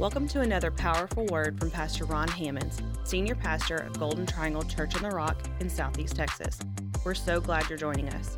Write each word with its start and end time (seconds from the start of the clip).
Welcome 0.00 0.26
to 0.30 0.40
another 0.40 0.72
powerful 0.72 1.24
word 1.26 1.56
from 1.60 1.70
Pastor 1.70 2.04
Ron 2.04 2.26
Hammonds, 2.26 2.82
Senior 3.04 3.36
Pastor 3.36 3.76
of 3.76 3.96
Golden 3.96 4.26
Triangle 4.26 4.64
Church 4.64 4.96
on 4.96 5.02
the 5.02 5.10
Rock 5.10 5.40
in 5.60 5.70
Southeast 5.70 6.16
Texas. 6.16 6.58
We're 7.04 7.14
so 7.14 7.40
glad 7.40 7.68
you're 7.68 7.78
joining 7.78 8.08
us. 8.08 8.36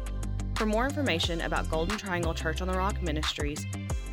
For 0.57 0.66
more 0.66 0.84
information 0.84 1.41
about 1.41 1.71
Golden 1.71 1.96
Triangle 1.96 2.34
Church 2.34 2.61
on 2.61 2.69
the 2.69 2.77
Rock 2.77 3.00
Ministries, 3.03 3.64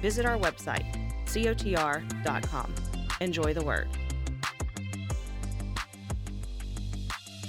visit 0.01 0.25
our 0.25 0.37
website, 0.37 0.85
cotr.com. 1.25 2.73
Enjoy 3.19 3.53
the 3.53 3.65
word. 3.65 3.89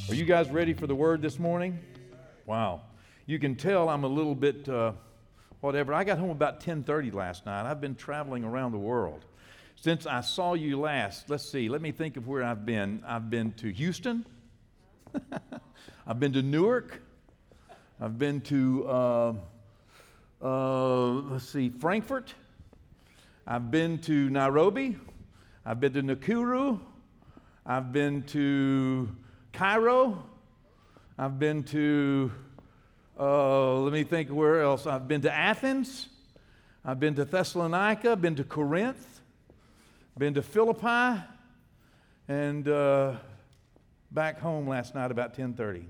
Are 0.09 0.15
you 0.15 0.25
guys 0.25 0.51
ready 0.51 0.75
for 0.75 0.89
the 0.89 0.95
word 0.97 1.23
this 1.23 1.39
morning? 1.39 1.79
Wow. 2.47 2.81
You 3.27 3.39
can 3.39 3.55
tell 3.55 3.89
I'm 3.89 4.03
a 4.03 4.09
little 4.09 4.35
bit 4.35 4.69
uh, 4.69 4.91
whatever. 5.61 5.95
I 5.95 6.03
got 6.03 6.19
home 6.19 6.31
about 6.31 6.61
10:30 6.61 7.15
last 7.15 7.47
night. 7.47 7.71
I've 7.71 7.81
been 7.81 7.95
traveling 7.95 8.43
around 8.43 8.73
the 8.73 8.79
world. 8.79 9.25
Since 9.85 10.07
I 10.07 10.23
saw 10.23 10.55
you 10.55 10.81
last, 10.81 11.29
let's 11.29 11.45
see. 11.45 11.69
Let 11.69 11.83
me 11.83 11.93
think 11.93 12.17
of 12.17 12.27
where 12.27 12.43
I've 12.43 12.65
been. 12.65 13.03
I've 13.07 13.29
been 13.29 13.53
to 13.59 13.71
Houston. 13.71 14.25
I've 16.07 16.19
been 16.19 16.33
to 16.33 16.41
Newark. 16.41 17.03
I've 18.01 18.19
been 18.19 18.41
to 18.41 18.89
uh, 18.89 19.33
uh, 20.41 21.05
let's 21.29 21.47
see, 21.51 21.69
Frankfurt. 21.69 22.33
I've 23.47 23.71
been 23.71 23.99
to 23.99 24.31
Nairobi. 24.31 24.97
I've 25.67 25.81
been 25.81 25.93
to 25.93 26.03
Nakuru. 26.03 26.81
I've 27.67 27.93
been 27.93 28.23
to 28.29 29.15
Cairo. 29.53 30.25
I've 31.19 31.39
been 31.39 31.63
to, 31.63 32.33
uh, 33.21 33.75
let 33.81 33.93
me 33.93 34.05
think 34.05 34.31
where 34.31 34.63
else. 34.63 34.87
I've 34.87 35.09
been 35.09 35.21
to 35.21 35.31
Athens. 35.31 36.09
I've 36.87 37.01
been 37.01 37.17
to 37.17 37.27
Thessalonica, 37.27 38.17
been 38.17 38.37
to 38.37 38.45
Corinth, 38.45 39.14
been 40.17 40.35
to 40.35 40.43
Philippi, 40.43 41.21
and 42.29 42.69
uh, 42.69 43.17
back 44.13 44.39
home 44.39 44.69
last 44.69 44.95
night 44.95 45.11
about 45.11 45.37
10:30. 45.37 45.87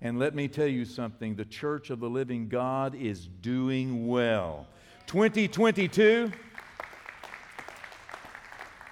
And 0.00 0.18
let 0.18 0.34
me 0.34 0.46
tell 0.46 0.68
you 0.68 0.84
something: 0.84 1.34
the 1.34 1.44
Church 1.44 1.90
of 1.90 1.98
the 1.98 2.08
Living 2.08 2.48
God 2.48 2.94
is 2.94 3.26
doing 3.26 4.06
well. 4.06 4.68
2022. 5.06 6.30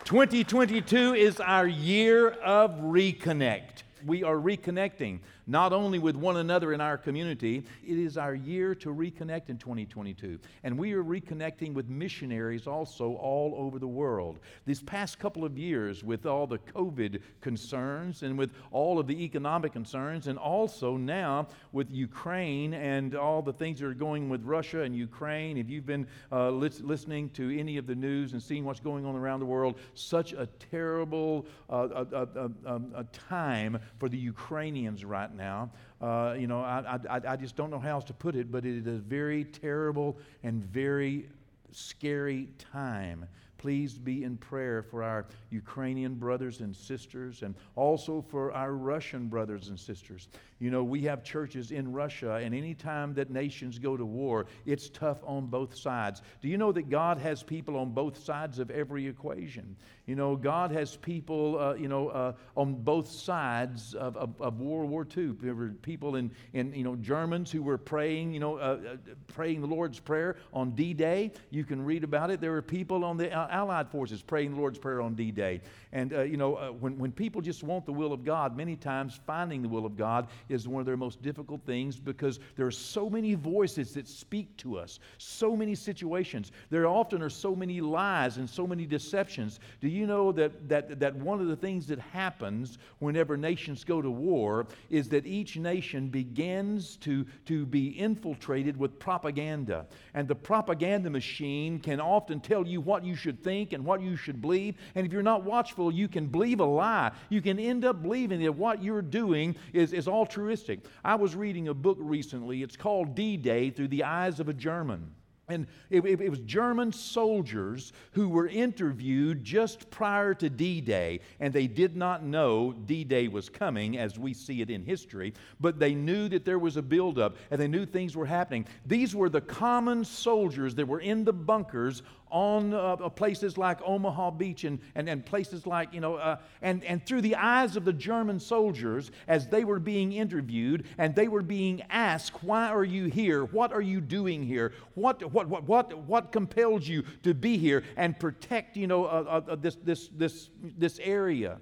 2022 0.05 1.15
is 1.15 1.39
our 1.39 1.69
year 1.69 2.31
of 2.31 2.73
reconnect. 2.73 3.84
We 4.05 4.25
are 4.25 4.34
reconnecting 4.34 5.21
not 5.51 5.73
only 5.73 5.98
with 5.98 6.15
one 6.15 6.37
another 6.37 6.73
in 6.73 6.81
our 6.81 6.97
community, 6.97 7.65
it 7.84 7.98
is 7.98 8.17
our 8.17 8.37
year 8.37 8.73
to 8.77 8.95
reconnect 8.95 9.48
in 9.48 9.59
2022. 9.59 10.39
And 10.62 10.79
we 10.79 10.93
are 10.93 11.03
reconnecting 11.03 11.75
with 11.75 11.89
missionaries 11.89 12.69
also 12.69 13.15
all 13.15 13.55
over 13.56 13.81
the 13.81 13.89
world. 13.89 14.39
These 14.65 14.81
past 14.81 15.19
couple 15.19 15.45
of 15.45 15.59
years, 15.59 16.05
with 16.05 16.25
all 16.25 16.47
the 16.47 16.59
COVID 16.59 17.21
concerns 17.41 18.23
and 18.23 18.39
with 18.39 18.53
all 18.71 19.01
of 19.01 19.09
the 19.09 19.25
economic 19.25 19.73
concerns, 19.73 20.28
and 20.28 20.39
also 20.39 20.97
now 20.97 21.48
with 21.73 21.91
Ukraine 21.91 22.73
and 22.75 23.17
all 23.17 23.43
the 23.43 23.53
things 23.53 23.81
that 23.81 23.87
are 23.87 23.95
going 23.95 24.28
with 24.28 24.45
Russia 24.45 24.83
and 24.83 24.95
Ukraine, 24.95 25.56
if 25.56 25.69
you've 25.69 25.87
been 25.87 26.06
uh, 26.31 26.51
listening 26.51 27.28
to 27.31 27.59
any 27.59 27.77
of 27.77 27.89
the 27.89 27.97
news 27.97 28.34
and 28.34 28.43
seeing 28.43 28.65
what's 28.65 28.78
going 28.78 29.05
on 29.05 29.17
around 29.17 29.41
the 29.41 29.47
world, 29.47 29.81
such 29.95 30.33
a 30.33 30.47
terrible 30.71 31.45
uh, 31.69 32.05
a, 32.12 32.51
a, 32.67 32.81
a, 32.95 33.05
time 33.28 33.78
for 33.98 34.09
the 34.09 34.17
Ukrainians 34.17 35.05
right 35.05 35.34
now. 35.34 35.39
Uh, 35.41 36.34
you 36.38 36.46
know, 36.46 36.60
I, 36.60 36.98
I, 37.08 37.20
I 37.28 37.36
just 37.36 37.56
don't 37.56 37.70
know 37.70 37.78
how 37.78 37.91
else 37.91 38.05
to 38.05 38.14
put 38.14 38.36
it, 38.36 38.50
but 38.50 38.64
it 38.64 38.77
is 38.77 38.86
a 38.86 38.98
very 38.98 39.44
terrible 39.44 40.19
and 40.42 40.64
very 40.64 41.28
scary 41.72 42.48
time. 42.58 43.27
Please 43.58 43.98
be 43.98 44.24
in 44.24 44.38
prayer 44.38 44.82
for 44.82 45.02
our 45.02 45.27
Ukrainian 45.50 46.15
brothers 46.15 46.60
and 46.60 46.75
sisters 46.75 47.42
and 47.42 47.54
also 47.76 48.25
for 48.26 48.53
our 48.53 48.72
Russian 48.72 49.28
brothers 49.28 49.69
and 49.69 49.78
sisters. 49.78 50.28
You 50.60 50.71
know, 50.71 50.84
we 50.84 51.00
have 51.04 51.25
churches 51.25 51.71
in 51.71 51.91
Russia, 51.91 52.34
and 52.34 52.54
anytime 52.54 53.15
that 53.15 53.31
nations 53.31 53.78
go 53.78 53.97
to 53.97 54.04
war, 54.04 54.44
it's 54.66 54.91
tough 54.91 55.19
on 55.25 55.47
both 55.47 55.75
sides. 55.75 56.21
Do 56.43 56.48
you 56.48 56.59
know 56.59 56.71
that 56.72 56.91
God 56.91 57.16
has 57.16 57.43
people 57.43 57.78
on 57.78 57.93
both 57.93 58.22
sides 58.22 58.59
of 58.59 58.71
every 58.71 59.06
equation? 59.06 59.75
You 60.04 60.16
know, 60.16 60.37
God 60.37 60.71
has 60.72 60.97
people, 60.97 61.59
uh, 61.59 61.75
you 61.75 61.88
know, 61.88 62.09
uh, 62.09 62.32
on 62.56 62.75
both 62.75 63.09
sides 63.09 63.94
of, 63.94 64.16
of, 64.19 64.34
of, 64.41 64.60
World 64.60 64.91
War 64.91 65.06
II. 65.16 65.37
There 65.41 65.54
were 65.54 65.69
people 65.69 66.16
in, 66.16 66.31
in, 66.53 66.75
you 66.75 66.84
know, 66.84 66.97
Germans 66.97 67.50
who 67.50 67.62
were 67.62 67.78
praying, 67.78 68.34
you 68.34 68.41
know, 68.41 68.56
uh, 68.56 68.78
uh 68.87 68.97
praying 69.28 69.62
the 69.62 69.66
Lord's 69.66 69.98
Prayer 69.98 70.37
on 70.53 70.72
D-Day. 70.72 71.32
You 71.50 71.65
can 71.65 71.82
read 71.82 72.04
about 72.04 72.31
it. 72.31 72.41
There 72.41 72.50
were 72.50 72.60
people 72.60 73.04
on 73.04 73.16
the 73.16 73.32
uh, 73.32 73.47
Allied 73.50 73.88
forces 73.88 74.21
praying 74.21 74.50
the 74.50 74.56
Lord's 74.59 74.78
Prayer 74.78 75.00
on 75.00 75.15
D-Day. 75.15 75.62
And, 75.92 76.12
uh, 76.12 76.22
you 76.22 76.37
know, 76.37 76.77
when, 76.81 76.98
when 76.98 77.12
people 77.12 77.41
just 77.41 77.62
want 77.62 77.87
the 77.87 77.92
will 77.92 78.12
of 78.12 78.25
God, 78.25 78.56
many 78.56 78.77
times 78.77 79.19
finding 79.27 79.62
the 79.62 79.69
will 79.69 79.87
of 79.87 79.97
God 79.97 80.28
is 80.50 80.66
one 80.66 80.81
of 80.81 80.87
their 80.87 80.97
most 80.97 81.22
difficult 81.22 81.61
things 81.65 81.99
because 81.99 82.41
there 82.56 82.66
are 82.66 82.71
so 82.71 83.09
many 83.09 83.34
voices 83.34 83.94
that 83.94 84.09
speak 84.09 84.56
to 84.59 84.78
us, 84.78 84.99
so 85.19 85.56
many 85.56 85.75
situations. 85.75 86.53
There 86.71 86.87
often 86.87 87.22
are 87.22 87.31
so 87.31 87.55
many 87.55 87.81
lies 87.81 88.37
and 88.37 88.49
so 88.49 88.66
many 88.66 88.87
deceptions. 88.87 89.60
Do 89.81 89.89
you 89.89 90.06
know 90.06 90.33
that, 90.33 90.69
that, 90.69 91.00
that 91.00 91.15
one 91.16 91.41
of 91.41 91.47
the 91.47 91.56
things 91.56 91.87
that 91.87 91.99
happens 91.99 92.78
whenever 92.99 93.37
nations 93.37 93.84
go 93.84 94.03
to 94.03 94.10
war 94.10 94.66
is 94.91 95.09
that 95.10 95.27
each 95.27 95.56
nation 95.56 96.09
begins 96.09 96.97
to, 96.97 97.25
to 97.47 97.66
be 97.66 97.89
infiltrated 97.89 98.77
with 98.77 98.99
propaganda. 98.99 99.87
And 100.15 100.27
the 100.27 100.34
propaganda 100.34 101.10
machine 101.10 101.78
can 101.78 102.00
often 102.00 102.41
tell 102.41 102.66
you 102.66 102.81
what 102.81 103.05
you 103.05 103.15
should 103.15 103.43
think 103.43 103.72
and 103.72 103.84
what 103.84 104.00
you 104.00 104.16
should 104.16 104.41
believe. 104.41 104.77
And 104.94 105.06
if 105.06 105.12
you're 105.12 105.22
not 105.22 105.44
watchful, 105.44 105.93
you 105.93 106.09
can 106.09 106.27
believe 106.27 106.60
a 106.60 106.65
lie. 106.65 107.12
You 107.28 107.41
can 107.41 107.59
end 107.59 107.84
up 107.84 108.03
believing 108.03 108.43
that 108.43 108.53
what 108.53 108.83
you're 108.83 109.03
doing 109.03 109.56
is, 109.72 109.93
is 109.93 110.09
altruistic. 110.41 110.81
I 111.05 111.17
was 111.17 111.37
reading 111.37 111.69
a 111.69 111.75
book 111.75 111.99
recently. 112.01 112.62
It's 112.62 112.77
called 112.77 113.15
D 113.15 113.37
Day 113.37 113.71
Through 113.71 113.89
the 113.89 114.05
Eyes 114.05 114.41
of 114.41 114.49
a 114.49 114.55
German. 114.55 115.12
And 115.49 115.67
it, 115.91 116.05
it, 116.05 116.21
it, 116.21 116.31
was 116.31 116.39
German 116.41 116.93
soldiers 116.93 117.93
who 118.12 118.28
were 118.28 118.47
interviewed 118.47 119.43
just 119.43 119.91
prior 119.91 120.33
to 120.34 120.49
D 120.49 120.81
Day, 120.81 121.21
and 121.41 121.53
they 121.53 121.67
did 121.67 121.97
not 121.97 122.25
know 122.25 122.73
D 122.73 123.03
Day 123.03 123.27
was 123.27 123.49
coming 123.49 123.99
as 123.99 124.17
we 124.17 124.33
see 124.33 124.61
it 124.61 124.71
in 124.71 124.84
history, 124.84 125.34
but 125.59 125.81
they 125.81 125.93
knew 125.93 126.28
that 126.28 126.45
there 126.45 126.61
was 126.61 126.77
a 126.77 126.83
buildup 126.83 127.37
and 127.51 127.61
they 127.61 127.67
knew 127.67 127.84
things 127.84 128.17
were 128.17 128.27
happening. 128.27 128.65
These 128.87 129.15
were 129.15 129.28
the 129.28 129.41
common 129.41 130.05
soldiers 130.05 130.77
that 130.77 130.87
were 130.87 131.01
in 131.01 131.25
the 131.25 131.33
bunkers 131.33 132.03
on 132.30 132.72
uh, 132.72 132.78
uh, 132.78 133.08
places 133.08 133.58
like 133.58 133.80
Omaha 133.82 134.30
Beach 134.32 134.64
and, 134.64 134.78
and, 134.94 135.08
and 135.08 135.24
places 135.24 135.66
like, 135.66 135.92
you 135.92 136.00
know, 136.00 136.16
uh, 136.16 136.36
and, 136.62 136.84
and 136.84 137.04
through 137.04 137.22
the 137.22 137.36
eyes 137.36 137.76
of 137.76 137.84
the 137.84 137.92
German 137.92 138.38
soldiers 138.38 139.10
as 139.28 139.48
they 139.48 139.64
were 139.64 139.78
being 139.78 140.12
interviewed 140.12 140.86
and 140.98 141.14
they 141.14 141.28
were 141.28 141.42
being 141.42 141.82
asked, 141.91 142.42
Why 142.42 142.68
are 142.68 142.84
you 142.84 143.06
here? 143.06 143.44
What 143.44 143.72
are 143.72 143.80
you 143.80 144.00
doing 144.00 144.44
here? 144.44 144.72
What, 144.94 145.32
what, 145.32 145.48
what, 145.48 145.64
what, 145.64 145.98
what 145.98 146.32
compels 146.32 146.86
you 146.86 147.04
to 147.22 147.34
be 147.34 147.58
here 147.58 147.84
and 147.96 148.18
protect, 148.18 148.76
you 148.76 148.86
know, 148.86 149.04
uh, 149.06 149.42
uh, 149.48 149.56
this, 149.56 149.76
this, 149.76 150.08
this, 150.08 150.50
this 150.78 150.98
area? 151.02 151.58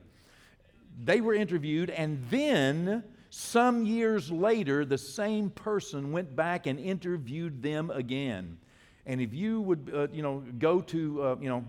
They 1.02 1.20
were 1.20 1.34
interviewed 1.34 1.90
and 1.90 2.24
then. 2.30 3.04
Some 3.30 3.84
years 3.84 4.32
later, 4.32 4.86
the 4.86 4.96
same 4.96 5.50
person 5.50 6.12
went 6.12 6.34
back 6.34 6.66
and 6.66 6.80
interviewed 6.80 7.62
them 7.62 7.90
again. 7.90 8.56
And 9.08 9.22
if 9.22 9.32
you 9.32 9.62
would, 9.62 9.90
uh, 9.92 10.06
you 10.12 10.22
know, 10.22 10.44
go 10.58 10.82
to, 10.82 11.22
uh, 11.22 11.36
you 11.40 11.48
know, 11.48 11.64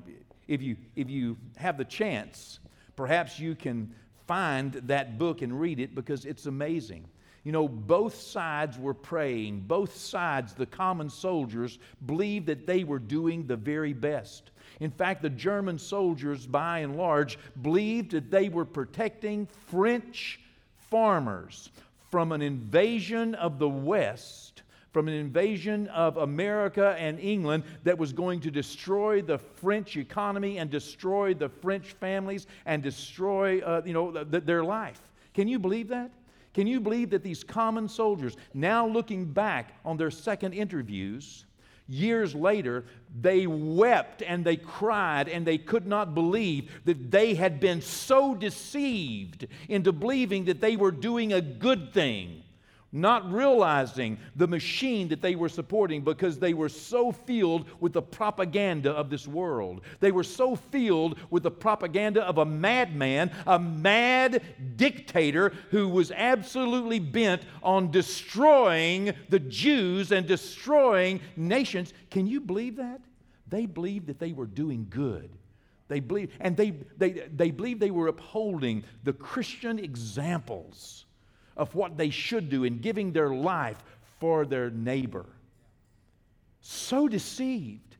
if 0.49 0.61
you, 0.61 0.75
if 0.97 1.09
you 1.09 1.37
have 1.55 1.77
the 1.77 1.85
chance, 1.85 2.59
perhaps 2.97 3.39
you 3.39 3.55
can 3.55 3.95
find 4.27 4.73
that 4.73 5.17
book 5.17 5.41
and 5.41 5.59
read 5.59 5.79
it 5.79 5.95
because 5.95 6.25
it's 6.25 6.45
amazing. 6.45 7.05
You 7.45 7.53
know, 7.53 7.69
both 7.69 8.15
sides 8.15 8.77
were 8.77 8.93
praying. 8.93 9.61
Both 9.61 9.95
sides, 9.95 10.53
the 10.53 10.65
common 10.65 11.09
soldiers, 11.09 11.79
believed 12.05 12.47
that 12.47 12.67
they 12.67 12.83
were 12.83 12.99
doing 12.99 13.47
the 13.47 13.55
very 13.55 13.93
best. 13.93 14.51
In 14.81 14.91
fact, 14.91 15.21
the 15.21 15.29
German 15.29 15.79
soldiers, 15.79 16.45
by 16.45 16.79
and 16.79 16.97
large, 16.97 17.39
believed 17.61 18.11
that 18.11 18.29
they 18.29 18.49
were 18.49 18.65
protecting 18.65 19.47
French 19.69 20.41
farmers 20.89 21.69
from 22.11 22.33
an 22.33 22.41
invasion 22.41 23.33
of 23.35 23.59
the 23.59 23.69
West 23.69 24.63
from 24.91 25.07
an 25.07 25.13
invasion 25.13 25.87
of 25.89 26.17
America 26.17 26.95
and 26.97 27.19
England 27.19 27.63
that 27.83 27.97
was 27.97 28.11
going 28.11 28.39
to 28.41 28.51
destroy 28.51 29.21
the 29.21 29.37
French 29.37 29.97
economy 29.97 30.57
and 30.57 30.69
destroy 30.69 31.33
the 31.33 31.49
French 31.49 31.93
families 31.93 32.47
and 32.65 32.81
destroy, 32.81 33.59
uh, 33.59 33.81
you 33.85 33.93
know, 33.93 34.23
th- 34.23 34.43
their 34.43 34.63
life. 34.63 35.01
Can 35.33 35.47
you 35.47 35.59
believe 35.59 35.89
that? 35.89 36.11
Can 36.53 36.65
you 36.65 36.79
believe 36.79 37.11
that 37.11 37.23
these 37.23 37.43
common 37.43 37.87
soldiers, 37.87 38.35
now 38.53 38.87
looking 38.87 39.25
back 39.25 39.75
on 39.85 39.97
their 39.97 40.09
second 40.09 40.53
interviews, 40.53 41.45
years 41.87 42.33
later, 42.33 42.85
they 43.21 43.45
wept 43.45 44.23
and 44.23 44.43
they 44.43 44.57
cried 44.57 45.29
and 45.29 45.45
they 45.45 45.59
could 45.59 45.85
not 45.85 46.15
believe 46.15 46.81
that 46.85 47.11
they 47.11 47.35
had 47.35 47.59
been 47.59 47.81
so 47.81 48.33
deceived 48.33 49.47
into 49.67 49.91
believing 49.91 50.45
that 50.45 50.61
they 50.61 50.75
were 50.75 50.91
doing 50.91 51.33
a 51.33 51.41
good 51.41 51.93
thing 51.93 52.43
not 52.91 53.31
realizing 53.31 54.17
the 54.35 54.47
machine 54.47 55.07
that 55.09 55.21
they 55.21 55.35
were 55.35 55.49
supporting 55.49 56.01
because 56.01 56.39
they 56.39 56.53
were 56.53 56.69
so 56.69 57.11
filled 57.11 57.67
with 57.79 57.93
the 57.93 58.01
propaganda 58.01 58.91
of 58.91 59.09
this 59.09 59.27
world. 59.27 59.81
They 59.99 60.11
were 60.11 60.23
so 60.23 60.55
filled 60.55 61.19
with 61.29 61.43
the 61.43 61.51
propaganda 61.51 62.23
of 62.23 62.39
a 62.39 62.45
madman, 62.45 63.31
a 63.45 63.59
mad 63.59 64.41
dictator 64.75 65.53
who 65.69 65.87
was 65.87 66.11
absolutely 66.11 66.99
bent 66.99 67.43
on 67.61 67.91
destroying 67.91 69.13
the 69.29 69.39
Jews 69.39 70.11
and 70.11 70.25
destroying 70.25 71.21
nations. 71.35 71.93
Can 72.09 72.25
you 72.25 72.41
believe 72.41 72.77
that? 72.77 73.01
They 73.47 73.65
believed 73.65 74.07
that 74.07 74.19
they 74.19 74.31
were 74.31 74.45
doing 74.45 74.87
good. 74.89 75.29
They 75.87 75.99
believed, 75.99 76.33
and 76.39 76.55
they, 76.55 76.71
they, 76.97 77.27
they 77.35 77.49
believed 77.49 77.79
they 77.79 77.91
were 77.91 78.07
upholding 78.07 78.83
the 79.03 79.13
Christian 79.13 79.79
examples 79.79 81.05
of 81.59 81.75
what 81.75 81.97
they 81.97 82.09
should 82.09 82.49
do 82.49 82.63
in 82.63 82.79
giving 82.79 83.11
their 83.11 83.29
life 83.29 83.77
for 84.19 84.45
their 84.45 84.71
neighbor. 84.71 85.25
So 86.61 87.07
deceived. 87.07 87.97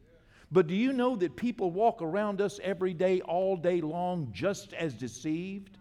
But 0.51 0.67
do 0.67 0.75
you 0.75 0.93
know 0.93 1.15
that 1.17 1.35
people 1.35 1.69
walk 1.69 2.01
around 2.01 2.41
us 2.41 2.59
every 2.63 2.93
day, 2.93 3.21
all 3.21 3.55
day 3.55 3.81
long, 3.81 4.29
just 4.33 4.73
as 4.73 4.93
deceived? 4.93 5.77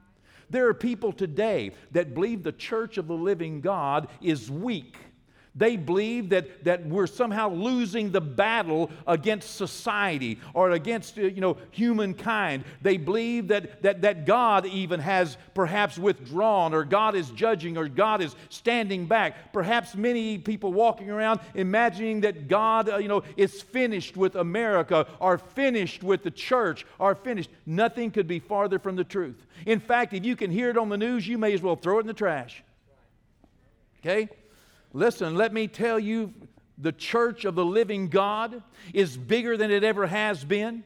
There 0.51 0.67
are 0.67 0.75
people 0.75 1.13
today 1.13 1.71
that 1.93 2.15
believe 2.15 2.43
the 2.43 2.53
church 2.53 2.99
of 2.99 3.07
the 3.07 3.15
living 3.15 3.61
God 3.61 4.09
is 4.21 4.51
weak 4.51 4.97
they 5.55 5.77
believe 5.77 6.29
that, 6.31 6.65
that 6.65 6.87
we're 6.87 7.06
somehow 7.06 7.50
losing 7.50 8.12
the 8.12 8.21
battle 8.21 8.91
against 9.06 9.56
society 9.56 10.39
or 10.55 10.71
against 10.71 11.19
uh, 11.19 11.23
you 11.23 11.41
know, 11.41 11.56
humankind. 11.71 12.65
They 12.83 12.97
believe 12.97 13.49
that, 13.49 13.83
that, 13.83 14.03
that 14.03 14.27
God 14.27 14.67
even 14.67 15.00
has 15.00 15.37
perhaps 15.55 15.99
withdrawn 15.99 16.75
or 16.75 16.85
God 16.85 17.15
is 17.15 17.31
judging 17.31 17.77
or 17.77 17.89
God 17.89 18.23
is 18.23 18.37
standing 18.50 19.06
back. 19.06 19.53
Perhaps 19.53 19.95
many 19.95 20.39
people 20.39 20.73
walking 20.73 21.11
around 21.11 21.41
imagining 21.55 22.21
that 22.21 22.49
God 22.49 22.89
uh, 22.89 22.99
you 22.99 23.09
know, 23.09 23.23
is 23.37 23.61
finished 23.61 24.17
with 24.17 24.37
America 24.37 25.06
or 25.19 25.39
finished 25.39 26.03
with 26.03 26.23
the 26.23 26.31
church 26.31 26.87
or 26.99 27.15
finished. 27.15 27.50
Nothing 27.67 28.11
could 28.11 28.29
be 28.29 28.39
farther 28.39 28.79
from 28.79 28.97
the 28.97 29.05
truth. 29.05 29.45
In 29.67 29.81
fact, 29.81 30.12
if 30.12 30.25
you 30.25 30.37
can 30.37 30.50
hear 30.50 30.71
it 30.71 30.79
on 30.79 30.89
the 30.89 30.97
news, 30.97 31.27
you 31.27 31.39
may 31.39 31.53
as 31.53 31.62
well 31.62 31.77
throw 31.77 31.99
it 31.99 32.03
in 32.03 32.06
the 32.06 32.15
trash. 32.15 32.62
Okay? 34.00 34.29
Listen, 34.99 35.37
let 35.37 35.53
me 35.53 35.69
tell 35.69 35.97
you 35.97 36.35
the 36.77 36.91
church 36.91 37.45
of 37.45 37.55
the 37.55 37.65
living 37.65 38.09
God 38.09 38.65
is 38.93 39.17
bigger 39.17 39.56
than 39.56 39.71
it 39.71 39.85
ever 39.85 40.09
has 40.09 40.45
been. 40.45 40.83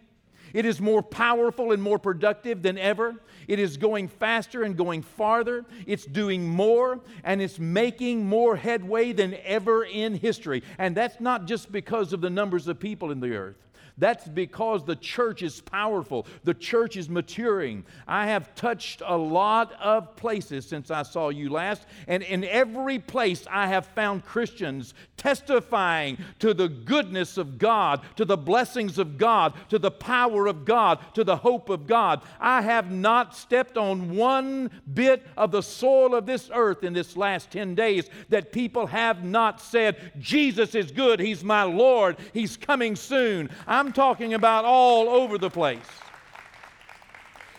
It 0.53 0.67
is 0.67 0.83
more 0.83 1.03
powerful 1.03 1.73
and 1.73 1.83
more 1.83 1.99
productive 1.99 2.61
than 2.61 2.77
ever. 2.77 3.15
It 3.49 3.59
is 3.59 3.79
going 3.79 4.09
faster 4.09 4.65
and 4.65 4.77
going 4.77 5.01
farther. 5.01 5.65
It's 5.87 6.05
doing 6.05 6.47
more 6.47 7.01
and 7.25 7.41
it's 7.41 7.59
making 7.59 8.27
more 8.27 8.55
headway 8.55 9.13
than 9.13 9.35
ever 9.45 9.85
in 9.85 10.13
history. 10.13 10.63
And 10.77 10.95
that's 10.95 11.19
not 11.19 11.47
just 11.47 11.73
because 11.73 12.13
of 12.13 12.21
the 12.21 12.29
numbers 12.29 12.69
of 12.69 12.79
people 12.79 13.13
in 13.13 13.21
the 13.21 13.35
earth. 13.35 13.57
That's 13.99 14.27
because 14.27 14.85
the 14.85 14.97
church 14.97 15.43
is 15.43 15.61
powerful, 15.61 16.27
the 16.45 16.55
church 16.55 16.97
is 16.97 17.09
maturing. 17.09 17.85
I 18.07 18.27
have 18.27 18.55
touched 18.55 19.03
a 19.05 19.17
lot 19.17 19.73
of 19.81 20.17
places 20.17 20.67
since 20.67 20.91
I 20.91 21.03
saw 21.03 21.29
you 21.29 21.51
last, 21.51 21.87
and 22.09 22.23
in 22.23 22.45
every 22.45 22.99
place 22.99 23.47
I 23.51 23.67
have 23.67 23.87
found 23.87 24.25
Christians 24.25 24.95
testifying 25.17 26.19
to 26.41 26.53
the 26.53 26.69
goodness 26.69 27.37
of 27.37 27.59
God, 27.59 28.01
to 28.17 28.25
the 28.25 28.37
blessings 28.37 28.99
of 28.99 29.19
God, 29.19 29.55
to 29.69 29.79
the 29.79 29.91
power 29.91 30.47
of 30.47 30.65
God, 30.65 30.99
to 31.15 31.23
the 31.23 31.37
hope 31.37 31.69
of 31.69 31.87
God. 31.87 32.23
I 32.41 32.63
have 32.63 32.91
not 32.91 33.37
stepped 33.37 33.77
on 33.77 34.17
one 34.17 34.71
bit 34.93 35.25
of 35.37 35.53
the 35.53 35.63
soil 35.63 36.15
of 36.15 36.27
this 36.27 36.51
earth 36.53 36.83
in 36.83 36.93
this 36.93 37.17
last 37.17 37.51
10 37.51 37.75
days 37.75 38.09
that 38.31 38.53
people 38.53 38.87
have 38.87 39.23
not 39.23 39.61
said, 39.61 40.13
Jesus 40.19 40.75
is 40.75 40.91
good, 40.91 41.21
He's 41.21 41.45
my 41.45 41.63
Lord, 41.63 42.17
He's 42.33 42.57
coming 42.57 42.97
soon. 42.97 43.51
I'm 43.67 43.82
I'm 43.83 43.93
talking 43.93 44.35
about 44.35 44.65
all 44.65 45.09
over 45.09 45.39
the 45.39 45.51
place. 45.51 45.83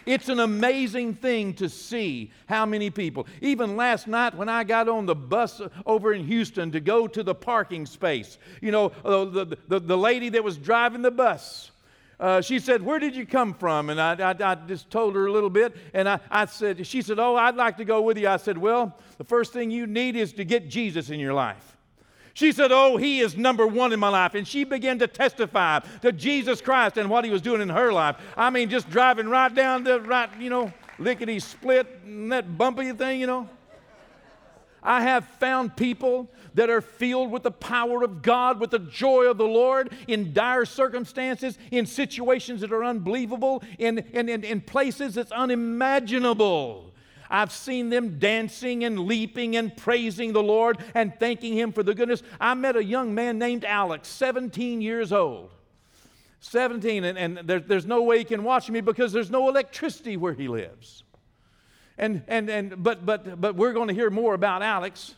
It's 0.05 0.29
an 0.29 0.39
amazing 0.39 1.15
thing 1.15 1.53
to 1.55 1.67
see 1.67 2.31
how 2.45 2.65
many 2.65 2.89
people. 2.89 3.27
Even 3.41 3.75
last 3.75 4.07
night 4.07 4.33
when 4.33 4.47
I 4.47 4.63
got 4.63 4.87
on 4.87 5.05
the 5.05 5.15
bus 5.15 5.61
over 5.85 6.13
in 6.13 6.25
Houston 6.25 6.71
to 6.71 6.79
go 6.79 7.09
to 7.09 7.23
the 7.23 7.35
parking 7.35 7.85
space, 7.85 8.37
you 8.61 8.71
know, 8.71 8.93
the, 9.03 9.57
the, 9.67 9.81
the 9.81 9.97
lady 9.97 10.29
that 10.29 10.41
was 10.41 10.55
driving 10.55 11.01
the 11.01 11.11
bus, 11.11 11.71
uh, 12.21 12.39
she 12.39 12.57
said, 12.57 12.81
Where 12.81 12.99
did 12.99 13.17
you 13.17 13.25
come 13.25 13.53
from? 13.53 13.89
And 13.89 13.99
I, 13.99 14.13
I, 14.13 14.51
I, 14.51 14.55
just 14.55 14.89
told 14.89 15.15
her 15.15 15.25
a 15.25 15.31
little 15.31 15.49
bit. 15.49 15.75
And 15.93 16.07
I, 16.07 16.21
I 16.31 16.45
said, 16.45 16.87
She 16.87 17.01
said, 17.01 17.19
Oh, 17.19 17.35
I'd 17.35 17.57
like 17.57 17.75
to 17.77 17.85
go 17.85 18.01
with 18.01 18.17
you. 18.17 18.29
I 18.29 18.37
said, 18.37 18.57
Well, 18.57 18.97
the 19.17 19.25
first 19.25 19.51
thing 19.51 19.71
you 19.71 19.87
need 19.87 20.15
is 20.15 20.31
to 20.33 20.45
get 20.45 20.69
Jesus 20.69 21.09
in 21.09 21.19
your 21.19 21.33
life. 21.33 21.75
She 22.33 22.51
said, 22.51 22.71
Oh, 22.71 22.97
he 22.97 23.19
is 23.19 23.37
number 23.37 23.67
one 23.67 23.93
in 23.93 23.99
my 23.99 24.09
life. 24.09 24.33
And 24.33 24.47
she 24.47 24.63
began 24.63 24.99
to 24.99 25.07
testify 25.07 25.79
to 26.01 26.11
Jesus 26.11 26.61
Christ 26.61 26.97
and 26.97 27.09
what 27.09 27.25
he 27.25 27.31
was 27.31 27.41
doing 27.41 27.61
in 27.61 27.69
her 27.69 27.93
life. 27.93 28.17
I 28.35 28.49
mean, 28.49 28.69
just 28.69 28.89
driving 28.89 29.29
right 29.29 29.53
down 29.53 29.83
the 29.83 30.01
right, 30.01 30.29
you 30.39 30.49
know, 30.49 30.73
lickety 30.97 31.39
split 31.39 31.87
and 32.05 32.31
that 32.31 32.57
bumpy 32.57 32.91
thing, 32.91 33.19
you 33.19 33.27
know. 33.27 33.49
I 34.81 35.01
have 35.01 35.25
found 35.25 35.77
people 35.77 36.29
that 36.55 36.69
are 36.69 36.81
filled 36.81 37.31
with 37.31 37.43
the 37.43 37.51
power 37.51 38.03
of 38.03 38.21
God, 38.21 38.59
with 38.59 38.71
the 38.71 38.79
joy 38.79 39.25
of 39.25 39.37
the 39.37 39.47
Lord 39.47 39.93
in 40.07 40.33
dire 40.33 40.65
circumstances, 40.65 41.57
in 41.71 41.85
situations 41.85 42.61
that 42.61 42.73
are 42.73 42.83
unbelievable, 42.83 43.63
in, 43.79 43.99
in, 44.11 44.27
in, 44.27 44.43
in 44.43 44.59
places 44.59 45.15
that's 45.15 45.31
unimaginable. 45.31 46.92
I've 47.33 47.51
seen 47.51 47.89
them 47.89 48.19
dancing 48.19 48.83
and 48.83 48.99
leaping 48.99 49.55
and 49.55 49.75
praising 49.75 50.33
the 50.33 50.43
Lord 50.43 50.77
and 50.93 51.11
thanking 51.19 51.57
Him 51.57 51.73
for 51.73 51.81
the 51.81 51.95
goodness. 51.95 52.21
I 52.39 52.53
met 52.53 52.75
a 52.75 52.83
young 52.83 53.15
man 53.15 53.39
named 53.39 53.65
Alex, 53.65 54.07
17 54.07 54.81
years 54.81 55.11
old. 55.11 55.49
17, 56.41 57.03
and, 57.03 57.17
and 57.17 57.37
there, 57.47 57.59
there's 57.59 57.87
no 57.87 58.03
way 58.03 58.19
he 58.19 58.23
can 58.23 58.43
watch 58.43 58.69
me 58.69 58.81
because 58.81 59.11
there's 59.11 59.31
no 59.31 59.49
electricity 59.49 60.15
where 60.15 60.33
he 60.33 60.47
lives. 60.47 61.03
And, 61.97 62.21
and, 62.27 62.49
and, 62.49 62.83
but, 62.83 63.03
but, 63.03 63.41
but 63.41 63.55
we're 63.55 63.73
going 63.73 63.87
to 63.87 63.93
hear 63.95 64.11
more 64.11 64.35
about 64.35 64.61
Alex. 64.61 65.15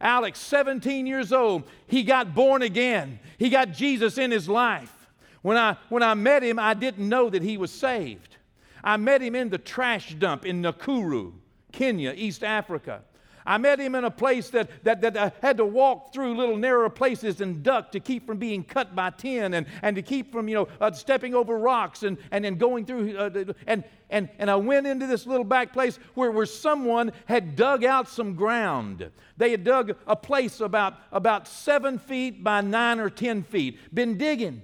Alex, 0.00 0.40
17 0.40 1.06
years 1.06 1.32
old, 1.32 1.62
he 1.86 2.02
got 2.02 2.34
born 2.34 2.60
again. 2.60 3.20
He 3.38 3.48
got 3.48 3.72
Jesus 3.72 4.18
in 4.18 4.30
his 4.30 4.48
life. 4.50 4.92
When 5.40 5.56
I, 5.56 5.76
when 5.88 6.02
I 6.02 6.12
met 6.12 6.42
him, 6.42 6.58
I 6.58 6.74
didn't 6.74 7.08
know 7.08 7.30
that 7.30 7.42
he 7.42 7.56
was 7.56 7.70
saved. 7.70 8.36
I 8.82 8.96
met 8.96 9.22
him 9.22 9.34
in 9.34 9.48
the 9.48 9.58
trash 9.58 10.14
dump 10.14 10.46
in 10.46 10.62
Nakuru, 10.62 11.32
Kenya, 11.72 12.12
East 12.16 12.44
Africa. 12.44 13.02
I 13.48 13.56
met 13.56 13.80
him 13.80 13.94
in 13.94 14.04
a 14.04 14.10
place 14.10 14.50
that, 14.50 14.84
that, 14.84 15.00
that 15.00 15.16
I 15.16 15.32
had 15.40 15.56
to 15.56 15.64
walk 15.64 16.12
through 16.12 16.36
little 16.36 16.58
narrow 16.58 16.90
places 16.90 17.40
and 17.40 17.62
duck 17.62 17.92
to 17.92 18.00
keep 18.00 18.26
from 18.26 18.36
being 18.36 18.62
cut 18.62 18.94
by 18.94 19.08
tin 19.08 19.54
and, 19.54 19.66
and 19.80 19.96
to 19.96 20.02
keep 20.02 20.30
from, 20.32 20.48
you 20.48 20.54
know, 20.54 20.68
uh, 20.82 20.92
stepping 20.92 21.34
over 21.34 21.58
rocks 21.58 22.02
and, 22.02 22.18
and, 22.30 22.44
and 22.44 22.58
going 22.58 22.84
through. 22.84 23.16
Uh, 23.16 23.44
and, 23.66 23.84
and, 24.10 24.28
and 24.38 24.50
I 24.50 24.56
went 24.56 24.86
into 24.86 25.06
this 25.06 25.26
little 25.26 25.44
back 25.44 25.72
place 25.72 25.98
where, 26.12 26.30
where 26.30 26.44
someone 26.44 27.10
had 27.24 27.56
dug 27.56 27.84
out 27.84 28.06
some 28.06 28.34
ground. 28.34 29.10
They 29.38 29.52
had 29.52 29.64
dug 29.64 29.96
a 30.06 30.14
place 30.14 30.60
about, 30.60 30.96
about 31.10 31.48
seven 31.48 31.98
feet 31.98 32.44
by 32.44 32.60
nine 32.60 33.00
or 33.00 33.08
ten 33.08 33.42
feet, 33.42 33.78
been 33.94 34.18
digging. 34.18 34.60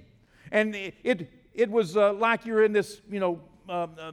And 0.51 0.75
it, 0.75 0.93
it, 1.03 1.31
it 1.55 1.71
was 1.71 1.97
uh, 1.97 2.13
like 2.13 2.45
you're 2.45 2.63
in 2.63 2.71
this, 2.71 3.01
you 3.09 3.19
know, 3.19 3.41
uh, 3.67 3.87
uh, 3.97 4.11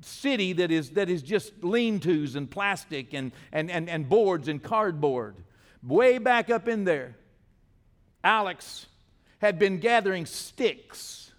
city 0.00 0.52
that 0.54 0.70
is, 0.70 0.90
that 0.90 1.08
is 1.08 1.22
just 1.22 1.52
lean 1.62 2.00
tos 2.00 2.34
and 2.34 2.50
plastic 2.50 3.14
and, 3.14 3.32
and, 3.52 3.70
and, 3.70 3.88
and 3.88 4.08
boards 4.08 4.48
and 4.48 4.62
cardboard. 4.62 5.36
Way 5.82 6.18
back 6.18 6.50
up 6.50 6.68
in 6.68 6.84
there, 6.84 7.16
Alex 8.22 8.86
had 9.38 9.58
been 9.58 9.78
gathering 9.78 10.26
sticks 10.26 11.32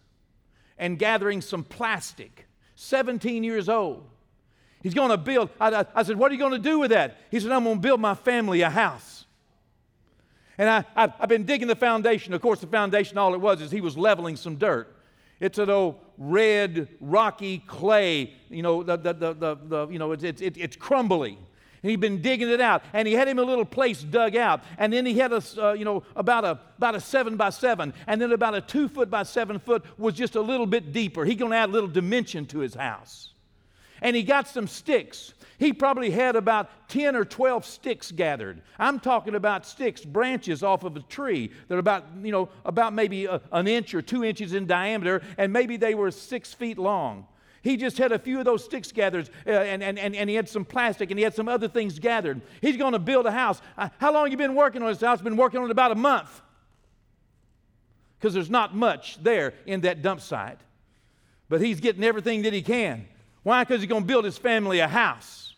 and 0.78 0.98
gathering 0.98 1.42
some 1.42 1.64
plastic, 1.64 2.48
17 2.76 3.44
years 3.44 3.68
old. 3.68 4.08
He's 4.82 4.94
going 4.94 5.10
to 5.10 5.18
build. 5.18 5.50
I, 5.60 5.82
I, 5.82 5.86
I, 5.94 6.04
said, 6.04 6.18
What 6.18 6.32
are 6.32 6.34
you 6.34 6.40
going 6.40 6.54
to 6.54 6.58
do 6.70 6.80
with 6.80 6.92
that? 6.92 7.18
He 7.30 7.40
said, 7.40 7.52
I'm 7.52 7.66
going 7.66 7.76
to 7.76 7.82
build 7.82 8.00
my 8.00 8.16
family 8.16 8.62
a 8.62 8.70
house. 8.70 9.26
And 10.58 10.70
I, 10.70 10.86
I, 10.96 11.14
I've 11.20 11.30
been 11.30 11.46
digging 11.46 11.68
the 11.68 11.76
foundation. 11.76 12.34
Of 12.34 12.42
course, 12.42 12.62
the 12.62 12.68
foundation, 12.68 13.18
all 13.18 13.34
it 13.34 13.42
was 13.42 13.62
is 13.62 13.72
he 13.72 13.82
was 13.82 13.98
leveling 13.98 14.38
some 14.38 14.56
dirt. 14.56 14.96
It's 15.42 15.58
an 15.58 15.70
old 15.70 16.00
red, 16.20 16.90
rocky 17.00 17.64
clay. 17.66 18.34
You 18.50 18.62
know, 18.62 18.84
the, 18.84 18.98
the, 18.98 19.14
the, 19.14 19.34
the, 19.34 19.58
the 19.68 19.88
you 19.88 19.98
know 19.98 20.12
it's, 20.12 20.24
it's, 20.24 20.42
it's 20.42 20.76
crumbly. 20.76 21.40
And 21.82 21.90
he'd 21.90 22.02
been 22.02 22.22
digging 22.22 22.50
it 22.50 22.60
out, 22.60 22.84
and 22.92 23.08
he 23.08 23.14
had 23.14 23.30
him 23.30 23.40
a 23.40 23.44
little 23.44 23.64
place 23.64 24.04
dug 24.04 24.36
out, 24.36 24.66
and 24.78 24.92
then 24.92 25.06
he 25.06 25.18
had 25.18 25.32
a, 25.32 25.42
uh, 25.58 25.72
you 25.72 25.86
know, 25.86 26.04
about 26.14 26.44
a 26.44 26.60
about 26.78 26.96
a 26.96 27.00
seven 27.00 27.38
by 27.38 27.52
seven, 27.52 27.94
and 28.06 28.22
then 28.22 28.34
about 28.34 28.54
a 28.54 28.60
two 28.60 28.90
foot 28.90 29.10
by 29.10 29.24
seven 29.24 29.60
foot 29.60 29.86
was 29.98 30.14
just 30.14 30.36
a 30.36 30.42
little 30.42 30.66
bit 30.66 30.92
deeper. 30.92 31.24
He's 31.24 31.38
going 31.38 31.52
to 31.52 31.58
add 31.58 31.70
a 31.70 31.72
little 31.72 31.88
dimension 31.88 32.46
to 32.48 32.60
his 32.60 32.74
house, 32.74 33.30
and 34.02 34.14
he 34.14 34.24
got 34.24 34.50
some 34.50 34.68
sticks, 34.68 35.34
he 35.60 35.74
probably 35.74 36.10
had 36.10 36.38
about 36.38 36.88
10 36.88 37.18
or 37.18 37.26
12 37.26 37.66
sticks 37.66 38.12
gathered. 38.12 38.62
I'm 38.80 39.00
talking 39.00 39.36
about 39.36 39.66
sticks, 39.66 40.06
branches 40.06 40.64
off 40.64 40.86
of 40.86 40.96
a 40.96 41.02
tree 41.02 41.52
that 41.68 41.76
are 41.76 41.80
about, 41.80 42.06
you 42.24 42.32
know, 42.32 42.48
about 42.64 42.94
maybe 42.94 43.26
a, 43.26 43.42
an 43.52 43.68
inch 43.68 43.94
or 43.94 44.02
two 44.02 44.24
inches 44.24 44.54
in 44.54 44.66
diameter, 44.66 45.22
and 45.38 45.52
maybe 45.52 45.76
they 45.76 45.96
were 45.96 46.12
six 46.12 46.54
feet 46.54 46.78
long. 46.78 47.28
He 47.62 47.76
just 47.76 47.98
had 47.98 48.14
a 48.14 48.20
few 48.20 48.40
of 48.40 48.46
those 48.46 48.64
sticks 48.64 48.94
gathered, 48.94 49.30
uh, 49.46 49.50
and, 49.50 49.84
and, 49.84 50.00
and, 50.00 50.16
and 50.16 50.30
he 50.30 50.36
had 50.38 50.48
some 50.48 50.64
plastic, 50.64 51.12
and 51.12 51.20
he 51.20 51.26
had 51.26 51.36
some 51.36 51.50
other 51.50 51.68
things 51.68 52.00
gathered. 52.00 52.42
He's 52.62 52.78
going 52.78 52.94
to 52.94 53.00
build 53.00 53.26
a 53.26 53.32
house. 53.32 53.62
Uh, 53.78 53.90
how 53.98 54.14
long 54.14 54.32
you 54.32 54.38
been 54.38 54.56
working 54.56 54.82
on 54.82 54.88
this 54.88 55.02
house? 55.02 55.22
Been 55.22 55.36
working 55.36 55.60
on 55.60 55.66
it 55.66 55.72
about 55.72 55.92
a 55.92 55.96
month. 55.96 56.42
Because 58.18 58.34
there's 58.34 58.50
not 58.50 58.74
much 58.74 59.22
there 59.22 59.54
in 59.66 59.82
that 59.82 60.02
dump 60.02 60.22
site. 60.22 60.60
But 61.50 61.60
he's 61.60 61.82
getting 61.82 62.04
everything 62.06 62.44
that 62.44 62.54
he 62.54 62.62
can. 62.62 63.08
Why? 63.44 63.64
Because 63.64 63.82
he's 63.82 63.90
going 63.90 64.04
to 64.04 64.08
build 64.08 64.24
his 64.24 64.38
family 64.38 64.80
a 64.80 64.88
house. 64.88 65.49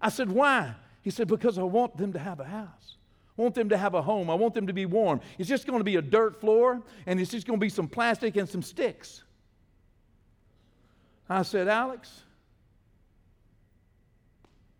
I 0.00 0.08
said, 0.08 0.30
Why? 0.30 0.74
He 1.02 1.10
said, 1.10 1.28
Because 1.28 1.58
I 1.58 1.62
want 1.62 1.96
them 1.96 2.12
to 2.12 2.18
have 2.18 2.40
a 2.40 2.44
house. 2.44 2.96
I 3.38 3.42
want 3.42 3.54
them 3.54 3.68
to 3.68 3.76
have 3.76 3.94
a 3.94 4.02
home. 4.02 4.30
I 4.30 4.34
want 4.34 4.54
them 4.54 4.66
to 4.66 4.72
be 4.72 4.86
warm. 4.86 5.20
It's 5.38 5.48
just 5.48 5.66
going 5.66 5.78
to 5.78 5.84
be 5.84 5.96
a 5.96 6.02
dirt 6.02 6.40
floor, 6.40 6.82
and 7.06 7.20
it's 7.20 7.30
just 7.30 7.46
going 7.46 7.58
to 7.58 7.64
be 7.64 7.68
some 7.68 7.86
plastic 7.86 8.36
and 8.36 8.48
some 8.48 8.62
sticks. 8.62 9.22
I 11.28 11.42
said, 11.42 11.68
Alex, 11.68 12.22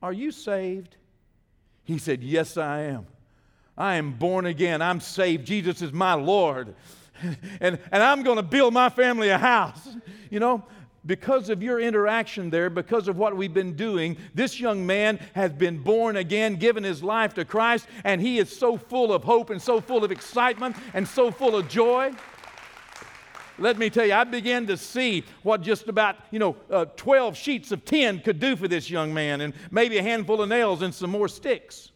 are 0.03 0.13
you 0.13 0.31
saved? 0.31 0.97
He 1.85 1.99
said, 1.99 2.23
Yes, 2.23 2.57
I 2.57 2.83
am. 2.83 3.07
I 3.77 3.97
am 3.97 4.13
born 4.13 4.47
again. 4.47 4.81
I'm 4.81 5.01
saved. 5.01 5.47
Jesus 5.47 5.83
is 5.83 5.93
my 5.93 6.15
Lord. 6.15 6.75
and, 7.61 7.79
and 7.93 8.03
I'm 8.03 8.23
going 8.23 8.37
to 8.37 8.43
build 8.43 8.73
my 8.73 8.89
family 8.89 9.29
a 9.29 9.39
house. 9.39 9.89
You 10.29 10.41
know, 10.41 10.65
because 11.07 11.49
of 11.49 11.63
your 11.63 11.81
interaction 11.81 12.51
there, 12.51 12.69
because 12.69 13.09
of 13.09 13.17
what 13.17 13.37
we've 13.37 13.55
been 13.55 13.75
doing, 13.75 14.17
this 14.35 14.59
young 14.59 14.85
man 14.85 15.19
has 15.35 15.53
been 15.53 15.79
born 15.79 16.17
again, 16.17 16.57
given 16.57 16.83
his 16.83 17.03
life 17.03 17.35
to 17.35 17.45
Christ, 17.45 17.87
and 18.05 18.21
he 18.21 18.39
is 18.39 18.55
so 18.55 18.77
full 18.77 19.13
of 19.13 19.25
hope 19.25 19.51
and 19.51 19.63
so 19.63 19.81
full 19.81 20.05
of 20.05 20.11
excitement 20.11 20.77
and 20.95 21.07
so 21.07 21.31
full 21.31 21.57
of 21.57 21.69
joy. 21.69 22.13
Let 23.59 23.79
me 23.79 23.89
tell 23.89 24.05
you, 24.05 24.13
I 24.13 24.25
began 24.25 24.67
to 24.67 24.77
see 24.77 25.25
what 25.43 25.63
just 25.63 25.89
about, 25.89 26.17
you 26.31 26.39
know, 26.39 26.57
uh, 26.71 26.87
12 26.97 27.37
sheets 27.37 27.73
of 27.73 27.85
tin 27.85 28.21
could 28.21 28.39
do 28.39 28.55
for 28.55 28.69
this 28.69 28.91
young 28.91 29.15
man, 29.15 29.41
and 29.41 29.55
maybe 29.71 29.97
a 29.97 30.03
handful 30.03 30.43
of 30.43 30.49
nails 30.49 30.83
and 30.83 30.95
some 30.95 31.11
more 31.11 31.29
sticks, 31.29 31.91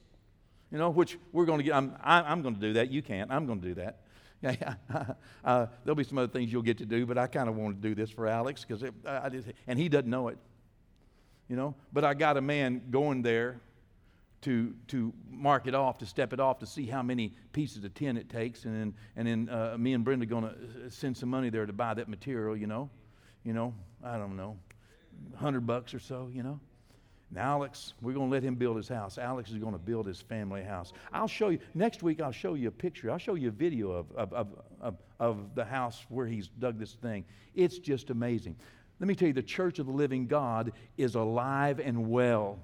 you 0.73 0.79
know, 0.79 0.89
which 0.89 1.19
we're 1.33 1.45
going 1.45 1.59
to 1.59 1.65
get. 1.65 1.75
I'm, 1.75 1.97
I, 2.03 2.21
am 2.21 2.25
i 2.25 2.33
am 2.33 2.43
going 2.43 2.55
to 2.55 2.61
do 2.61 2.73
that. 2.75 2.91
You 2.91 3.03
can't. 3.03 3.31
I'm 3.31 3.47
going 3.47 3.61
to 3.61 3.67
do 3.67 3.75
that. 3.75 4.01
Yeah, 4.43 4.75
uh, 5.45 5.67
there'll 5.85 5.95
be 5.95 6.05
some 6.05 6.17
other 6.17 6.33
things 6.33 6.51
you'll 6.51 6.63
get 6.63 6.79
to 6.79 6.87
do, 6.87 7.05
but 7.05 7.19
I 7.19 7.27
kind 7.27 7.49
of 7.49 7.57
want 7.57 7.81
to 7.81 7.89
do 7.89 7.95
this 7.95 8.11
for 8.11 8.27
Alex 8.27 8.65
because 8.65 8.83
I 9.07 9.29
just, 9.29 9.49
and 9.67 9.79
he 9.79 9.91
doesn't 9.91 10.09
know 10.09 10.29
it, 10.29 10.39
you 11.47 11.57
know. 11.57 11.75
But 11.93 12.05
I 12.05 12.15
got 12.15 12.39
a 12.39 12.41
man 12.41 12.81
going 12.91 13.21
there 13.21 13.61
to 14.43 14.75
to 14.89 15.13
mark 15.31 15.67
it 15.67 15.75
off, 15.75 15.99
to 15.99 16.07
step 16.07 16.33
it 16.33 16.41
off, 16.41 16.59
to 16.61 16.67
see 16.67 16.87
how 16.87 17.03
many 17.03 17.35
pieces 17.53 17.85
of 17.85 17.93
tin 17.93 18.17
it 18.17 18.31
takes, 18.31 18.65
and 18.65 18.75
then 18.75 18.95
and 19.17 19.29
then 19.29 19.55
uh, 19.55 19.77
me 19.79 19.93
and 19.93 20.05
Brenda 20.05 20.25
going 20.25 20.45
to 20.45 20.51
uh, 20.51 20.89
send 20.89 21.19
some 21.19 21.29
money 21.29 21.51
there 21.51 21.67
to 21.67 21.73
buy 21.75 21.93
that 21.93 22.09
material, 22.09 22.57
you 22.57 22.67
know, 22.67 22.89
you 23.45 23.53
know. 23.53 23.75
I 24.03 24.17
don't 24.17 24.37
know, 24.39 24.57
hundred 25.37 25.67
bucks 25.67 25.93
or 25.93 25.99
so, 25.99 26.31
you 26.33 26.43
know. 26.43 26.61
Now, 27.33 27.53
Alex, 27.53 27.95
we're 28.03 28.13
going 28.13 28.29
to 28.29 28.33
let 28.33 28.43
him 28.43 28.57
build 28.57 28.77
his 28.77 28.89
house. 28.89 29.17
Alex 29.17 29.51
is 29.51 29.59
going 29.59 29.73
to 29.73 29.79
build 29.79 30.07
his 30.07 30.21
family 30.21 30.65
house. 30.65 30.93
I'll 31.13 31.29
show 31.29 31.51
you, 31.51 31.61
next 31.75 32.03
week, 32.03 32.21
I'll 32.21 32.33
show 32.33 32.55
you 32.55 32.69
a 32.69 32.73
picture. 32.73 33.11
I'll 33.11 33.19
show 33.19 33.35
you 33.35 33.49
a 33.49 33.53
video 33.53 33.93
of, 33.93 34.11
of, 34.17 34.33
of, 34.33 34.49
of, 34.81 34.95
of 35.21 35.55
the 35.55 35.65
house 35.65 36.05
where 36.09 36.27
he's 36.27 36.49
dug 36.49 36.79
this 36.79 36.95
thing. 36.95 37.25
It's 37.55 37.79
just 37.79 38.11
amazing. 38.11 38.57
Let 38.99 39.07
me 39.07 39.15
tell 39.15 39.29
you, 39.29 39.35
the 39.35 39.43
church 39.43 39.79
of 39.79 39.87
the 39.87 39.93
living 39.93 40.27
God 40.27 40.73
is 40.99 41.15
alive 41.15 41.79
and 41.79 42.11
well. 42.11 42.59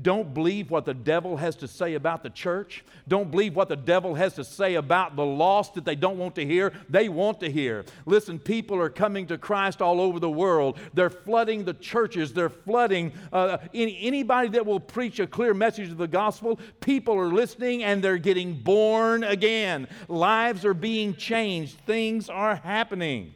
Don't 0.00 0.34
believe 0.34 0.70
what 0.70 0.84
the 0.84 0.92
devil 0.92 1.38
has 1.38 1.56
to 1.56 1.68
say 1.68 1.94
about 1.94 2.22
the 2.22 2.28
church. 2.28 2.84
Don't 3.08 3.30
believe 3.30 3.56
what 3.56 3.68
the 3.68 3.76
devil 3.76 4.14
has 4.14 4.34
to 4.34 4.44
say 4.44 4.74
about 4.74 5.16
the 5.16 5.24
lost 5.24 5.74
that 5.74 5.86
they 5.86 5.94
don't 5.94 6.18
want 6.18 6.34
to 6.34 6.44
hear. 6.44 6.74
They 6.90 7.08
want 7.08 7.40
to 7.40 7.50
hear. 7.50 7.86
Listen, 8.04 8.38
people 8.38 8.78
are 8.78 8.90
coming 8.90 9.26
to 9.28 9.38
Christ 9.38 9.80
all 9.80 10.00
over 10.00 10.20
the 10.20 10.28
world. 10.28 10.78
They're 10.92 11.08
flooding 11.08 11.64
the 11.64 11.72
churches. 11.72 12.34
They're 12.34 12.50
flooding 12.50 13.12
uh, 13.32 13.56
any, 13.72 13.98
anybody 14.02 14.50
that 14.50 14.66
will 14.66 14.80
preach 14.80 15.18
a 15.18 15.26
clear 15.26 15.54
message 15.54 15.90
of 15.90 15.96
the 15.96 16.08
gospel. 16.08 16.60
People 16.80 17.16
are 17.18 17.32
listening 17.32 17.82
and 17.82 18.04
they're 18.04 18.18
getting 18.18 18.52
born 18.52 19.24
again. 19.24 19.88
Lives 20.08 20.66
are 20.66 20.74
being 20.74 21.14
changed. 21.14 21.78
Things 21.86 22.28
are 22.28 22.56
happening. 22.56 23.35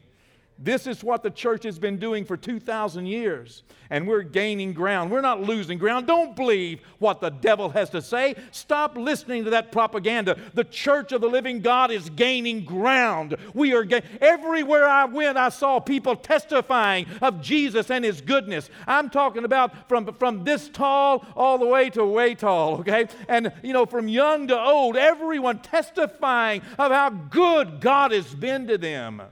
This 0.63 0.85
is 0.85 1.03
what 1.03 1.23
the 1.23 1.31
church 1.31 1.63
has 1.63 1.79
been 1.79 1.97
doing 1.97 2.23
for 2.23 2.37
2,000 2.37 3.07
years, 3.07 3.63
and 3.89 4.07
we're 4.07 4.21
gaining 4.21 4.73
ground. 4.73 5.09
We're 5.09 5.21
not 5.21 5.41
losing 5.41 5.79
ground. 5.79 6.05
Don't 6.05 6.35
believe 6.35 6.81
what 6.99 7.19
the 7.19 7.31
devil 7.31 7.69
has 7.71 7.89
to 7.91 8.01
say. 8.01 8.35
Stop 8.51 8.95
listening 8.95 9.45
to 9.45 9.49
that 9.51 9.71
propaganda. 9.71 10.37
The 10.53 10.63
church 10.63 11.13
of 11.13 11.21
the 11.21 11.29
living 11.29 11.61
God 11.61 11.89
is 11.89 12.11
gaining 12.11 12.63
ground. 12.63 13.37
We 13.55 13.73
are 13.73 13.83
ga- 13.83 14.03
everywhere 14.21 14.87
I 14.87 15.05
went, 15.05 15.35
I 15.35 15.49
saw 15.49 15.79
people 15.79 16.15
testifying 16.15 17.07
of 17.23 17.41
Jesus 17.41 17.89
and 17.89 18.05
his 18.05 18.21
goodness. 18.21 18.69
I'm 18.85 19.09
talking 19.09 19.45
about 19.45 19.89
from, 19.89 20.13
from 20.13 20.43
this 20.43 20.69
tall 20.69 21.25
all 21.35 21.57
the 21.57 21.65
way 21.65 21.89
to 21.89 22.05
way 22.05 22.35
tall, 22.35 22.75
okay? 22.81 23.07
And, 23.27 23.51
you 23.63 23.73
know, 23.73 23.87
from 23.87 24.07
young 24.07 24.47
to 24.49 24.59
old, 24.59 24.95
everyone 24.95 25.57
testifying 25.59 26.61
of 26.77 26.91
how 26.91 27.09
good 27.09 27.81
God 27.81 28.11
has 28.11 28.35
been 28.35 28.67
to 28.67 28.77
them. 28.77 29.23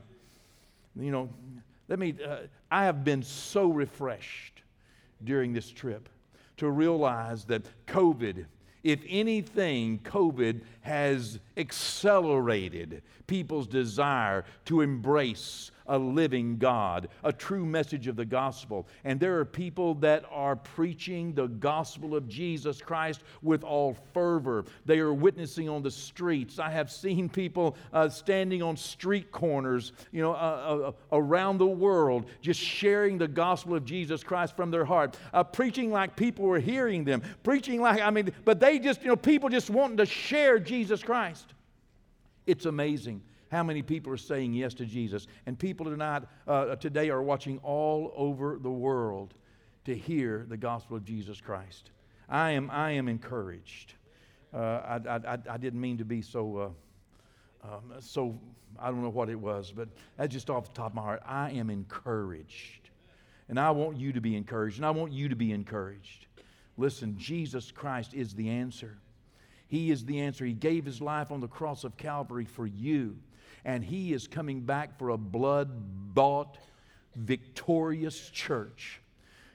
You 1.00 1.10
know, 1.10 1.28
let 1.88 1.98
me, 1.98 2.14
uh, 2.24 2.38
I 2.70 2.84
have 2.84 3.04
been 3.04 3.22
so 3.22 3.68
refreshed 3.68 4.62
during 5.24 5.52
this 5.52 5.70
trip 5.70 6.08
to 6.58 6.70
realize 6.70 7.44
that 7.46 7.62
COVID, 7.86 8.46
if 8.82 9.00
anything, 9.08 9.98
COVID 10.00 10.62
has 10.82 11.38
accelerated 11.56 13.02
people's 13.26 13.66
desire 13.66 14.44
to 14.66 14.80
embrace 14.80 15.70
a 15.90 15.98
living 15.98 16.56
God, 16.56 17.08
a 17.24 17.32
true 17.32 17.66
message 17.66 18.06
of 18.06 18.14
the 18.14 18.24
gospel. 18.24 18.86
And 19.04 19.18
there 19.18 19.38
are 19.40 19.44
people 19.44 19.94
that 19.96 20.24
are 20.30 20.54
preaching 20.54 21.34
the 21.34 21.48
gospel 21.48 22.14
of 22.14 22.28
Jesus 22.28 22.80
Christ 22.80 23.22
with 23.42 23.64
all 23.64 23.96
fervor. 24.14 24.64
They 24.86 25.00
are 25.00 25.12
witnessing 25.12 25.68
on 25.68 25.82
the 25.82 25.90
streets. 25.90 26.60
I 26.60 26.70
have 26.70 26.92
seen 26.92 27.28
people 27.28 27.76
uh, 27.92 28.08
standing 28.08 28.62
on 28.62 28.76
street 28.76 29.32
corners, 29.32 29.92
you 30.12 30.22
know, 30.22 30.32
uh, 30.32 30.90
uh, 30.90 30.92
around 31.12 31.58
the 31.58 31.66
world, 31.66 32.26
just 32.40 32.60
sharing 32.60 33.18
the 33.18 33.28
gospel 33.28 33.74
of 33.74 33.84
Jesus 33.84 34.22
Christ 34.22 34.54
from 34.54 34.70
their 34.70 34.84
heart, 34.84 35.18
uh, 35.34 35.42
preaching 35.42 35.90
like 35.90 36.14
people 36.14 36.44
were 36.44 36.60
hearing 36.60 37.02
them, 37.04 37.20
preaching 37.42 37.80
like, 37.80 38.00
I 38.00 38.10
mean, 38.10 38.30
but 38.44 38.60
they 38.60 38.78
just, 38.78 39.02
you 39.02 39.08
know, 39.08 39.16
people 39.16 39.48
just 39.48 39.68
wanting 39.68 39.96
to 39.96 40.06
share 40.06 40.60
Jesus 40.60 41.02
Christ. 41.02 41.52
It's 42.46 42.64
amazing 42.64 43.22
how 43.50 43.64
many 43.64 43.82
people 43.82 44.12
are 44.12 44.16
saying 44.18 44.54
yes 44.54 44.74
to 44.74 44.86
Jesus. 44.86 45.26
And 45.46 45.58
people 45.58 45.86
tonight, 45.86 46.22
uh, 46.46 46.76
today 46.76 47.10
are 47.10 47.22
watching 47.22 47.58
all 47.58 48.12
over 48.16 48.58
the 48.60 48.70
world 48.70 49.34
to 49.84 49.96
hear 49.96 50.46
the 50.48 50.56
gospel 50.56 50.96
of 50.96 51.04
Jesus 51.04 51.40
Christ. 51.40 51.90
I 52.28 52.52
am, 52.52 52.70
I 52.70 52.92
am 52.92 53.08
encouraged. 53.08 53.94
Uh, 54.54 54.56
I, 54.58 55.00
I, 55.08 55.38
I, 55.50 55.56
didn't 55.56 55.80
mean 55.80 55.98
to 55.98 56.04
be 56.04 56.22
so, 56.22 56.74
uh, 57.64 57.68
um, 57.68 57.92
so, 58.00 58.38
I 58.78 58.86
don't 58.86 59.02
know 59.02 59.10
what 59.10 59.28
it 59.28 59.38
was, 59.38 59.72
but 59.72 59.88
that's 60.16 60.32
just 60.32 60.48
off 60.48 60.66
the 60.66 60.74
top 60.74 60.92
of 60.92 60.94
my 60.94 61.02
heart. 61.02 61.22
I 61.26 61.50
am 61.50 61.70
encouraged. 61.70 62.90
And 63.48 63.58
I 63.58 63.72
want 63.72 63.96
you 63.96 64.12
to 64.12 64.20
be 64.20 64.36
encouraged, 64.36 64.76
and 64.76 64.86
I 64.86 64.90
want 64.90 65.12
you 65.12 65.28
to 65.28 65.36
be 65.36 65.52
encouraged. 65.52 66.26
Listen, 66.76 67.16
Jesus 67.18 67.72
Christ 67.72 68.14
is 68.14 68.32
the 68.34 68.48
answer. 68.48 68.98
He 69.66 69.90
is 69.90 70.04
the 70.04 70.20
answer. 70.20 70.44
He 70.44 70.52
gave 70.52 70.84
his 70.84 71.00
life 71.00 71.32
on 71.32 71.40
the 71.40 71.48
cross 71.48 71.82
of 71.82 71.96
Calvary 71.96 72.44
for 72.44 72.66
you 72.66 73.16
and 73.64 73.84
he 73.84 74.12
is 74.12 74.26
coming 74.26 74.60
back 74.60 74.98
for 74.98 75.10
a 75.10 75.18
blood 75.18 75.70
bought, 76.14 76.58
victorious 77.16 78.30
church. 78.30 79.00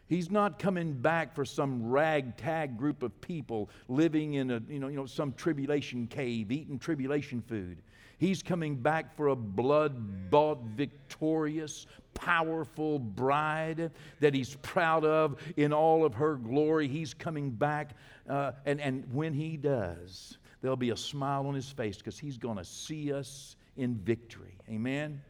He's 0.08 0.30
not 0.30 0.60
coming 0.60 0.94
back 0.94 1.34
for 1.34 1.46
some 1.46 1.90
ragtag 1.90 2.78
group 2.78 3.02
of 3.02 3.20
people 3.22 3.70
living 3.88 4.36
in 4.36 4.52
a, 4.52 4.62
you 4.70 4.80
know, 4.80 4.88
you 4.88 4.96
know, 4.96 5.08
some 5.08 5.34
tribulation 5.34 6.06
cave, 6.06 6.52
eating 6.52 6.78
tribulation 6.78 7.42
food. 7.42 7.82
He's 8.18 8.42
coming 8.42 8.76
back 8.76 9.16
for 9.18 9.30
a 9.30 9.36
blood 9.36 10.30
bought, 10.30 10.62
victorious, 10.76 11.88
powerful 12.14 13.00
bride 13.00 13.92
that 14.20 14.34
he's 14.34 14.56
proud 14.62 15.04
of 15.04 15.38
in 15.58 15.74
all 15.74 16.06
of 16.06 16.14
her 16.14 16.36
glory. 16.36 16.88
He's 16.88 17.14
coming 17.14 17.50
back, 17.50 17.92
uh, 18.30 18.54
and, 18.66 18.80
and 18.80 19.04
when 19.12 19.34
he 19.34 19.58
does, 19.58 20.38
there'll 20.62 20.78
be 20.78 20.92
a 20.92 20.98
smile 20.98 21.48
on 21.48 21.56
his 21.56 21.70
face 21.70 21.98
because 21.98 22.18
he's 22.18 22.38
going 22.38 22.58
to 22.58 22.64
see 22.64 23.12
us 23.12 23.58
in 23.78 23.96
victory. 23.96 24.58
Amen? 24.70 25.22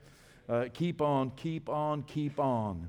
Uh, 0.48 0.66
keep 0.74 1.02
on, 1.02 1.32
keep 1.32 1.70
on, 1.70 2.04
keep 2.04 2.40
on. 2.40 2.88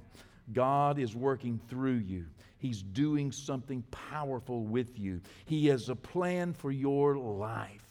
God 0.52 0.98
is 0.98 1.16
working 1.16 1.60
through 1.68 2.02
you. 2.06 2.26
He's 2.58 2.82
doing 2.82 3.32
something 3.32 3.82
powerful 3.90 4.64
with 4.64 4.98
you. 4.98 5.20
He 5.44 5.66
has 5.68 5.88
a 5.88 5.96
plan 5.96 6.52
for 6.52 6.70
your 6.70 7.16
life. 7.16 7.82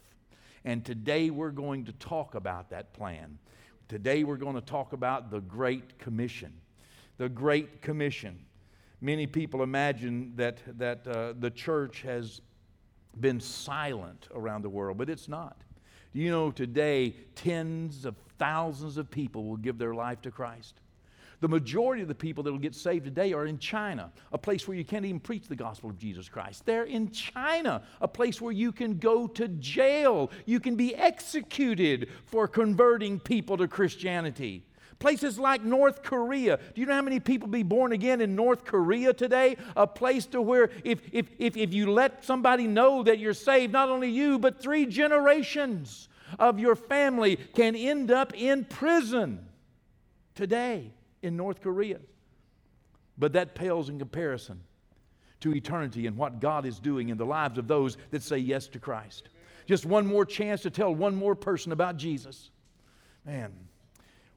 And 0.64 0.84
today 0.84 1.30
we're 1.30 1.52
going 1.52 1.86
to 1.86 1.92
talk 1.94 2.36
about 2.36 2.70
that 2.72 2.94
plan. 2.94 3.38
Today 3.88 4.24
we're 4.24 4.38
going 4.38 4.56
to 4.56 4.62
talk 4.62 4.94
about 4.94 5.30
the 5.30 5.42
Great 5.42 6.00
Commission. 6.00 6.54
The 7.18 7.30
Great 7.30 7.82
Commission. 7.82 8.40
Many 9.02 9.28
people 9.28 9.62
imagine 9.62 10.34
that, 10.36 10.58
that 10.80 11.08
uh, 11.08 11.34
the 11.40 11.52
church 11.52 12.02
has 12.02 12.42
been 13.20 13.40
silent 13.40 14.28
around 14.34 14.64
the 14.64 14.70
world, 14.70 14.98
but 14.98 15.10
it's 15.10 15.28
not. 15.28 15.58
Do 16.16 16.22
you 16.22 16.32
know 16.32 16.50
today 16.50 17.14
tens 17.36 18.06
of 18.06 18.16
thousands 18.40 18.96
of 18.96 19.12
people 19.12 19.44
will 19.44 19.58
give 19.58 19.78
their 19.78 19.94
life 19.94 20.22
to 20.22 20.32
Christ? 20.32 20.76
The 21.42 21.50
majority 21.50 22.02
of 22.04 22.08
the 22.08 22.16
people 22.16 22.42
that 22.46 22.54
will 22.54 22.58
get 22.58 22.74
saved 22.74 23.04
today 23.04 23.34
are 23.34 23.46
in 23.46 23.60
China, 23.60 24.14
a 24.32 24.38
place 24.38 24.66
where 24.66 24.78
you 24.78 24.86
can't 24.86 25.04
even 25.04 25.20
preach 25.20 25.50
the 25.50 25.58
gospel 25.58 25.90
of 25.90 25.98
Jesus 25.98 26.30
Christ. 26.30 26.66
They're 26.66 26.86
in 26.86 27.12
China, 27.12 27.84
a 28.00 28.08
place 28.08 28.40
where 28.40 28.54
you 28.54 28.72
can 28.72 28.98
go 28.98 29.28
to 29.28 29.50
jail, 29.50 30.32
you 30.46 30.62
can 30.62 30.78
be 30.78 30.96
executed 30.96 32.08
for 32.24 32.48
converting 32.48 33.20
people 33.20 33.58
to 33.58 33.68
Christianity. 33.68 34.64
Places 35.00 35.38
like 35.38 35.64
North 35.64 36.04
Korea. 36.04 36.58
Do 36.58 36.82
you 36.82 36.88
know 36.88 36.94
how 36.94 37.02
many 37.02 37.20
people 37.20 37.48
be 37.48 37.64
born 37.64 37.92
again 37.92 38.22
in 38.22 38.36
North 38.36 38.64
Korea 38.64 39.14
today? 39.14 39.58
A 39.76 39.86
place 39.86 40.26
to 40.28 40.42
where 40.42 40.70
if, 40.84 41.02
if, 41.12 41.28
if, 41.38 41.58
if 41.58 41.74
you 41.74 41.92
let 41.92 42.24
somebody 42.24 42.66
know 42.66 43.04
that 43.04 43.20
you're 43.20 43.34
saved, 43.34 43.74
not 43.74 43.90
only 43.90 44.10
you, 44.10 44.40
but 44.40 44.62
three 44.62 44.86
generations 44.86 46.08
of 46.40 46.60
your 46.60 46.76
family 46.76 47.36
can 47.36 47.76
end 47.76 48.10
up 48.10 48.34
in 48.36 48.66
prison 48.66 49.46
today 50.34 50.92
in 51.22 51.36
North 51.36 51.62
Korea. 51.62 52.00
But 53.18 53.34
that 53.34 53.56
pales 53.56 53.90
in 53.90 54.00
comparison 54.00 54.62
to 55.42 55.54
eternity 55.54 56.08
and 56.08 56.18
what 56.18 56.40
God 56.40 56.66
is 56.66 56.80
doing 56.80 57.10
in 57.10 57.18
the 57.18 57.26
lives 57.26 57.58
of 57.58 57.68
those 57.68 57.98
that 58.12 58.24
say 58.24 58.38
yes 58.38 58.68
to 58.70 58.80
Christ. 58.80 59.30
Just 59.66 59.86
one 59.86 60.06
more 60.06 60.26
chance 60.26 60.62
to 60.62 60.70
tell 60.70 60.94
one 60.94 61.16
more 61.16 61.36
person 61.36 61.72
about 61.72 61.98
Jesus. 61.98 62.52
Man, 63.26 63.52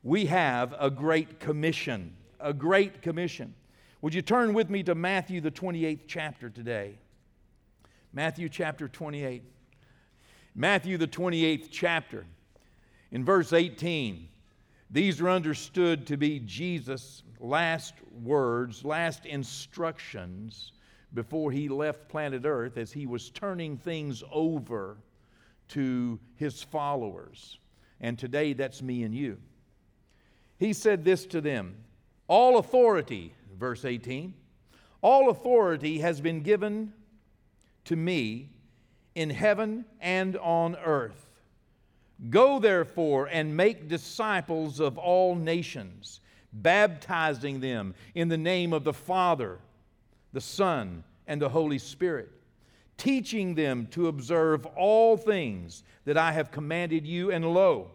we 0.03 0.27
have 0.27 0.75
a 0.79 0.91
great 0.91 1.41
commission. 1.41 2.17
A 2.41 2.53
great 2.53 3.03
commission. 3.03 3.55
Would 4.01 4.15
you 4.15 4.23
turn 4.23 4.55
with 4.55 4.71
me 4.71 4.83
to 4.85 4.95
Matthew, 4.95 5.41
the 5.41 5.51
28th 5.51 6.03
chapter 6.07 6.49
today? 6.49 6.99
Matthew 8.13 8.49
chapter 8.49 8.89
28. 8.89 9.43
Matthew, 10.55 10.99
the 10.99 11.07
28th 11.07 11.69
chapter. 11.71 12.27
In 13.11 13.25
verse 13.25 13.53
18, 13.53 14.29
these 14.91 15.21
are 15.21 15.31
understood 15.31 16.07
to 16.07 16.17
be 16.17 16.41
Jesus' 16.41 17.23
last 17.41 17.95
words, 18.23 18.85
last 18.85 19.27
instructions 19.27 20.73
before 21.15 21.51
he 21.51 21.69
left 21.69 22.09
planet 22.09 22.43
Earth 22.45 22.77
as 22.77 22.93
he 22.93 23.07
was 23.07 23.31
turning 23.31 23.77
things 23.77 24.23
over 24.31 24.97
to 25.69 26.19
his 26.37 26.63
followers. 26.63 27.59
And 28.01 28.19
today, 28.19 28.53
that's 28.53 28.83
me 28.83 29.03
and 29.03 29.15
you 29.15 29.39
he 30.59 30.73
said 30.73 31.05
this 31.05 31.25
to 31.27 31.41
them 31.41 31.77
All 32.27 32.59
authority, 32.59 33.35
verse 33.59 33.85
18, 33.85 34.35
all 35.01 35.31
authority 35.31 35.99
has 35.99 36.21
been 36.21 36.41
given 36.41 36.93
to 37.85 37.97
me 37.97 38.51
in 39.15 39.31
heaven 39.31 39.85
and 40.01 40.37
on 40.37 40.77
earth. 40.77 41.27
Go 42.31 42.59
therefore 42.59 43.27
and 43.27 43.57
make 43.57 43.89
disciples 43.89 44.81
of 44.81 44.99
all 44.99 45.37
nations, 45.37 46.21
baptizing 46.53 47.61
them 47.61 47.95
in 48.15 48.29
the 48.29 48.37
name 48.37 48.73
of 48.73 48.83
the 48.83 48.93
Father, 48.93 49.59
the 50.33 50.41
Son, 50.41 51.05
and 51.29 51.41
the 51.41 51.49
Holy 51.49 51.79
Spirit, 51.79 52.31
teaching 52.97 53.55
them 53.55 53.87
to 53.93 54.09
observe 54.09 54.67
all 54.67 55.17
things 55.17 55.85
that 56.05 56.17
I 56.17 56.33
have 56.33 56.51
commanded 56.51 57.07
you, 57.07 57.31
and 57.31 57.45
lo, 57.55 57.93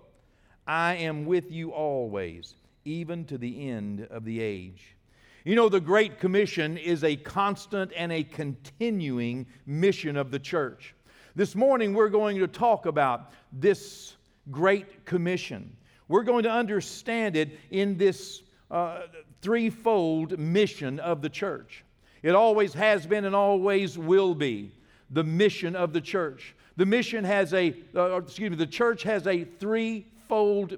I 0.65 0.96
am 0.96 1.25
with 1.25 1.51
you 1.51 1.72
always, 1.72 2.55
even 2.86 3.25
to 3.25 3.38
the 3.38 3.70
end 3.70 4.08
of 4.10 4.24
the 4.24 4.39
age. 4.41 4.96
You 5.43 5.55
know, 5.55 5.67
the 5.67 5.82
Great 5.82 6.20
Commission 6.20 6.77
is 6.77 7.03
a 7.03 7.17
constant 7.17 7.91
and 7.98 8.12
a 8.13 8.24
continuing 8.24 9.46
mission 9.65 10.15
of 10.15 10.32
the 10.32 10.39
church. 10.39 10.96
This 11.36 11.53
morning, 11.53 11.93
we're 11.93 12.10
going 12.10 12.39
to 12.39 12.48
talk 12.48 12.86
about 12.86 13.32
this 13.51 14.15
Great 14.51 15.05
Commission. 15.05 15.75
We're 16.08 16.24
going 16.24 16.43
to 16.43 16.51
understand 16.51 17.36
it 17.36 17.60
in 17.72 17.98
this 17.98 18.43
uh, 18.72 19.01
threefold 19.41 20.39
mission 20.39 21.00
of 21.01 21.22
the 21.22 21.29
church. 21.29 21.84
It 22.22 22.36
always 22.36 22.74
has 22.74 23.05
been 23.05 23.25
and 23.25 23.36
always 23.36 23.98
will 23.98 24.34
be 24.34 24.72
the 25.10 25.25
mission 25.25 25.75
of 25.75 25.91
the 25.91 26.01
church. 26.01 26.55
The 26.77 26.86
mission 26.86 27.25
has 27.25 27.53
a, 27.53 27.75
uh, 27.93 28.15
excuse 28.22 28.50
me, 28.50 28.55
the 28.55 28.65
church 28.65 29.03
has 29.03 29.27
a 29.27 29.43
three 29.43 30.05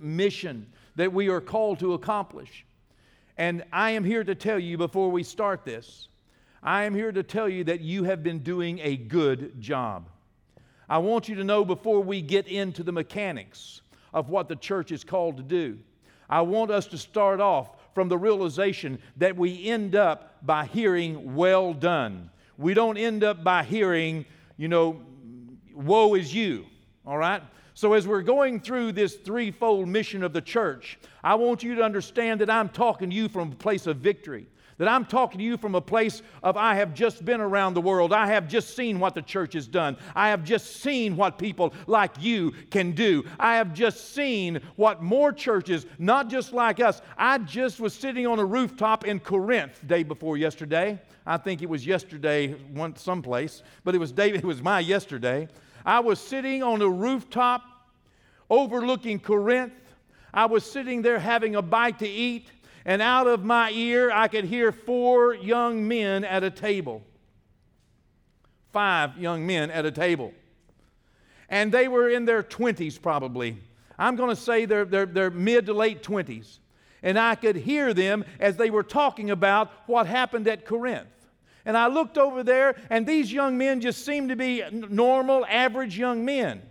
mission 0.02 0.68
that 0.96 1.12
we 1.12 1.30
are 1.30 1.42
called 1.42 1.80
to 1.80 1.94
accomplish. 1.94 2.66
And 3.38 3.64
I 3.72 3.92
am 3.92 4.04
here 4.04 4.24
to 4.24 4.36
tell 4.36 4.60
you 4.60 4.78
before 4.78 5.10
we 5.10 5.24
start 5.24 5.66
this, 5.66 6.08
I 6.64 6.84
am 6.84 6.96
here 6.96 7.12
to 7.12 7.24
tell 7.24 7.48
you 7.48 7.64
that 7.66 7.82
you 7.82 8.04
have 8.06 8.24
been 8.24 8.40
doing 8.40 8.80
a 8.82 8.96
good 8.96 9.60
job. 9.62 10.10
I 10.90 10.98
want 11.00 11.28
you 11.28 11.36
to 11.36 11.44
know 11.44 11.66
before 11.66 12.02
we 12.02 12.22
get 12.22 12.48
into 12.48 12.84
the 12.84 12.92
mechanics 12.92 13.82
of 14.14 14.30
what 14.30 14.48
the 14.48 14.56
church 14.56 14.92
is 14.92 15.04
called 15.04 15.38
to 15.38 15.44
do, 15.44 15.78
I 16.30 16.42
want 16.42 16.72
us 16.72 16.88
to 16.88 16.98
start 16.98 17.40
off 17.40 17.70
from 17.94 18.10
the 18.10 18.18
realization 18.18 19.00
that 19.18 19.36
we 19.36 19.68
end 19.68 19.96
up 19.96 20.38
by 20.46 20.66
hearing, 20.66 21.36
well 21.36 21.74
done. 21.74 22.30
We 22.58 22.74
don't 22.74 22.98
end 22.98 23.24
up 23.24 23.44
by 23.44 23.64
hearing, 23.64 24.26
you 24.58 24.68
know, 24.68 25.02
woe 25.74 26.16
is 26.16 26.34
you, 26.34 26.66
all 27.06 27.18
right? 27.18 27.42
So, 27.78 27.92
as 27.92 28.08
we're 28.08 28.22
going 28.22 28.62
through 28.62 28.94
this 28.94 29.16
threefold 29.16 29.90
mission 29.90 30.24
of 30.24 30.32
the 30.32 30.40
church, 30.40 30.98
I 31.22 31.36
want 31.36 31.62
you 31.62 31.76
to 31.76 31.84
understand 31.84 32.40
that 32.40 32.50
I'm 32.50 32.70
talking 32.70 33.10
to 33.10 33.16
you 33.16 33.28
from 33.28 33.52
a 33.52 33.56
place 33.56 33.86
of 33.86 33.98
victory. 33.98 34.48
That 34.78 34.88
I'm 34.88 35.04
talking 35.04 35.40
to 35.40 35.44
you 35.44 35.58
from 35.58 35.76
a 35.76 35.82
place 35.82 36.22
of 36.42 36.56
I 36.56 36.76
have 36.76 36.94
just 36.94 37.26
been 37.26 37.42
around 37.42 37.74
the 37.74 37.82
world. 37.82 38.14
I 38.14 38.28
have 38.28 38.48
just 38.48 38.78
seen 38.78 38.98
what 38.98 39.14
the 39.14 39.22
church 39.22 39.54
has 39.54 39.68
done. 39.68 39.98
I 40.16 40.30
have 40.30 40.46
just 40.46 40.78
seen 40.78 41.18
what 41.18 41.38
people 41.38 41.74
like 41.86 42.12
you 42.18 42.52
can 42.72 42.94
do. 42.94 43.26
I 43.40 43.56
have 43.56 43.74
just 43.74 44.14
seen 44.14 44.62
what 44.78 45.04
more 45.04 45.34
churches, 45.34 45.86
not 46.00 46.30
just 46.30 46.54
like 46.54 46.80
us. 46.80 47.02
I 47.18 47.40
just 47.40 47.82
was 47.82 47.94
sitting 47.94 48.26
on 48.26 48.40
a 48.40 48.46
rooftop 48.46 49.06
in 49.06 49.20
Corinth 49.20 49.86
day 49.86 50.04
before 50.04 50.38
yesterday. 50.38 51.02
I 51.26 51.38
think 51.38 51.62
it 51.62 51.70
was 51.70 51.86
yesterday, 51.86 52.56
someplace, 52.96 53.64
but 53.84 53.96
it 53.96 53.98
was 53.98 54.14
David. 54.14 54.42
It 54.42 54.48
was 54.48 54.62
my 54.62 54.80
yesterday. 54.80 55.50
I 55.86 56.00
was 56.00 56.20
sitting 56.20 56.64
on 56.64 56.82
a 56.82 56.90
rooftop 56.90 57.62
overlooking 58.50 59.20
Corinth. 59.20 59.74
I 60.34 60.46
was 60.46 60.70
sitting 60.70 61.02
there 61.02 61.20
having 61.20 61.56
a 61.56 61.62
bite 61.62 62.00
to 62.00 62.08
eat, 62.08 62.50
and 62.84 63.02
out 63.02 63.28
of 63.28 63.46
my 63.46 63.72
ear, 63.72 64.12
I 64.12 64.28
could 64.28 64.46
hear 64.46 64.72
four 64.72 65.36
young 65.36 65.88
men 65.88 66.24
at 66.24 66.44
a 66.44 66.50
table. 66.50 67.04
Five 68.74 69.18
young 69.18 69.46
men 69.46 69.72
at 69.72 69.86
a 69.86 69.92
table. 69.92 70.34
And 71.50 71.72
they 71.72 71.88
were 71.88 72.10
in 72.10 72.26
their 72.26 72.44
20s, 72.44 73.02
probably. 73.02 73.58
I'm 73.98 74.16
going 74.16 74.30
to 74.30 74.36
say 74.36 74.66
they're, 74.66 74.86
they're 74.86 75.32
mid 75.32 75.68
to 75.68 75.74
late 75.74 76.04
20s. 76.04 76.60
And 77.02 77.20
I 77.20 77.36
could 77.36 77.56
hear 77.56 77.94
them 77.94 78.26
as 78.40 78.58
they 78.58 78.72
were 78.72 78.84
talking 78.84 79.30
about 79.30 79.72
what 79.86 80.08
happened 80.08 80.48
at 80.48 80.66
Corinth. 80.66 81.08
And 81.66 81.76
I 81.76 81.88
looked 81.88 82.18
over 82.18 82.44
there, 82.44 82.76
and 82.90 83.08
these 83.08 83.34
young 83.34 83.58
men 83.58 83.82
just 83.82 84.06
seemed 84.06 84.30
to 84.30 84.36
be 84.36 84.64
normal, 84.72 85.46
average 85.48 85.98
young 85.98 86.24
men. 86.24 86.62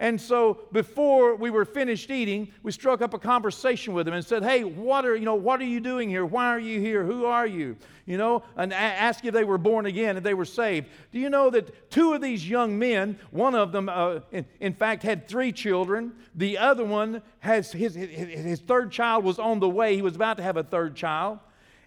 And 0.00 0.20
so 0.20 0.60
before 0.70 1.34
we 1.34 1.50
were 1.50 1.64
finished 1.64 2.10
eating, 2.10 2.52
we 2.62 2.70
struck 2.70 3.02
up 3.02 3.14
a 3.14 3.18
conversation 3.18 3.94
with 3.94 4.06
them 4.06 4.14
and 4.14 4.24
said, 4.24 4.44
"Hey, 4.44 4.62
what 4.62 5.04
are 5.04 5.16
you 5.16 5.24
know? 5.24 5.34
What 5.34 5.60
are 5.60 5.64
you 5.64 5.80
doing 5.80 6.08
here? 6.08 6.24
Why 6.24 6.46
are 6.46 6.58
you 6.60 6.80
here? 6.80 7.04
Who 7.04 7.24
are 7.24 7.46
you? 7.46 7.76
You 8.06 8.16
know?" 8.16 8.44
And 8.56 8.72
ask 8.72 9.24
if 9.24 9.34
they 9.34 9.42
were 9.42 9.58
born 9.58 9.86
again, 9.86 10.16
if 10.16 10.22
they 10.22 10.34
were 10.34 10.44
saved. 10.44 10.86
Do 11.10 11.18
you 11.18 11.30
know 11.30 11.50
that 11.50 11.90
two 11.90 12.12
of 12.12 12.20
these 12.20 12.48
young 12.48 12.78
men, 12.78 13.18
one 13.32 13.56
of 13.56 13.72
them, 13.72 13.88
uh, 13.88 14.20
in, 14.30 14.46
in, 14.60 14.72
fact, 14.72 15.02
had 15.02 15.26
three 15.26 15.50
children. 15.50 16.12
The 16.36 16.58
other 16.58 16.84
one 16.84 17.20
has 17.40 17.72
his, 17.72 17.96
his 17.96 18.10
his 18.10 18.60
third 18.60 18.92
child 18.92 19.24
was 19.24 19.40
on 19.40 19.58
the 19.58 19.68
way. 19.68 19.96
He 19.96 20.02
was 20.02 20.14
about 20.14 20.36
to 20.36 20.44
have 20.44 20.56
a 20.56 20.62
third 20.62 20.94
child 20.94 21.40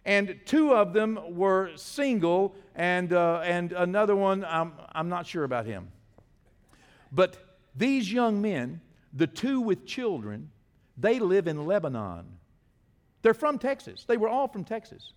and 0.06 0.40
two 0.46 0.74
of 0.74 0.94
them 0.94 1.20
were 1.30 1.72
single, 1.76 2.56
and, 2.76 3.14
uh, 3.14 3.42
and 3.44 3.72
another 3.72 4.16
one, 4.16 4.44
I'm, 4.44 4.74
I'm 4.94 5.10
not 5.10 5.28
sure 5.28 5.44
about 5.44 5.66
him. 5.66 5.90
But 7.12 7.38
these 7.76 8.12
young 8.12 8.42
men, 8.42 8.82
the 9.14 9.28
two 9.28 9.62
with 9.62 9.86
children, 9.86 10.50
they 10.98 11.20
live 11.20 11.48
in 11.48 11.66
Lebanon. 11.66 12.26
They're 13.22 13.34
from 13.34 13.60
Texas. 13.60 14.06
They 14.06 14.18
were 14.18 14.30
all 14.30 14.48
from 14.48 14.64
Texas. 14.64 15.14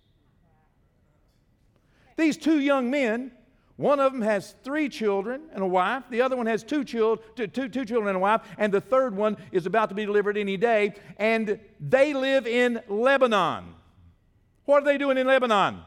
These 2.17 2.37
two 2.37 2.59
young 2.59 2.89
men, 2.89 3.31
one 3.77 3.99
of 3.99 4.13
them 4.13 4.21
has 4.21 4.55
three 4.63 4.87
children 4.87 5.41
and 5.53 5.63
a 5.63 5.67
wife. 5.67 6.03
The 6.09 6.21
other 6.21 6.37
one 6.37 6.45
has 6.45 6.63
two, 6.63 6.83
chil- 6.83 7.17
two, 7.35 7.47
two, 7.47 7.67
two 7.67 7.85
children 7.85 8.07
and 8.07 8.17
a 8.17 8.19
wife. 8.19 8.41
And 8.57 8.73
the 8.73 8.79
third 8.79 9.15
one 9.15 9.37
is 9.51 9.65
about 9.65 9.89
to 9.89 9.95
be 9.95 10.05
delivered 10.05 10.37
any 10.37 10.57
day. 10.57 10.93
And 11.17 11.59
they 11.79 12.13
live 12.13 12.47
in 12.47 12.81
Lebanon. 12.87 13.75
What 14.65 14.83
are 14.83 14.85
they 14.85 14.97
doing 14.97 15.17
in 15.17 15.27
Lebanon? 15.27 15.79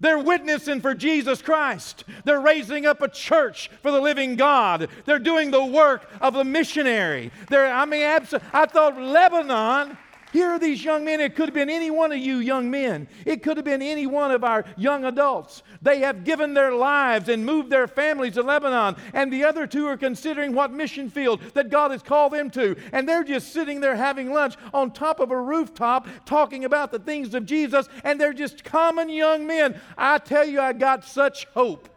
They're 0.00 0.18
witnessing 0.18 0.80
for 0.80 0.94
Jesus 0.94 1.40
Christ. 1.40 2.02
They're 2.24 2.40
raising 2.40 2.86
up 2.86 3.02
a 3.02 3.08
church 3.08 3.70
for 3.82 3.92
the 3.92 4.00
living 4.00 4.34
God. 4.34 4.88
They're 5.04 5.20
doing 5.20 5.52
the 5.52 5.64
work 5.64 6.10
of 6.20 6.34
a 6.34 6.44
missionary. 6.44 7.30
They're, 7.48 7.72
I 7.72 7.84
mean, 7.84 8.02
abs- 8.02 8.34
I 8.52 8.66
thought 8.66 9.00
Lebanon, 9.00 9.96
Here 10.32 10.48
are 10.48 10.58
these 10.58 10.82
young 10.82 11.04
men. 11.04 11.20
It 11.20 11.36
could 11.36 11.48
have 11.48 11.54
been 11.54 11.68
any 11.68 11.90
one 11.90 12.10
of 12.10 12.16
you 12.16 12.38
young 12.38 12.70
men. 12.70 13.06
It 13.26 13.42
could 13.42 13.58
have 13.58 13.66
been 13.66 13.82
any 13.82 14.06
one 14.06 14.30
of 14.30 14.42
our 14.42 14.64
young 14.78 15.04
adults. 15.04 15.62
They 15.82 15.98
have 15.98 16.24
given 16.24 16.54
their 16.54 16.74
lives 16.74 17.28
and 17.28 17.44
moved 17.44 17.68
their 17.68 17.86
families 17.86 18.34
to 18.34 18.42
Lebanon, 18.42 18.96
and 19.12 19.30
the 19.30 19.44
other 19.44 19.66
two 19.66 19.86
are 19.86 19.98
considering 19.98 20.54
what 20.54 20.72
mission 20.72 21.10
field 21.10 21.42
that 21.52 21.68
God 21.68 21.90
has 21.90 22.02
called 22.02 22.32
them 22.32 22.48
to. 22.52 22.76
And 22.92 23.06
they're 23.06 23.24
just 23.24 23.52
sitting 23.52 23.80
there 23.80 23.94
having 23.94 24.32
lunch 24.32 24.54
on 24.72 24.90
top 24.90 25.20
of 25.20 25.30
a 25.30 25.40
rooftop 25.40 26.08
talking 26.24 26.64
about 26.64 26.92
the 26.92 26.98
things 26.98 27.34
of 27.34 27.44
Jesus, 27.44 27.86
and 28.02 28.18
they're 28.18 28.32
just 28.32 28.64
common 28.64 29.10
young 29.10 29.46
men. 29.46 29.78
I 29.98 30.16
tell 30.16 30.46
you, 30.46 30.62
I 30.62 30.72
got 30.72 31.04
such 31.04 31.44
hope, 31.52 31.90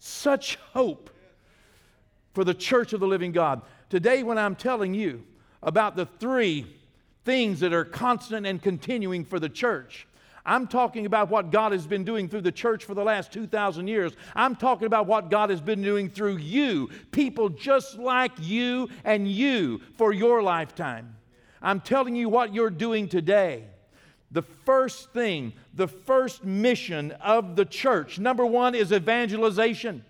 such 0.00 0.56
hope 0.72 1.10
for 2.34 2.42
the 2.42 2.54
church 2.54 2.92
of 2.92 2.98
the 2.98 3.06
living 3.06 3.30
God. 3.30 3.62
Today, 3.88 4.24
when 4.24 4.36
I'm 4.36 4.56
telling 4.56 4.94
you 4.94 5.22
about 5.62 5.94
the 5.94 6.06
three 6.06 6.66
things 7.28 7.60
that 7.60 7.74
are 7.74 7.84
constant 7.84 8.46
and 8.46 8.62
continuing 8.62 9.22
for 9.22 9.38
the 9.38 9.50
church. 9.50 10.06
I'm 10.46 10.66
talking 10.66 11.04
about 11.04 11.28
what 11.28 11.50
God 11.50 11.72
has 11.72 11.86
been 11.86 12.02
doing 12.02 12.26
through 12.26 12.40
the 12.40 12.50
church 12.50 12.86
for 12.86 12.94
the 12.94 13.04
last 13.04 13.32
2,000 13.32 13.86
years. 13.86 14.14
I'm 14.34 14.56
talking 14.56 14.86
about 14.86 15.06
what 15.06 15.28
God 15.28 15.50
has 15.50 15.60
been 15.60 15.82
doing 15.82 16.08
through 16.08 16.38
you, 16.38 16.88
people 17.10 17.50
just 17.50 17.98
like 17.98 18.32
you 18.40 18.88
and 19.04 19.30
you 19.30 19.82
for 19.98 20.14
your 20.14 20.42
lifetime. 20.42 21.16
I'm 21.60 21.82
telling 21.82 22.16
you 22.16 22.30
what 22.30 22.54
you're 22.54 22.70
doing 22.70 23.08
today. 23.10 23.64
The 24.30 24.40
first 24.40 25.12
thing, 25.12 25.52
the 25.74 25.86
first 25.86 26.46
mission 26.46 27.12
of 27.20 27.56
the 27.56 27.66
church, 27.66 28.18
number 28.18 28.46
one, 28.46 28.74
is 28.74 28.90
evangelization 28.90 30.02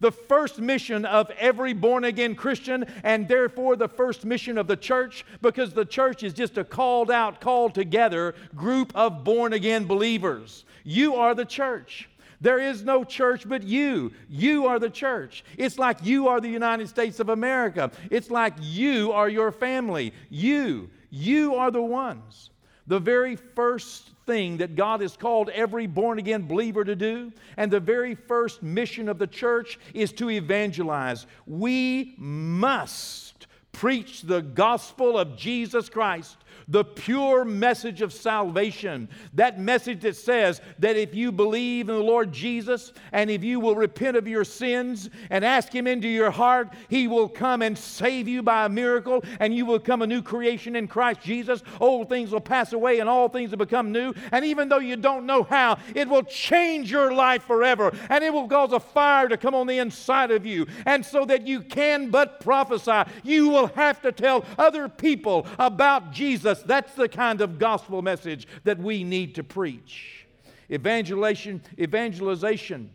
the 0.00 0.12
first 0.12 0.60
mission 0.60 1.04
of 1.04 1.30
every 1.38 1.72
born 1.72 2.04
again 2.04 2.34
Christian, 2.34 2.84
and 3.02 3.26
therefore 3.26 3.76
the 3.76 3.88
first 3.88 4.24
mission 4.24 4.58
of 4.58 4.66
the 4.66 4.76
church, 4.76 5.24
because 5.42 5.72
the 5.72 5.84
church 5.84 6.22
is 6.22 6.32
just 6.32 6.58
a 6.58 6.64
called 6.64 7.10
out, 7.10 7.40
called 7.40 7.74
together 7.74 8.34
group 8.54 8.92
of 8.94 9.24
born 9.24 9.52
again 9.52 9.84
believers. 9.84 10.64
You 10.84 11.16
are 11.16 11.34
the 11.34 11.44
church. 11.44 12.08
There 12.40 12.60
is 12.60 12.84
no 12.84 13.02
church 13.02 13.48
but 13.48 13.64
you. 13.64 14.12
You 14.28 14.66
are 14.66 14.78
the 14.78 14.90
church. 14.90 15.44
It's 15.56 15.78
like 15.78 16.04
you 16.04 16.28
are 16.28 16.40
the 16.40 16.48
United 16.48 16.88
States 16.88 17.18
of 17.18 17.30
America. 17.30 17.90
It's 18.10 18.30
like 18.30 18.54
you 18.60 19.10
are 19.10 19.28
your 19.28 19.50
family. 19.50 20.12
You, 20.30 20.88
you 21.10 21.56
are 21.56 21.72
the 21.72 21.82
ones. 21.82 22.50
The 22.86 23.00
very 23.00 23.34
first 23.34 24.10
thing 24.28 24.58
that 24.58 24.76
God 24.76 25.00
has 25.00 25.16
called 25.16 25.48
every 25.48 25.88
born 25.88 26.18
again 26.18 26.46
believer 26.46 26.84
to 26.84 26.94
do. 26.94 27.32
And 27.56 27.72
the 27.72 27.80
very 27.80 28.14
first 28.14 28.62
mission 28.62 29.08
of 29.08 29.18
the 29.18 29.26
church 29.26 29.80
is 29.94 30.12
to 30.12 30.30
evangelize. 30.30 31.26
We 31.46 32.14
must 32.18 33.48
preach 33.72 34.22
the 34.22 34.42
gospel 34.42 35.18
of 35.18 35.36
Jesus 35.36 35.88
Christ 35.88 36.36
the 36.66 36.84
pure 36.84 37.44
message 37.44 38.02
of 38.02 38.12
salvation. 38.12 39.08
That 39.34 39.60
message 39.60 40.00
that 40.00 40.16
says 40.16 40.60
that 40.78 40.96
if 40.96 41.14
you 41.14 41.30
believe 41.30 41.88
in 41.88 41.94
the 41.94 42.02
Lord 42.02 42.32
Jesus 42.32 42.92
and 43.12 43.30
if 43.30 43.44
you 43.44 43.60
will 43.60 43.76
repent 43.76 44.16
of 44.16 44.26
your 44.26 44.44
sins 44.44 45.10
and 45.30 45.44
ask 45.44 45.72
Him 45.72 45.86
into 45.86 46.08
your 46.08 46.30
heart, 46.30 46.72
He 46.88 47.06
will 47.06 47.28
come 47.28 47.62
and 47.62 47.76
save 47.76 48.26
you 48.26 48.42
by 48.42 48.66
a 48.66 48.68
miracle 48.68 49.22
and 49.40 49.54
you 49.54 49.66
will 49.66 49.78
become 49.78 50.02
a 50.02 50.06
new 50.06 50.22
creation 50.22 50.74
in 50.74 50.88
Christ 50.88 51.20
Jesus. 51.20 51.62
Old 51.80 52.08
things 52.08 52.32
will 52.32 52.40
pass 52.40 52.72
away 52.72 53.00
and 53.00 53.08
all 53.08 53.28
things 53.28 53.50
will 53.50 53.58
become 53.58 53.92
new. 53.92 54.14
And 54.32 54.44
even 54.44 54.68
though 54.68 54.78
you 54.78 54.96
don't 54.96 55.26
know 55.26 55.42
how, 55.42 55.78
it 55.94 56.08
will 56.08 56.24
change 56.24 56.90
your 56.90 57.12
life 57.12 57.44
forever 57.44 57.94
and 58.08 58.24
it 58.24 58.32
will 58.32 58.48
cause 58.48 58.72
a 58.72 58.80
fire 58.80 59.28
to 59.28 59.36
come 59.36 59.54
on 59.54 59.66
the 59.66 59.78
inside 59.78 60.30
of 60.30 60.46
you. 60.46 60.66
And 60.86 61.04
so 61.04 61.24
that 61.26 61.46
you 61.46 61.60
can 61.60 62.10
but 62.10 62.40
prophesy, 62.40 63.10
you 63.22 63.48
will 63.48 63.68
have 63.68 64.00
to 64.02 64.12
tell 64.12 64.44
other 64.58 64.88
people 64.88 65.46
about 65.58 66.12
Jesus 66.12 66.47
us. 66.48 66.62
That's 66.62 66.94
the 66.94 67.08
kind 67.08 67.40
of 67.40 67.58
gospel 67.58 68.02
message 68.02 68.48
that 68.64 68.78
we 68.78 69.04
need 69.04 69.36
to 69.36 69.44
preach. 69.44 70.26
Evangelization, 70.70 71.62
evangelization 71.78 72.90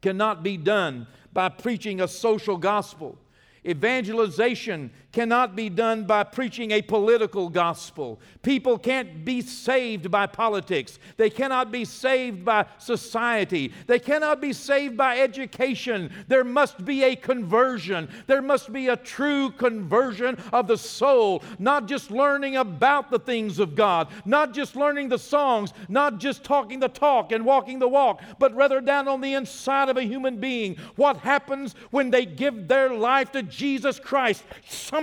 cannot 0.00 0.42
be 0.42 0.56
done 0.56 1.06
by 1.32 1.48
preaching 1.48 2.00
a 2.00 2.08
social 2.08 2.56
gospel. 2.56 3.18
Evangelization 3.66 4.90
cannot 5.12 5.54
be 5.54 5.68
done 5.68 6.04
by 6.04 6.24
preaching 6.24 6.70
a 6.70 6.82
political 6.82 7.48
gospel. 7.48 8.18
People 8.42 8.78
can't 8.78 9.24
be 9.24 9.42
saved 9.42 10.10
by 10.10 10.26
politics. 10.26 10.98
They 11.16 11.30
cannot 11.30 11.70
be 11.70 11.84
saved 11.84 12.44
by 12.44 12.66
society. 12.78 13.72
They 13.86 13.98
cannot 13.98 14.40
be 14.40 14.52
saved 14.52 14.96
by 14.96 15.20
education. 15.20 16.10
There 16.28 16.44
must 16.44 16.84
be 16.84 17.04
a 17.04 17.14
conversion. 17.14 18.08
There 18.26 18.42
must 18.42 18.72
be 18.72 18.88
a 18.88 18.96
true 18.96 19.50
conversion 19.50 20.38
of 20.52 20.66
the 20.66 20.78
soul, 20.78 21.42
not 21.58 21.86
just 21.86 22.10
learning 22.10 22.56
about 22.56 23.10
the 23.10 23.18
things 23.18 23.58
of 23.58 23.74
God, 23.74 24.08
not 24.24 24.54
just 24.54 24.76
learning 24.76 25.10
the 25.10 25.18
songs, 25.18 25.72
not 25.88 26.18
just 26.18 26.42
talking 26.42 26.80
the 26.80 26.88
talk 26.88 27.32
and 27.32 27.44
walking 27.44 27.78
the 27.78 27.88
walk, 27.88 28.22
but 28.38 28.54
rather 28.54 28.80
down 28.80 29.08
on 29.08 29.20
the 29.20 29.34
inside 29.34 29.88
of 29.88 29.96
a 29.96 30.02
human 30.02 30.38
being. 30.38 30.76
What 30.96 31.18
happens 31.18 31.74
when 31.90 32.10
they 32.10 32.24
give 32.24 32.66
their 32.66 32.94
life 32.94 33.30
to 33.32 33.42
Jesus 33.42 34.00
Christ? 34.00 34.44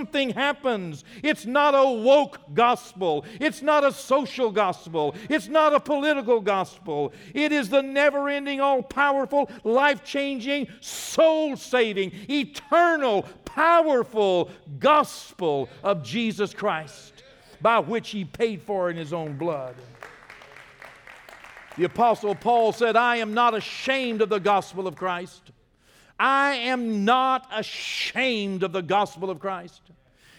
Something 0.00 0.30
happens. 0.30 1.04
It's 1.22 1.44
not 1.44 1.74
a 1.74 1.90
woke 1.90 2.38
gospel, 2.54 3.26
it's 3.38 3.60
not 3.60 3.84
a 3.84 3.92
social 3.92 4.50
gospel, 4.50 5.14
it's 5.28 5.48
not 5.48 5.74
a 5.74 5.80
political 5.80 6.40
gospel. 6.40 7.12
It 7.34 7.52
is 7.52 7.68
the 7.68 7.82
never 7.82 8.30
ending, 8.30 8.62
all 8.62 8.82
powerful, 8.82 9.50
life 9.62 10.02
changing, 10.02 10.68
soul 10.80 11.54
saving, 11.56 12.12
eternal, 12.30 13.26
powerful 13.44 14.50
gospel 14.78 15.68
of 15.82 16.02
Jesus 16.02 16.54
Christ 16.54 17.22
by 17.60 17.78
which 17.78 18.08
He 18.08 18.24
paid 18.24 18.62
for 18.62 18.88
in 18.88 18.96
His 18.96 19.12
own 19.12 19.36
blood. 19.36 19.74
The 21.76 21.84
Apostle 21.84 22.34
Paul 22.34 22.72
said, 22.72 22.96
I 22.96 23.16
am 23.16 23.34
not 23.34 23.54
ashamed 23.54 24.22
of 24.22 24.30
the 24.30 24.40
gospel 24.40 24.86
of 24.86 24.96
Christ. 24.96 25.52
I 26.20 26.52
am 26.56 27.06
not 27.06 27.48
ashamed 27.50 28.62
of 28.62 28.72
the 28.72 28.82
gospel 28.82 29.30
of 29.30 29.40
Christ. 29.40 29.80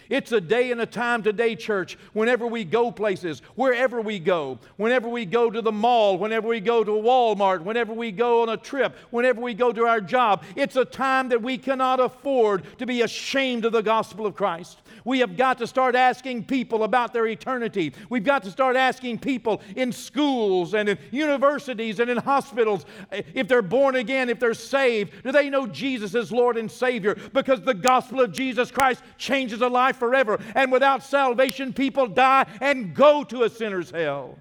It's 0.10 0.32
a 0.32 0.39
day 0.39 0.72
and 0.72 0.80
a 0.80 0.86
time 0.86 1.24
today, 1.24 1.56
church, 1.56 1.98
whenever 2.13 2.46
we 2.46 2.65
go 2.65 2.91
places, 2.91 3.39
wherever 3.56 4.00
we 4.00 4.20
go, 4.20 4.60
whenever 4.76 5.10
we 5.10 5.26
go 5.26 5.50
to 5.50 5.62
the 5.62 5.72
mall, 5.72 6.20
whenever 6.20 6.50
we 6.50 6.60
go 6.60 6.84
to 6.84 6.91
Walmart, 6.91 7.63
whenever 7.63 7.94
we 7.94 8.12
go 8.12 8.44
on 8.44 8.50
a 8.50 8.58
trip, 8.58 8.96
whenever 9.10 9.41
we 9.41 9.56
go 9.56 9.72
to 9.72 9.88
our 9.88 10.02
job, 10.02 10.44
it's 10.56 10.76
a 10.76 10.86
time 10.86 11.30
that 11.30 11.41
we 11.41 11.58
cannot 11.58 12.00
afford 12.00 12.63
to 12.78 12.86
be 12.86 13.02
ashamed 13.02 13.65
of 13.65 13.72
the 13.72 13.82
gospel 13.82 14.28
of 14.28 14.36
Christ. 14.36 14.81
We 15.05 15.19
have 15.19 15.37
got 15.37 15.57
to 15.59 15.67
start 15.67 15.95
asking 15.95 16.45
people 16.45 16.83
about 16.83 17.13
their 17.13 17.27
eternity. 17.27 17.93
We've 18.09 18.23
got 18.23 18.43
to 18.43 18.51
start 18.51 18.75
asking 18.75 19.19
people 19.19 19.61
in 19.75 19.91
schools 19.91 20.73
and 20.73 20.89
in 20.89 20.97
universities 21.11 21.99
and 21.99 22.09
in 22.09 22.17
hospitals 22.17 22.85
eh, 23.11 23.21
if 23.33 23.47
they're 23.47 23.61
born 23.61 23.95
again, 23.95 24.29
if 24.29 24.39
they're 24.39 24.53
saved, 24.53 25.23
do 25.23 25.31
they 25.31 25.49
know 25.49 25.67
Jesus 25.67 26.15
as 26.15 26.31
Lord 26.31 26.57
and 26.57 26.69
Savior? 26.69 27.15
Because 27.33 27.61
the 27.61 27.73
gospel 27.73 28.21
of 28.21 28.31
Jesus 28.31 28.71
Christ 28.71 29.03
changes 29.17 29.61
a 29.61 29.67
life 29.67 29.97
forever. 29.97 30.39
And 30.55 30.71
without 30.71 31.03
salvation, 31.03 31.73
people 31.73 32.07
die 32.07 32.45
and 32.59 32.93
go 32.93 33.23
to 33.25 33.43
a 33.43 33.49
sinner's 33.49 33.91
hell. 33.91 34.37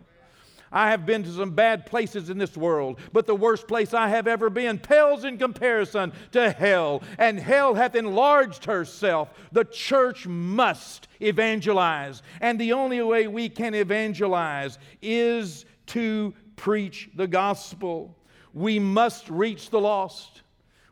I 0.73 0.91
have 0.91 1.05
been 1.05 1.25
to 1.25 1.33
some 1.33 1.51
bad 1.51 1.85
places 1.85 2.31
in 2.31 2.39
this 2.39 2.57
world, 2.57 3.01
but 3.13 3.27
the 3.27 3.35
worst 3.35 3.67
place 3.67 3.93
I 3.93 4.09
have 4.09 4.29
ever 4.29 4.49
been 4.51 4.79
pales 4.79 5.25
in 5.25 5.37
comparison 5.37 6.13
to 6.33 6.51
hell. 6.51 7.03
And 7.19 7.41
hell 7.41 7.75
hath 7.75 7.97
enlarged 7.97 8.65
herself. 8.65 9.31
The 9.51 9.65
church 9.65 10.27
must 10.27 11.09
evangelize. 11.21 12.23
And 12.41 12.59
the 12.59 12.73
only 12.73 13.03
way 13.03 13.27
we 13.27 13.49
can 13.49 13.75
evangelize 13.75 14.79
is 15.03 15.65
to 15.87 16.33
preach 16.55 17.11
the 17.17 17.27
gospel. 17.27 18.17
We 18.55 18.79
must 18.79 19.29
reach 19.29 19.71
the 19.71 19.81
lost. 19.81 20.43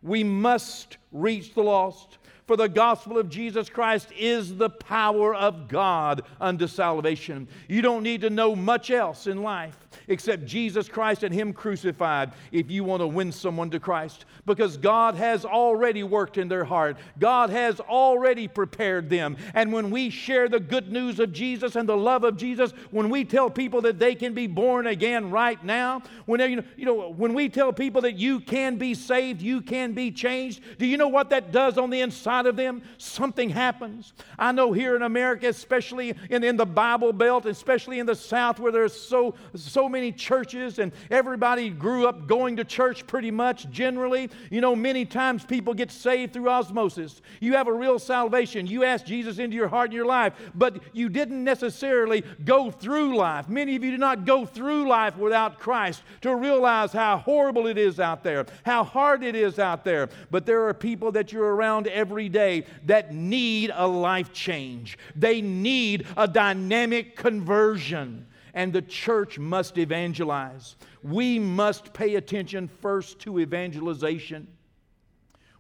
We 0.03 0.25
must 0.25 0.97
reach 1.12 1.55
the 1.55 1.62
lost. 1.62 2.17
For 2.49 2.57
the 2.57 2.67
gospel 2.67 3.19
of 3.19 3.29
Jesus 3.29 3.69
Christ 3.69 4.09
is 4.19 4.57
the 4.57 4.71
power 4.71 5.35
of 5.35 5.69
God 5.69 6.23
unto 6.41 6.67
salvation. 6.67 7.47
You 7.69 7.83
don't 7.83 8.03
need 8.03 8.23
to 8.23 8.31
know 8.31 8.57
much 8.57 8.91
else 8.91 9.27
in 9.27 9.43
life 9.43 9.77
except 10.09 10.46
Jesus 10.46 10.88
Christ 10.88 11.22
and 11.22 11.35
Him 11.35 11.53
crucified 11.53 12.33
if 12.53 12.70
you 12.70 12.85
want 12.85 13.01
to 13.03 13.07
win 13.07 13.31
someone 13.31 13.70
to 13.70 13.81
Christ. 13.81 14.24
Because 14.46 14.77
God 14.77 15.14
has 15.14 15.44
already 15.44 16.03
worked 16.03 16.38
in 16.38 16.48
their 16.48 16.64
heart, 16.64 16.96
God 17.18 17.51
has 17.51 17.81
already 17.81 18.48
prepared 18.48 19.11
them. 19.11 19.37
And 19.55 19.72
when 19.72 19.90
we 19.90 20.11
share 20.11 20.48
the 20.48 20.61
good 20.61 20.90
news 20.90 21.20
of 21.20 21.33
Jesus 21.33 21.77
and 21.77 21.88
the 21.88 21.96
love 21.96 22.24
of 22.24 22.37
Jesus, 22.37 22.72
when 22.90 23.11
we 23.11 23.24
tell 23.24 23.51
people 23.51 23.83
that 23.83 23.98
they 23.98 24.14
can 24.14 24.35
be 24.35 24.46
born 24.46 24.87
again 24.87 25.31
right 25.31 25.62
now, 25.62 26.03
when, 26.27 26.40
you 26.40 26.57
know, 26.57 26.64
you 26.77 26.85
know, 26.85 27.11
when 27.11 27.35
we 27.35 27.48
tell 27.48 27.72
people 27.72 28.01
that 28.03 28.18
you 28.18 28.40
can 28.40 28.77
be 28.77 28.94
saved, 28.94 29.42
you 29.42 29.61
can 29.61 29.92
be 29.92 30.11
changed, 30.11 30.61
do 30.79 30.87
you 30.87 30.96
know 30.96 31.09
what 31.09 31.31
that 31.31 31.53
does 31.53 31.79
on 31.79 31.90
the 31.90 32.01
inside? 32.01 32.38
of 32.46 32.57
them, 32.57 32.83
something 32.98 33.51
happens. 33.51 34.12
I 34.38 34.53
know 34.53 34.72
here 34.72 34.96
in 34.96 35.03
America, 35.03 35.48
especially 35.48 36.14
in, 36.31 36.42
in 36.42 36.57
the 36.57 36.66
Bible 36.66 37.12
Belt, 37.12 37.46
especially 37.46 37.98
in 37.98 38.07
the 38.07 38.14
South 38.14 38.59
where 38.59 38.72
there's 38.72 38.98
so, 38.98 39.35
so 39.55 39.88
many 39.88 40.12
churches 40.12 40.79
and 40.79 40.92
everybody 41.11 41.70
grew 41.70 42.07
up 42.07 42.27
going 42.27 42.57
to 42.57 42.64
church 42.64 43.07
pretty 43.07 43.31
much 43.31 43.70
generally. 43.70 44.31
You 44.51 44.61
know, 44.61 44.77
many 44.77 45.05
times 45.05 45.44
people 45.44 45.74
get 45.74 45.90
saved 45.90 46.33
through 46.33 46.48
osmosis. 46.48 47.20
You 47.40 47.55
have 47.55 47.68
a 47.68 47.72
real 47.72 47.98
salvation. 47.98 48.66
You 48.66 48.85
ask 48.85 49.05
Jesus 49.05 49.38
into 49.38 49.57
your 49.57 49.68
heart 49.68 49.87
and 49.87 49.94
your 49.94 50.07
life, 50.07 50.35
but 50.55 50.83
you 50.92 51.09
didn't 51.09 51.42
necessarily 51.42 52.24
go 52.44 52.70
through 52.70 53.16
life. 53.16 53.48
Many 53.48 53.77
of 53.77 53.85
you 53.85 53.90
did 53.90 54.01
not 54.01 54.24
go 54.24 54.46
through 54.46 54.88
life 54.88 55.16
without 55.16 55.59
Christ 55.59 56.03
to 56.20 56.35
realize 56.35 56.92
how 56.92 57.18
horrible 57.18 57.66
it 57.66 57.79
is 57.79 58.01
out 58.01 58.22
there, 58.22 58.46
how 58.64 58.85
hard 58.85 59.22
it 59.22 59.35
is 59.35 59.59
out 59.59 59.85
there. 59.85 60.09
But 60.31 60.46
there 60.46 60.66
are 60.68 60.74
people 60.74 61.12
that 61.12 61.33
you're 61.33 61.55
around 61.55 61.87
every 61.88 62.29
day 62.29 62.66
that 62.87 63.14
need 63.14 63.70
a 63.74 63.87
life 63.87 64.33
change, 64.33 64.98
they 65.16 65.40
need 65.40 66.07
a 66.16 66.29
dynamic 66.29 67.16
conversion. 67.16 68.27
And 68.55 68.73
the 68.73 68.83
church 68.83 69.39
must 69.39 69.79
evangelize. 69.79 70.77
We 71.03 71.39
must 71.39 71.93
pay 71.93 72.17
attention 72.17 72.69
first 72.69 73.21
to 73.21 73.41
evangelization. 73.41 74.49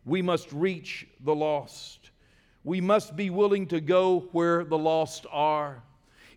We 0.04 0.22
must 0.22 0.52
reach 0.52 1.06
the 1.20 1.34
lost. 1.34 2.10
We 2.64 2.80
must 2.80 3.16
be 3.16 3.30
willing 3.30 3.66
to 3.68 3.80
go 3.80 4.28
where 4.32 4.64
the 4.64 4.78
lost 4.78 5.26
are 5.30 5.82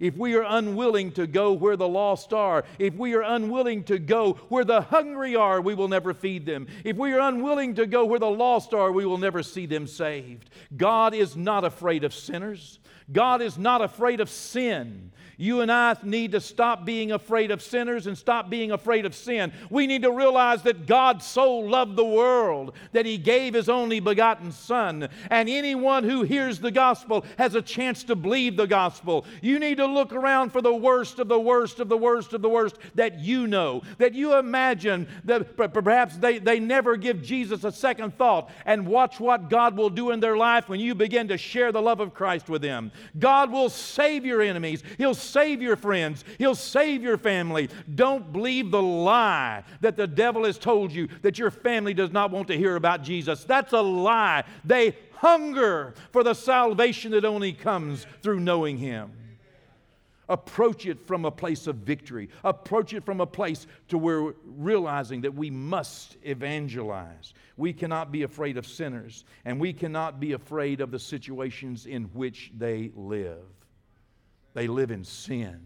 if 0.02 0.18
we 0.18 0.34
are 0.34 0.44
unwilling 0.46 1.12
to 1.12 1.28
go 1.28 1.54
where 1.54 1.78
the 1.78 1.88
lost 1.88 2.34
are, 2.34 2.66
if 2.80 2.96
we 2.96 3.14
are 3.14 3.22
unwilling 3.22 3.84
to 3.84 4.00
go 4.00 4.34
where 4.50 4.66
the 4.66 4.82
hungry 4.82 5.36
are, 5.36 5.62
we 5.62 5.76
will 5.76 5.88
never 5.88 6.14
feed 6.14 6.44
them. 6.44 6.68
If 6.84 6.98
we 6.98 7.14
are 7.14 7.20
unwilling 7.20 7.76
to 7.76 7.86
go 7.86 8.04
where 8.06 8.20
the 8.20 8.30
lost 8.30 8.74
are, 8.74 8.92
we 8.92 9.06
will 9.06 9.20
never 9.20 9.44
see 9.44 9.68
them 9.68 9.86
saved. 9.86 10.50
God 10.76 11.14
is 11.14 11.38
not 11.38 11.64
afraid 11.64 12.04
of 12.04 12.16
sinners. 12.16 12.80
God 13.12 13.44
is 13.44 13.60
not 13.60 13.82
afraid 13.82 14.20
of 14.22 14.30
sin. 14.30 15.12
You 15.42 15.62
and 15.62 15.72
I 15.72 15.96
need 16.04 16.34
to 16.34 16.40
stop 16.40 16.86
being 16.86 17.12
afraid 17.12 17.50
of 17.50 17.64
sinners 17.64 18.06
and 18.06 18.16
stop 18.16 18.48
being 18.48 18.72
afraid 18.72 19.08
of 19.08 19.16
sin. 19.16 19.52
We 19.72 19.88
need 19.88 20.04
to 20.04 20.12
realize 20.12 20.62
that 20.64 20.86
God 20.86 21.24
so 21.24 21.52
loved 21.56 21.96
the 21.96 22.06
world 22.06 22.74
that 22.92 23.08
He 23.08 23.18
gave 23.18 23.56
His 23.56 23.68
only 23.68 24.00
begotten 24.00 24.52
Son. 24.52 25.10
And 25.32 25.50
anyone 25.50 26.04
who 26.04 26.22
hears 26.22 26.60
the 26.60 26.70
gospel 26.70 27.26
has 27.40 27.56
a 27.56 27.62
chance 27.64 28.04
to 28.04 28.16
believe 28.16 28.56
the 28.56 28.68
gospel. 28.68 29.26
You 29.42 29.58
need 29.58 29.78
to 29.78 29.88
look 29.88 30.14
around 30.14 30.52
for 30.52 30.62
the 30.62 30.76
worst 30.76 31.18
of 31.18 31.28
the 31.28 31.40
worst 31.40 31.80
of 31.80 31.90
the 31.90 31.98
worst 31.98 32.34
of 32.34 32.44
the 32.44 32.50
worst 32.50 32.78
that 32.94 33.20
you 33.20 33.48
know, 33.48 33.82
that 33.98 34.14
you 34.14 34.36
imagine 34.36 35.08
that 35.24 35.58
perhaps 35.58 36.18
they, 36.18 36.38
they 36.38 36.60
never 36.60 36.96
give 36.98 37.24
Jesus 37.24 37.64
a 37.64 37.72
second 37.72 38.16
thought 38.16 38.52
and 38.68 38.86
watch 38.86 39.20
what 39.20 39.50
God 39.50 39.76
will 39.76 39.90
do 39.90 40.12
in 40.12 40.20
their 40.20 40.38
life 40.38 40.70
when 40.70 40.80
you 40.80 40.94
begin 40.94 41.30
to 41.30 41.38
share 41.40 41.72
the 41.72 41.82
love 41.82 42.00
of 42.00 42.14
Christ 42.14 42.48
with 42.48 42.62
them. 42.62 42.92
God 43.18 43.52
will 43.52 43.70
save 43.70 44.24
your 44.24 44.44
enemies. 44.44 44.84
He'll 45.00 45.16
save 45.32 45.62
your 45.62 45.76
friends, 45.76 46.24
He'll 46.38 46.56
save 46.56 47.04
your 47.04 47.18
family. 47.18 47.70
Don't 47.94 48.32
believe 48.32 48.72
the 48.72 48.82
lie 48.82 49.64
that 49.82 49.98
the 49.98 50.08
devil 50.08 50.46
has 50.46 50.58
told 50.58 50.92
you 50.92 51.08
that 51.22 51.40
your 51.40 51.52
family 51.52 51.94
does 51.94 52.12
not 52.12 52.32
want 52.32 52.48
to 52.50 52.58
hear 52.58 52.76
about 52.76 53.04
Jesus. 53.04 53.44
That's 53.44 53.74
a 53.74 53.82
lie. 53.82 54.44
They 54.66 54.96
hunger 55.14 55.94
for 56.12 56.24
the 56.24 56.34
salvation 56.34 57.12
that 57.12 57.26
only 57.26 57.54
comes 57.54 58.06
through 58.22 58.40
knowing 58.40 58.78
Him. 58.78 59.12
Approach 60.30 60.86
it 60.86 61.06
from 61.06 61.26
a 61.26 61.32
place 61.32 61.68
of 61.68 61.76
victory. 61.76 62.30
Approach 62.46 62.94
it 62.94 63.04
from 63.04 63.20
a 63.20 63.26
place 63.26 63.68
to 63.90 63.98
where 63.98 64.34
realizing 64.46 65.22
that 65.22 65.34
we 65.34 65.50
must 65.50 66.16
evangelize. 66.24 67.34
We 67.58 67.74
cannot 67.74 68.12
be 68.14 68.24
afraid 68.24 68.56
of 68.58 68.66
sinners, 68.66 69.26
and 69.44 69.60
we 69.60 69.74
cannot 69.74 70.20
be 70.22 70.32
afraid 70.32 70.80
of 70.80 70.90
the 70.90 71.00
situations 71.00 71.86
in 71.86 72.06
which 72.14 72.52
they 72.58 72.92
live. 72.96 73.44
They 74.54 74.68
live 74.68 74.92
in 74.92 75.04
sin. 75.04 75.60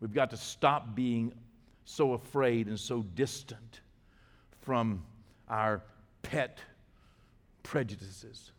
We've 0.00 0.12
got 0.12 0.30
to 0.30 0.36
stop 0.36 0.94
being 0.94 1.32
so 1.84 2.12
afraid 2.12 2.66
and 2.66 2.78
so 2.78 3.02
distant 3.02 3.80
from 4.62 5.02
our 5.48 5.82
pet 6.22 6.60
prejudices. 7.62 8.52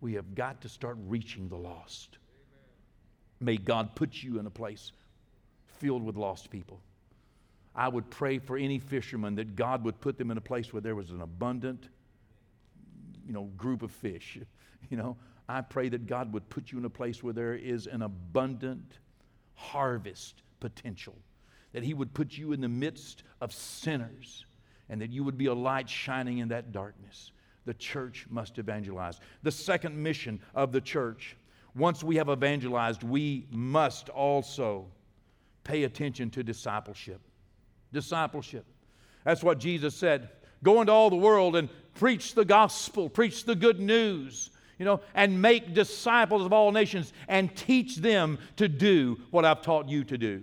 We 0.00 0.14
have 0.14 0.34
got 0.34 0.60
to 0.62 0.68
start 0.68 0.96
reaching 1.06 1.48
the 1.48 1.56
lost. 1.56 2.18
May 3.40 3.56
God 3.56 3.94
put 3.94 4.22
you 4.22 4.38
in 4.38 4.46
a 4.46 4.50
place 4.50 4.92
filled 5.78 6.02
with 6.02 6.16
lost 6.16 6.50
people. 6.50 6.80
I 7.74 7.88
would 7.88 8.08
pray 8.08 8.38
for 8.38 8.56
any 8.56 8.78
fisherman 8.78 9.34
that 9.34 9.56
God 9.56 9.84
would 9.84 10.00
put 10.00 10.16
them 10.16 10.30
in 10.30 10.38
a 10.38 10.40
place 10.40 10.72
where 10.72 10.80
there 10.80 10.94
was 10.94 11.10
an 11.10 11.20
abundant, 11.20 11.88
you 13.26 13.32
know, 13.32 13.50
group 13.56 13.82
of 13.82 13.90
fish. 13.90 14.38
You 14.90 14.98
know, 14.98 15.16
I 15.48 15.60
pray 15.60 15.88
that 15.90 16.06
God 16.06 16.32
would 16.32 16.48
put 16.48 16.72
you 16.72 16.78
in 16.78 16.84
a 16.84 16.90
place 16.90 17.22
where 17.22 17.32
there 17.32 17.54
is 17.54 17.86
an 17.86 18.02
abundant 18.02 18.98
harvest 19.54 20.42
potential, 20.60 21.14
that 21.72 21.82
He 21.82 21.94
would 21.94 22.14
put 22.14 22.36
you 22.36 22.52
in 22.52 22.60
the 22.60 22.68
midst 22.68 23.24
of 23.40 23.52
sinners, 23.52 24.46
and 24.88 25.00
that 25.00 25.10
you 25.10 25.24
would 25.24 25.36
be 25.36 25.46
a 25.46 25.54
light 25.54 25.88
shining 25.88 26.38
in 26.38 26.48
that 26.48 26.72
darkness. 26.72 27.32
The 27.66 27.74
church 27.74 28.26
must 28.30 28.58
evangelize. 28.58 29.20
The 29.42 29.50
second 29.50 30.02
mission 30.02 30.40
of 30.54 30.72
the 30.72 30.80
church, 30.80 31.36
once 31.74 32.02
we 32.02 32.16
have 32.16 32.28
evangelized, 32.28 33.02
we 33.02 33.46
must 33.50 34.08
also 34.08 34.86
pay 35.62 35.84
attention 35.84 36.30
to 36.30 36.42
discipleship. 36.42 37.20
Discipleship. 37.92 38.66
That's 39.24 39.42
what 39.42 39.58
Jesus 39.58 39.94
said. 39.94 40.28
Go 40.62 40.80
into 40.80 40.92
all 40.92 41.10
the 41.10 41.16
world 41.16 41.56
and 41.56 41.68
preach 41.94 42.34
the 42.34 42.44
gospel, 42.44 43.08
preach 43.08 43.44
the 43.44 43.54
good 43.54 43.80
news 43.80 44.50
you 44.78 44.84
know, 44.84 45.00
and 45.14 45.40
make 45.40 45.74
disciples 45.74 46.44
of 46.44 46.52
all 46.52 46.72
nations 46.72 47.12
and 47.28 47.54
teach 47.56 47.96
them 47.96 48.38
to 48.56 48.68
do 48.68 49.18
what 49.30 49.44
I've 49.44 49.62
taught 49.62 49.88
you 49.88 50.04
to 50.04 50.18
do. 50.18 50.42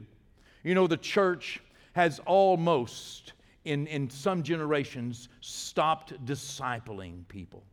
You 0.63 0.75
know, 0.75 0.87
the 0.87 0.97
church 0.97 1.61
has 1.93 2.19
almost, 2.25 3.33
in, 3.65 3.87
in 3.87 4.09
some 4.09 4.43
generations, 4.43 5.29
stopped 5.41 6.25
discipling 6.25 7.27
people. 7.27 7.63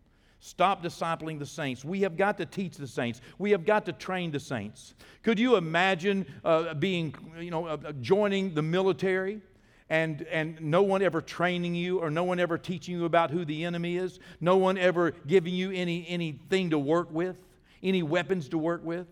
Stop 0.41 0.83
discipling 0.83 1.39
the 1.39 1.47
saints. 1.47 1.85
We 1.85 2.01
have 2.01 2.17
got 2.17 2.39
to 2.39 2.47
teach 2.47 2.77
the 2.77 2.87
saints. 2.87 3.21
We 3.39 3.51
have 3.51 3.67
got 3.67 3.85
to 3.87 3.93
train 3.93 4.31
the 4.31 4.41
saints. 4.41 4.95
Could 5.23 5.39
you 5.39 5.57
imagine 5.57 6.25
uh, 6.45 6.75
being, 6.75 7.15
you 7.39 7.51
know, 7.51 7.67
uh, 7.67 7.93
joining 8.01 8.55
the 8.55 8.63
military? 8.63 9.43
And, 9.91 10.23
and 10.31 10.61
no 10.61 10.83
one 10.83 11.03
ever 11.03 11.21
training 11.21 11.75
you 11.75 12.01
or 12.01 12.11
no 12.11 12.25
one 12.25 12.39
ever 12.39 12.59
teaching 12.59 12.97
you 12.97 13.05
about 13.05 13.31
who 13.31 13.45
the 13.45 13.65
enemy 13.65 13.97
is, 13.97 14.21
no 14.41 14.57
one 14.57 14.77
ever 14.77 15.13
giving 15.27 15.55
you 15.55 15.71
any, 15.73 16.07
anything 16.09 16.71
to 16.71 16.79
work 16.79 17.11
with, 17.11 17.37
any 17.83 18.03
weapons 18.03 18.49
to 18.51 18.59
work 18.59 18.85
with. 18.85 19.07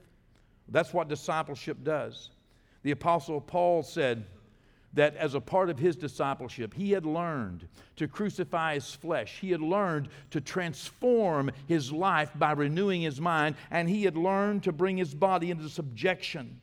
That's 0.69 0.93
what 0.93 1.09
discipleship 1.09 1.79
does. 1.83 2.31
The 2.83 2.91
Apostle 2.91 3.41
Paul 3.41 3.83
said 3.83 4.25
that 4.93 5.17
as 5.17 5.35
a 5.35 5.41
part 5.41 5.71
of 5.71 5.79
his 5.79 5.97
discipleship, 5.97 6.75
he 6.75 6.93
had 6.93 7.07
learned 7.07 7.69
to 7.97 8.09
crucify 8.09 8.75
his 8.75 8.95
flesh. 8.95 9.39
He 9.41 9.51
had 9.51 9.61
learned 9.61 10.09
to 10.31 10.41
transform 10.41 11.51
his 11.69 11.93
life 11.93 12.31
by 12.35 12.53
renewing 12.53 13.03
his 13.03 13.21
mind, 13.21 13.57
and 13.71 13.89
he 13.89 14.05
had 14.05 14.17
learned 14.17 14.63
to 14.65 14.73
bring 14.73 14.97
his 14.97 15.15
body 15.15 15.51
into 15.51 15.69
subjection 15.69 16.61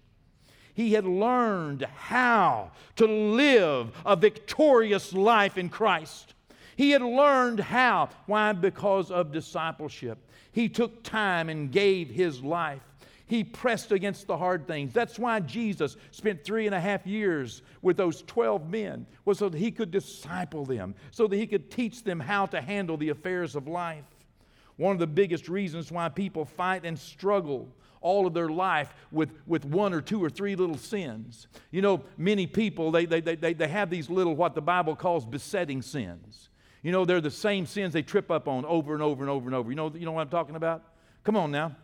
he 0.74 0.94
had 0.94 1.06
learned 1.06 1.84
how 1.84 2.72
to 2.96 3.06
live 3.06 3.92
a 4.06 4.16
victorious 4.16 5.14
life 5.14 5.58
in 5.58 5.70
Christ. 5.70 6.34
He 6.76 6.92
had 6.92 7.02
learned 7.02 7.60
how. 7.60 8.10
Why? 8.26 8.54
Because 8.54 9.12
of 9.12 9.32
discipleship. 9.32 10.18
He 10.52 10.70
took 10.70 11.04
time 11.04 11.50
and 11.50 11.72
gave 11.72 12.10
his 12.10 12.42
life. 12.44 12.82
He 13.26 13.44
pressed 13.44 13.92
against 13.92 14.28
the 14.28 14.38
hard 14.38 14.68
things. 14.68 14.94
That's 14.94 15.18
why 15.18 15.40
Jesus 15.40 15.96
spent 16.12 16.44
three 16.44 16.66
and 16.66 16.76
a 16.76 16.80
half 16.80 17.08
years 17.08 17.62
with 17.82 17.98
those 17.98 18.22
12 18.24 18.70
men, 18.70 19.06
was 19.26 19.40
so 19.40 19.50
that 19.50 19.58
he 19.58 19.72
could 19.72 19.92
disciple 19.92 20.66
them, 20.66 20.94
so 21.12 21.28
that 21.28 21.36
he 21.36 21.48
could 21.48 21.72
teach 21.72 22.04
them 22.04 22.20
how 22.20 22.46
to 22.48 22.62
handle 22.62 22.98
the 22.98 23.10
affairs 23.10 23.56
of 23.56 23.68
life. 23.68 24.04
One 24.76 24.94
of 24.94 25.00
the 25.00 25.08
biggest 25.08 25.50
reasons 25.50 25.92
why 25.92 26.10
people 26.10 26.46
fight 26.46 26.86
and 26.86 26.98
struggle 26.98 27.70
all 28.04 28.28
of 28.28 28.36
their 28.36 28.50
life 28.50 28.94
with, 29.12 29.32
with 29.48 29.66
one 29.66 29.94
or 29.94 30.02
two 30.02 30.24
or 30.24 30.30
three 30.30 30.56
little 30.56 30.78
sins. 30.78 31.48
You 31.72 31.82
know, 31.82 32.04
many 32.18 32.46
people, 32.46 32.92
they, 32.92 33.06
they, 33.06 33.22
they, 33.22 33.54
they 33.54 33.68
have 33.68 33.90
these 33.90 34.10
little, 34.10 34.36
what 34.36 34.54
the 34.54 34.62
Bible 34.62 34.96
calls 34.96 35.26
besetting 35.26 35.82
sins. 35.82 36.50
You 36.84 36.92
know, 36.92 37.06
they're 37.06 37.22
the 37.22 37.32
same 37.32 37.66
sins 37.66 37.94
they 37.94 38.04
trip 38.04 38.30
up 38.30 38.48
on 38.48 38.66
over 38.66 38.94
and 38.94 39.02
over 39.02 39.24
and 39.24 39.30
over 39.30 39.48
and 39.48 39.56
over. 39.56 39.72
You 39.72 39.76
know, 39.76 39.92
you 39.96 40.06
know 40.06 40.12
what 40.12 40.22
I'm 40.22 40.30
talking 40.30 40.56
about? 40.56 40.84
Come 41.24 41.38
on 41.38 41.50
now, 41.50 41.76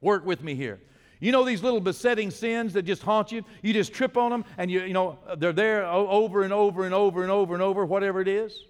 work 0.00 0.26
with 0.26 0.42
me 0.42 0.54
here. 0.54 0.80
You 1.20 1.32
know 1.32 1.44
these 1.44 1.62
little 1.62 1.80
besetting 1.80 2.30
sins 2.30 2.72
that 2.74 2.82
just 2.82 3.02
haunt 3.02 3.32
you? 3.32 3.44
You 3.62 3.72
just 3.72 3.92
trip 3.92 4.16
on 4.16 4.30
them 4.30 4.44
and 4.56 4.70
you, 4.70 4.82
you 4.82 4.92
know, 4.92 5.18
they're 5.38 5.52
there 5.52 5.84
over 5.86 6.42
and 6.42 6.52
over 6.52 6.84
and 6.84 6.94
over 6.94 7.22
and 7.22 7.30
over 7.30 7.54
and 7.54 7.62
over, 7.62 7.84
whatever 7.84 8.20
it 8.20 8.28
is. 8.28 8.64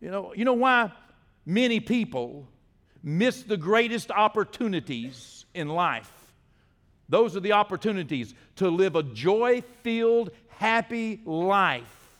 You 0.00 0.10
know, 0.10 0.32
you 0.34 0.44
know 0.44 0.54
why 0.54 0.92
many 1.46 1.80
people 1.80 2.48
miss 3.02 3.42
the 3.42 3.56
greatest 3.56 4.10
opportunities 4.10 5.46
in 5.54 5.68
life? 5.68 6.12
Those 7.08 7.36
are 7.36 7.40
the 7.40 7.52
opportunities 7.52 8.34
to 8.56 8.68
live 8.68 8.96
a 8.96 9.02
joy 9.02 9.62
filled, 9.82 10.30
happy 10.48 11.20
life 11.24 12.18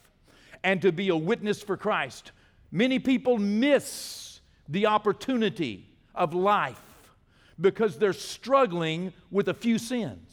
and 0.64 0.80
to 0.82 0.92
be 0.92 1.08
a 1.08 1.16
witness 1.16 1.62
for 1.62 1.76
Christ. 1.76 2.32
Many 2.70 2.98
people 2.98 3.38
miss 3.38 4.40
the 4.68 4.86
opportunity 4.86 5.86
of 6.14 6.34
life 6.34 6.80
because 7.60 7.98
they're 7.98 8.12
struggling 8.12 9.12
with 9.30 9.48
a 9.48 9.54
few 9.54 9.78
sins. 9.78 10.27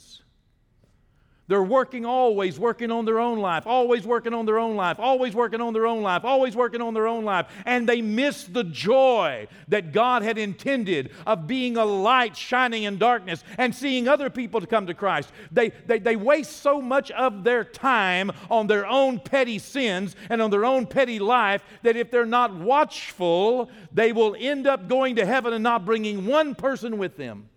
They're 1.47 1.61
working 1.61 2.07
always, 2.07 2.57
working 2.57 2.89
on 2.89 3.05
their 3.05 3.19
own 3.19 3.37
life, 3.37 3.67
always 3.67 4.03
working 4.03 4.33
on 4.33 4.47
their 4.47 4.57
own 4.57 4.75
life, 4.75 4.99
always 4.99 5.35
working 5.35 5.61
on 5.61 5.73
their 5.73 5.85
own 5.85 6.01
life, 6.01 6.25
always 6.25 6.55
working 6.55 6.81
on 6.81 6.95
their 6.95 7.07
own 7.07 7.23
life. 7.23 7.45
And 7.65 7.87
they 7.87 8.01
miss 8.01 8.45
the 8.45 8.63
joy 8.63 9.47
that 9.67 9.91
God 9.91 10.23
had 10.23 10.39
intended 10.39 11.11
of 11.27 11.45
being 11.45 11.77
a 11.77 11.85
light 11.85 12.35
shining 12.35 12.83
in 12.83 12.97
darkness 12.97 13.43
and 13.59 13.75
seeing 13.75 14.07
other 14.07 14.31
people 14.31 14.59
to 14.59 14.65
come 14.65 14.87
to 14.87 14.95
Christ. 14.95 15.31
They, 15.51 15.69
they, 15.85 15.99
they 15.99 16.15
waste 16.15 16.63
so 16.63 16.81
much 16.81 17.11
of 17.11 17.43
their 17.43 17.63
time 17.63 18.31
on 18.49 18.65
their 18.65 18.87
own 18.87 19.19
petty 19.19 19.59
sins 19.59 20.15
and 20.31 20.41
on 20.41 20.49
their 20.49 20.65
own 20.65 20.87
petty 20.87 21.19
life 21.19 21.63
that 21.83 21.95
if 21.95 22.09
they're 22.09 22.25
not 22.25 22.55
watchful, 22.55 23.69
they 23.91 24.11
will 24.11 24.35
end 24.39 24.65
up 24.65 24.87
going 24.87 25.17
to 25.17 25.27
heaven 25.27 25.53
and 25.53 25.63
not 25.63 25.85
bringing 25.85 26.25
one 26.25 26.55
person 26.55 26.97
with 26.97 27.17
them 27.17 27.49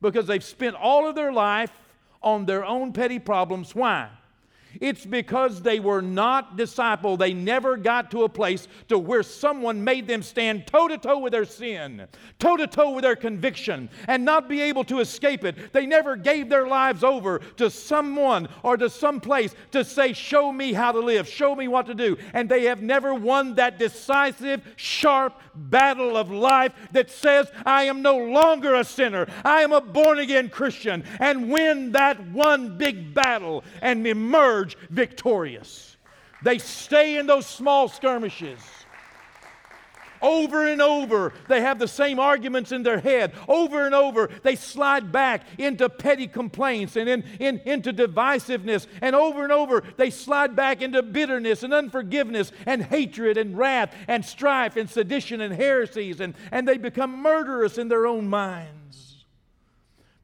because 0.00 0.26
they've 0.26 0.44
spent 0.44 0.74
all 0.74 1.06
of 1.06 1.14
their 1.14 1.32
life 1.32 1.70
on 2.24 2.46
their 2.46 2.64
own 2.64 2.92
petty 2.92 3.18
problems. 3.18 3.74
Why? 3.74 4.08
It's 4.80 5.06
because 5.06 5.62
they 5.62 5.80
were 5.80 6.02
not 6.02 6.56
disciple. 6.56 7.16
They 7.16 7.32
never 7.32 7.76
got 7.76 8.10
to 8.10 8.24
a 8.24 8.28
place 8.28 8.68
to 8.88 8.98
where 8.98 9.22
someone 9.22 9.84
made 9.84 10.06
them 10.06 10.22
stand 10.22 10.66
toe 10.66 10.88
to 10.88 10.98
toe 10.98 11.18
with 11.18 11.32
their 11.32 11.44
sin, 11.44 12.06
toe 12.38 12.56
to 12.56 12.66
toe 12.66 12.90
with 12.90 13.02
their 13.02 13.16
conviction, 13.16 13.88
and 14.08 14.24
not 14.24 14.48
be 14.48 14.60
able 14.62 14.84
to 14.84 15.00
escape 15.00 15.44
it. 15.44 15.72
They 15.72 15.86
never 15.86 16.16
gave 16.16 16.48
their 16.48 16.66
lives 16.66 17.04
over 17.04 17.38
to 17.56 17.70
someone 17.70 18.48
or 18.62 18.76
to 18.76 18.90
some 18.90 19.20
place 19.20 19.54
to 19.72 19.84
say, 19.84 20.12
Show 20.12 20.52
me 20.52 20.72
how 20.72 20.92
to 20.92 21.00
live, 21.00 21.28
show 21.28 21.54
me 21.54 21.68
what 21.68 21.86
to 21.86 21.94
do. 21.94 22.16
And 22.32 22.48
they 22.48 22.64
have 22.64 22.82
never 22.82 23.14
won 23.14 23.54
that 23.56 23.78
decisive, 23.78 24.62
sharp 24.76 25.40
battle 25.54 26.16
of 26.16 26.30
life 26.30 26.72
that 26.92 27.10
says, 27.10 27.50
I 27.64 27.84
am 27.84 28.02
no 28.02 28.16
longer 28.16 28.74
a 28.74 28.84
sinner, 28.84 29.26
I 29.44 29.62
am 29.62 29.72
a 29.72 29.80
born 29.80 30.18
again 30.18 30.48
Christian, 30.48 31.04
and 31.20 31.50
win 31.50 31.92
that 31.92 32.20
one 32.30 32.76
big 32.76 33.14
battle 33.14 33.64
and 33.80 34.06
emerge 34.06 34.63
emerge 34.64 34.76
victorious. 34.90 35.96
They 36.42 36.58
stay 36.58 37.18
in 37.18 37.26
those 37.26 37.46
small 37.46 37.88
skirmishes. 37.88 38.60
Over 40.22 40.66
and 40.66 40.80
over, 40.80 41.34
they 41.48 41.60
have 41.60 41.78
the 41.78 41.88
same 41.88 42.18
arguments 42.18 42.72
in 42.72 42.82
their 42.82 42.98
head. 42.98 43.34
Over 43.46 43.84
and 43.84 43.94
over, 43.94 44.30
they 44.42 44.56
slide 44.56 45.12
back 45.12 45.42
into 45.58 45.86
petty 45.90 46.26
complaints 46.26 46.96
and 46.96 47.10
in, 47.10 47.24
in, 47.40 47.60
into 47.66 47.92
divisiveness. 47.92 48.86
And 49.02 49.14
over 49.14 49.42
and 49.42 49.52
over, 49.52 49.82
they 49.98 50.08
slide 50.08 50.56
back 50.56 50.80
into 50.80 51.02
bitterness 51.02 51.62
and 51.62 51.74
unforgiveness 51.74 52.52
and 52.64 52.82
hatred 52.82 53.36
and 53.36 53.58
wrath 53.58 53.94
and 54.08 54.24
strife 54.24 54.76
and 54.76 54.88
sedition 54.88 55.42
and 55.42 55.54
heresies. 55.54 56.20
And, 56.20 56.34
and 56.50 56.66
they 56.66 56.78
become 56.78 57.20
murderous 57.20 57.76
in 57.76 57.88
their 57.88 58.06
own 58.06 58.26
minds 58.26 58.83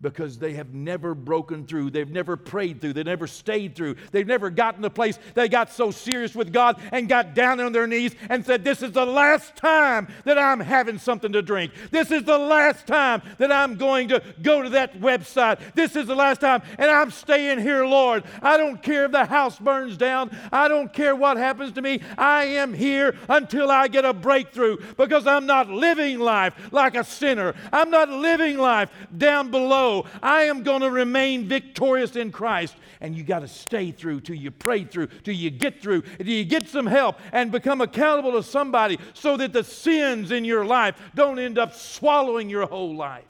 because 0.00 0.38
they 0.38 0.54
have 0.54 0.72
never 0.72 1.14
broken 1.14 1.66
through. 1.66 1.90
They've 1.90 2.10
never 2.10 2.36
prayed 2.36 2.80
through. 2.80 2.94
They've 2.94 3.04
never 3.04 3.26
stayed 3.26 3.76
through. 3.76 3.96
They've 4.12 4.26
never 4.26 4.50
gotten 4.50 4.82
to 4.82 4.90
place 4.90 5.18
they 5.34 5.48
got 5.48 5.70
so 5.70 5.90
serious 5.90 6.34
with 6.34 6.52
God 6.52 6.80
and 6.92 7.08
got 7.08 7.34
down 7.34 7.60
on 7.60 7.72
their 7.72 7.86
knees 7.86 8.14
and 8.28 8.44
said, 8.44 8.64
This 8.64 8.82
is 8.82 8.92
the 8.92 9.04
last 9.04 9.56
time 9.56 10.08
that 10.24 10.38
I'm 10.38 10.60
having 10.60 10.98
something 10.98 11.32
to 11.32 11.42
drink. 11.42 11.72
This 11.90 12.10
is 12.10 12.24
the 12.24 12.38
last 12.38 12.86
time 12.86 13.22
that 13.38 13.52
I'm 13.52 13.76
going 13.76 14.08
to 14.08 14.22
go 14.42 14.62
to 14.62 14.70
that 14.70 15.00
website. 15.00 15.74
This 15.74 15.96
is 15.96 16.06
the 16.06 16.14
last 16.14 16.40
time, 16.40 16.62
and 16.78 16.90
I'm 16.90 17.10
staying 17.10 17.60
here, 17.60 17.84
Lord. 17.84 18.24
I 18.42 18.56
don't 18.56 18.82
care 18.82 19.04
if 19.04 19.12
the 19.12 19.26
house 19.26 19.58
burns 19.58 19.96
down. 19.96 20.36
I 20.50 20.68
don't 20.68 20.92
care 20.92 21.14
what 21.14 21.36
happens 21.36 21.72
to 21.72 21.82
me. 21.82 22.00
I 22.16 22.44
am 22.44 22.72
here 22.72 23.16
until 23.28 23.70
I 23.70 23.88
get 23.88 24.04
a 24.04 24.12
breakthrough 24.12 24.78
because 24.96 25.26
I'm 25.26 25.46
not 25.46 25.68
living 25.68 26.18
life 26.18 26.54
like 26.72 26.94
a 26.94 27.04
sinner. 27.04 27.54
I'm 27.72 27.90
not 27.90 28.08
living 28.08 28.58
life 28.58 28.90
down 29.16 29.50
below 29.50 29.89
I 30.22 30.42
am 30.42 30.62
going 30.62 30.80
to 30.82 30.90
remain 30.90 31.46
victorious 31.48 32.16
in 32.16 32.32
Christ. 32.32 32.76
And 33.00 33.14
you 33.14 33.22
got 33.22 33.40
to 33.40 33.48
stay 33.48 33.90
through 33.92 34.20
till 34.20 34.36
you 34.36 34.50
pray 34.50 34.84
through, 34.84 35.08
till 35.24 35.34
you 35.34 35.50
get 35.50 35.80
through, 35.80 36.02
till 36.02 36.26
you 36.26 36.44
get 36.44 36.68
some 36.68 36.86
help 36.86 37.18
and 37.32 37.50
become 37.50 37.80
accountable 37.80 38.32
to 38.32 38.42
somebody 38.42 38.98
so 39.14 39.36
that 39.36 39.52
the 39.52 39.64
sins 39.64 40.30
in 40.30 40.44
your 40.44 40.64
life 40.64 40.96
don't 41.14 41.38
end 41.38 41.58
up 41.58 41.74
swallowing 41.74 42.50
your 42.50 42.66
whole 42.66 42.94
life. 42.94 43.24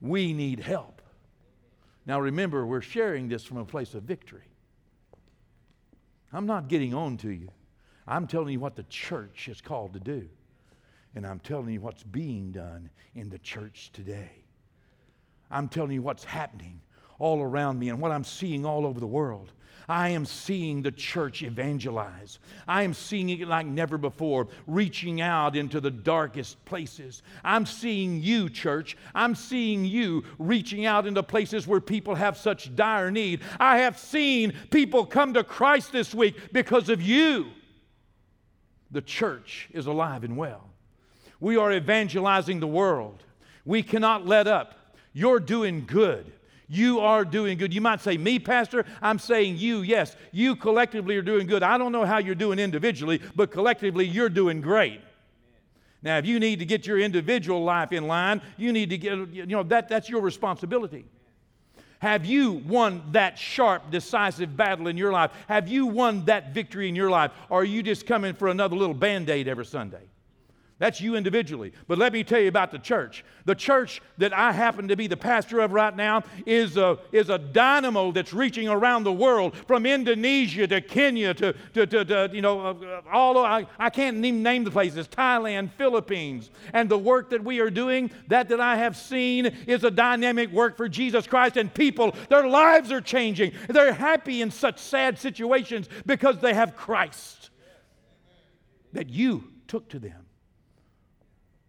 We 0.00 0.32
need 0.32 0.60
help. 0.60 1.00
Now 2.06 2.20
remember, 2.20 2.66
we're 2.66 2.82
sharing 2.82 3.28
this 3.28 3.44
from 3.44 3.56
a 3.56 3.64
place 3.64 3.94
of 3.94 4.02
victory. 4.02 4.48
I'm 6.32 6.46
not 6.46 6.68
getting 6.68 6.92
on 6.92 7.16
to 7.18 7.30
you. 7.30 7.48
I'm 8.06 8.26
telling 8.26 8.52
you 8.52 8.60
what 8.60 8.76
the 8.76 8.82
church 8.84 9.48
is 9.48 9.60
called 9.60 9.94
to 9.94 10.00
do. 10.00 10.28
And 11.14 11.26
I'm 11.26 11.38
telling 11.38 11.70
you 11.70 11.80
what's 11.80 12.02
being 12.02 12.50
done 12.50 12.90
in 13.14 13.30
the 13.30 13.38
church 13.38 13.90
today. 13.92 14.43
I'm 15.50 15.68
telling 15.68 15.92
you 15.92 16.02
what's 16.02 16.24
happening 16.24 16.80
all 17.18 17.42
around 17.42 17.78
me 17.78 17.88
and 17.88 18.00
what 18.00 18.10
I'm 18.10 18.24
seeing 18.24 18.64
all 18.64 18.86
over 18.86 19.00
the 19.00 19.06
world. 19.06 19.52
I 19.88 20.10
am 20.10 20.24
seeing 20.24 20.82
the 20.82 20.90
church 20.90 21.42
evangelize. 21.42 22.38
I 22.66 22.82
am 22.84 22.94
seeing 22.94 23.28
it 23.28 23.46
like 23.46 23.66
never 23.66 23.98
before, 23.98 24.48
reaching 24.66 25.20
out 25.20 25.56
into 25.56 25.80
the 25.80 25.90
darkest 25.90 26.64
places. 26.64 27.22
I'm 27.44 27.66
seeing 27.66 28.22
you, 28.22 28.48
church. 28.48 28.96
I'm 29.14 29.34
seeing 29.34 29.84
you 29.84 30.24
reaching 30.38 30.86
out 30.86 31.06
into 31.06 31.22
places 31.22 31.66
where 31.66 31.80
people 31.80 32.14
have 32.14 32.38
such 32.38 32.74
dire 32.74 33.10
need. 33.10 33.42
I 33.60 33.78
have 33.78 33.98
seen 33.98 34.54
people 34.70 35.04
come 35.04 35.34
to 35.34 35.44
Christ 35.44 35.92
this 35.92 36.14
week 36.14 36.52
because 36.52 36.88
of 36.88 37.02
you. 37.02 37.48
The 38.90 39.02
church 39.02 39.68
is 39.72 39.86
alive 39.86 40.24
and 40.24 40.36
well. 40.36 40.70
We 41.40 41.56
are 41.56 41.72
evangelizing 41.72 42.60
the 42.60 42.66
world. 42.66 43.22
We 43.66 43.82
cannot 43.82 44.26
let 44.26 44.46
up. 44.46 44.78
You're 45.14 45.40
doing 45.40 45.86
good. 45.86 46.30
You 46.68 47.00
are 47.00 47.24
doing 47.24 47.56
good. 47.56 47.72
You 47.72 47.80
might 47.80 48.00
say, 48.00 48.18
Me, 48.18 48.38
Pastor, 48.38 48.84
I'm 49.00 49.18
saying 49.18 49.56
you, 49.56 49.82
yes. 49.82 50.16
You 50.32 50.56
collectively 50.56 51.16
are 51.16 51.22
doing 51.22 51.46
good. 51.46 51.62
I 51.62 51.78
don't 51.78 51.92
know 51.92 52.04
how 52.04 52.18
you're 52.18 52.34
doing 52.34 52.58
individually, 52.58 53.22
but 53.34 53.50
collectively 53.50 54.04
you're 54.06 54.28
doing 54.28 54.60
great. 54.60 55.00
Now, 56.02 56.18
if 56.18 56.26
you 56.26 56.38
need 56.38 56.58
to 56.58 56.66
get 56.66 56.86
your 56.86 56.98
individual 56.98 57.64
life 57.64 57.92
in 57.92 58.06
line, 58.06 58.42
you 58.58 58.72
need 58.72 58.90
to 58.90 58.98
get, 58.98 59.16
you 59.32 59.46
know, 59.46 59.62
that, 59.62 59.88
that's 59.88 60.08
your 60.08 60.20
responsibility. 60.20 61.06
Have 62.00 62.26
you 62.26 62.52
won 62.52 63.02
that 63.12 63.38
sharp, 63.38 63.90
decisive 63.90 64.54
battle 64.54 64.88
in 64.88 64.98
your 64.98 65.12
life? 65.12 65.30
Have 65.48 65.68
you 65.68 65.86
won 65.86 66.26
that 66.26 66.52
victory 66.52 66.88
in 66.88 66.94
your 66.94 67.08
life? 67.08 67.30
Or 67.48 67.62
are 67.62 67.64
you 67.64 67.82
just 67.82 68.06
coming 68.06 68.34
for 68.34 68.48
another 68.48 68.76
little 68.76 68.94
band 68.94 69.30
aid 69.30 69.48
every 69.48 69.64
Sunday? 69.64 70.02
That's 70.78 71.00
you 71.00 71.14
individually. 71.14 71.72
But 71.86 71.98
let 71.98 72.12
me 72.12 72.24
tell 72.24 72.40
you 72.40 72.48
about 72.48 72.72
the 72.72 72.80
church. 72.80 73.24
The 73.44 73.54
church 73.54 74.02
that 74.18 74.32
I 74.32 74.50
happen 74.50 74.88
to 74.88 74.96
be 74.96 75.06
the 75.06 75.16
pastor 75.16 75.60
of 75.60 75.70
right 75.70 75.94
now 75.94 76.24
is 76.46 76.76
a, 76.76 76.98
is 77.12 77.30
a 77.30 77.38
dynamo 77.38 78.10
that's 78.10 78.32
reaching 78.32 78.68
around 78.68 79.04
the 79.04 79.12
world 79.12 79.56
from 79.68 79.86
Indonesia 79.86 80.66
to 80.66 80.80
Kenya 80.80 81.32
to, 81.34 81.52
to, 81.74 81.86
to, 81.86 82.04
to 82.04 82.30
you 82.32 82.42
know, 82.42 82.60
uh, 82.66 83.00
all 83.12 83.38
I, 83.38 83.66
I 83.78 83.88
can't 83.88 84.16
even 84.16 84.42
name 84.42 84.64
the 84.64 84.72
places 84.72 85.06
Thailand, 85.06 85.70
Philippines. 85.74 86.50
And 86.72 86.88
the 86.88 86.98
work 86.98 87.30
that 87.30 87.44
we 87.44 87.60
are 87.60 87.70
doing, 87.70 88.10
that 88.26 88.48
that 88.48 88.60
I 88.60 88.74
have 88.76 88.96
seen, 88.96 89.46
is 89.68 89.84
a 89.84 89.92
dynamic 89.92 90.50
work 90.50 90.76
for 90.76 90.88
Jesus 90.88 91.28
Christ. 91.28 91.56
And 91.56 91.72
people, 91.72 92.16
their 92.28 92.48
lives 92.48 92.90
are 92.90 93.00
changing. 93.00 93.52
They're 93.68 93.92
happy 93.92 94.42
in 94.42 94.50
such 94.50 94.80
sad 94.80 95.20
situations 95.20 95.88
because 96.04 96.40
they 96.40 96.52
have 96.52 96.74
Christ 96.74 97.50
that 98.92 99.08
you 99.08 99.44
took 99.68 99.88
to 99.90 100.00
them 100.00 100.23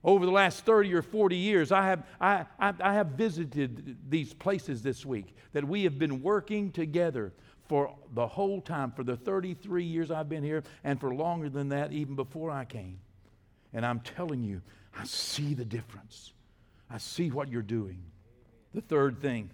over 0.06 0.24
the 0.24 0.32
last 0.32 0.64
30 0.66 0.94
or 0.94 1.02
40 1.02 1.36
years, 1.36 1.72
I 1.72 1.88
have, 1.88 2.04
I, 2.22 2.46
I, 2.60 2.74
I, 2.80 2.94
have 2.94 3.08
visited 3.08 3.98
these 4.08 4.36
places 4.36 4.84
this 4.84 5.04
week 5.04 5.36
that 5.52 5.68
we 5.68 5.84
have 5.84 5.98
been 5.98 6.22
working 6.22 6.72
together 6.72 7.34
for 7.68 7.96
the 8.14 8.28
whole 8.28 8.62
time, 8.62 8.92
for 8.92 9.04
the 9.04 9.18
33 9.18 9.84
years 9.84 10.12
I've 10.12 10.30
been 10.30 10.44
here, 10.44 10.64
and 10.84 11.00
for 11.00 11.14
longer 11.16 11.50
than 11.50 11.70
that, 11.70 11.92
even 11.92 12.16
before 12.16 12.52
I 12.52 12.66
came. 12.66 13.00
And 13.74 13.84
I'm 13.84 14.00
telling 14.02 14.44
you, 14.44 14.62
I 14.96 15.06
see 15.06 15.56
the 15.56 15.66
difference. 15.66 16.34
I 16.88 17.00
see 17.00 17.32
what 17.32 17.50
you're 17.50 17.64
doing. 17.64 18.04
The 18.76 18.82
third 18.82 19.20
thing, 19.20 19.50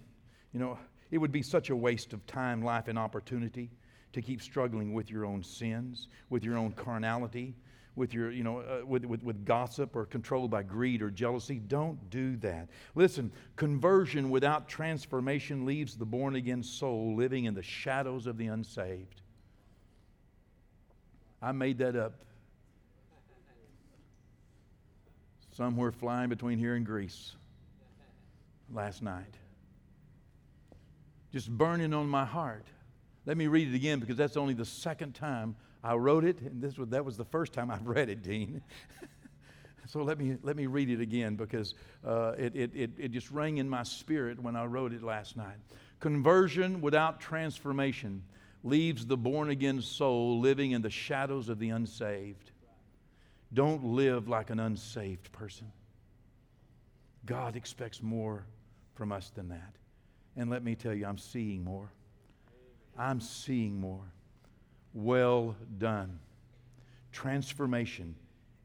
you 0.52 0.60
know, 0.60 0.78
it 1.10 1.16
would 1.16 1.32
be 1.32 1.42
such 1.42 1.70
a 1.70 1.76
waste 1.76 2.12
of 2.12 2.26
time, 2.26 2.62
life, 2.62 2.88
and 2.88 2.98
opportunity 2.98 3.70
to 4.12 4.20
keep 4.20 4.42
struggling 4.42 4.92
with 4.92 5.10
your 5.10 5.24
own 5.24 5.42
sins, 5.42 6.08
with 6.28 6.44
your 6.44 6.58
own 6.58 6.72
carnality, 6.72 7.54
with 7.94 8.14
your, 8.14 8.30
you 8.30 8.42
know, 8.42 8.60
uh, 8.60 8.86
with, 8.86 9.04
with, 9.04 9.22
with 9.22 9.44
gossip 9.44 9.94
or 9.94 10.06
controlled 10.06 10.50
by 10.50 10.62
greed 10.62 11.02
or 11.02 11.10
jealousy. 11.10 11.58
Don't 11.58 12.10
do 12.10 12.36
that. 12.38 12.68
Listen, 12.94 13.30
conversion 13.56 14.30
without 14.30 14.68
transformation 14.68 15.66
leaves 15.66 15.96
the 15.96 16.06
born 16.06 16.36
again 16.36 16.62
soul 16.62 17.14
living 17.14 17.44
in 17.44 17.54
the 17.54 17.62
shadows 17.62 18.26
of 18.26 18.38
the 18.38 18.46
unsaved. 18.46 19.20
I 21.42 21.52
made 21.52 21.78
that 21.78 21.96
up. 21.96 22.14
Somewhere 25.54 25.92
flying 25.92 26.30
between 26.30 26.58
here 26.58 26.76
and 26.76 26.86
Greece 26.86 27.32
last 28.72 29.02
night. 29.02 29.34
Just 31.30 31.50
burning 31.50 31.92
on 31.92 32.08
my 32.08 32.24
heart. 32.24 32.66
Let 33.26 33.36
me 33.36 33.48
read 33.48 33.68
it 33.68 33.74
again 33.74 34.00
because 34.00 34.16
that's 34.16 34.36
only 34.36 34.54
the 34.54 34.64
second 34.64 35.14
time 35.14 35.56
I 35.84 35.94
wrote 35.94 36.24
it, 36.24 36.40
and 36.40 36.62
this 36.62 36.78
was, 36.78 36.90
that 36.90 37.04
was 37.04 37.16
the 37.16 37.24
first 37.24 37.52
time 37.52 37.70
I've 37.70 37.86
read 37.86 38.08
it, 38.08 38.22
Dean. 38.22 38.62
So 39.88 40.02
let 40.02 40.18
me, 40.18 40.36
let 40.42 40.56
me 40.56 40.66
read 40.66 40.88
it 40.90 41.00
again 41.00 41.36
because 41.36 41.74
uh, 42.06 42.32
it, 42.38 42.54
it, 42.54 42.70
it, 42.74 42.90
it 42.96 43.10
just 43.10 43.30
rang 43.30 43.58
in 43.58 43.68
my 43.68 43.82
spirit 43.82 44.40
when 44.40 44.56
I 44.56 44.64
wrote 44.64 44.92
it 44.92 45.02
last 45.02 45.36
night. 45.36 45.56
Conversion 46.00 46.80
without 46.80 47.20
transformation 47.20 48.22
leaves 48.64 49.04
the 49.04 49.16
born 49.16 49.50
again 49.50 49.82
soul 49.82 50.40
living 50.40 50.70
in 50.70 50.82
the 50.82 50.90
shadows 50.90 51.48
of 51.48 51.58
the 51.58 51.70
unsaved. 51.70 52.52
Don't 53.52 53.84
live 53.84 54.28
like 54.28 54.50
an 54.50 54.60
unsaved 54.60 55.30
person. 55.32 55.70
God 57.26 57.56
expects 57.56 58.02
more 58.02 58.46
from 58.94 59.12
us 59.12 59.30
than 59.34 59.48
that. 59.50 59.74
And 60.36 60.48
let 60.48 60.64
me 60.64 60.74
tell 60.74 60.94
you, 60.94 61.06
I'm 61.06 61.18
seeing 61.18 61.62
more. 61.62 61.90
I'm 62.96 63.20
seeing 63.20 63.78
more. 63.78 64.10
Well 64.94 65.56
done. 65.78 66.18
Transformation 67.12 68.14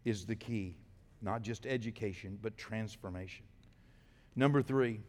is 0.06 0.26
the 0.26 0.36
key, 0.36 0.76
not 1.22 1.42
just 1.42 1.66
education, 1.66 2.38
but 2.42 2.58
transformation. 2.58 3.46
Number 4.36 4.62
three, 4.62 5.00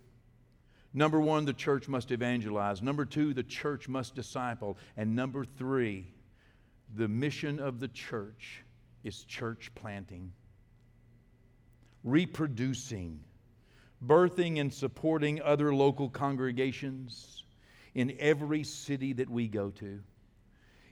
number 0.94 1.20
one, 1.20 1.44
the 1.44 1.52
church 1.52 1.88
must 1.88 2.10
evangelize. 2.10 2.82
Number 2.82 3.04
two, 3.04 3.34
the 3.34 3.42
church 3.42 3.88
must 3.88 4.14
disciple. 4.14 4.78
And 4.96 5.14
number 5.14 5.44
three, 5.44 6.06
the 6.96 7.08
mission 7.08 7.60
of 7.60 7.80
the 7.80 7.88
church 7.88 8.64
is 9.04 9.24
church 9.24 9.70
planting, 9.74 10.32
reproducing, 12.04 13.20
birthing 14.04 14.60
and 14.60 14.72
supporting 14.72 15.42
other 15.42 15.74
local 15.74 16.08
congregations 16.08 17.44
in 17.94 18.16
every 18.18 18.64
city 18.64 19.12
that 19.12 19.28
we 19.28 19.48
go 19.48 19.70
to. 19.70 20.00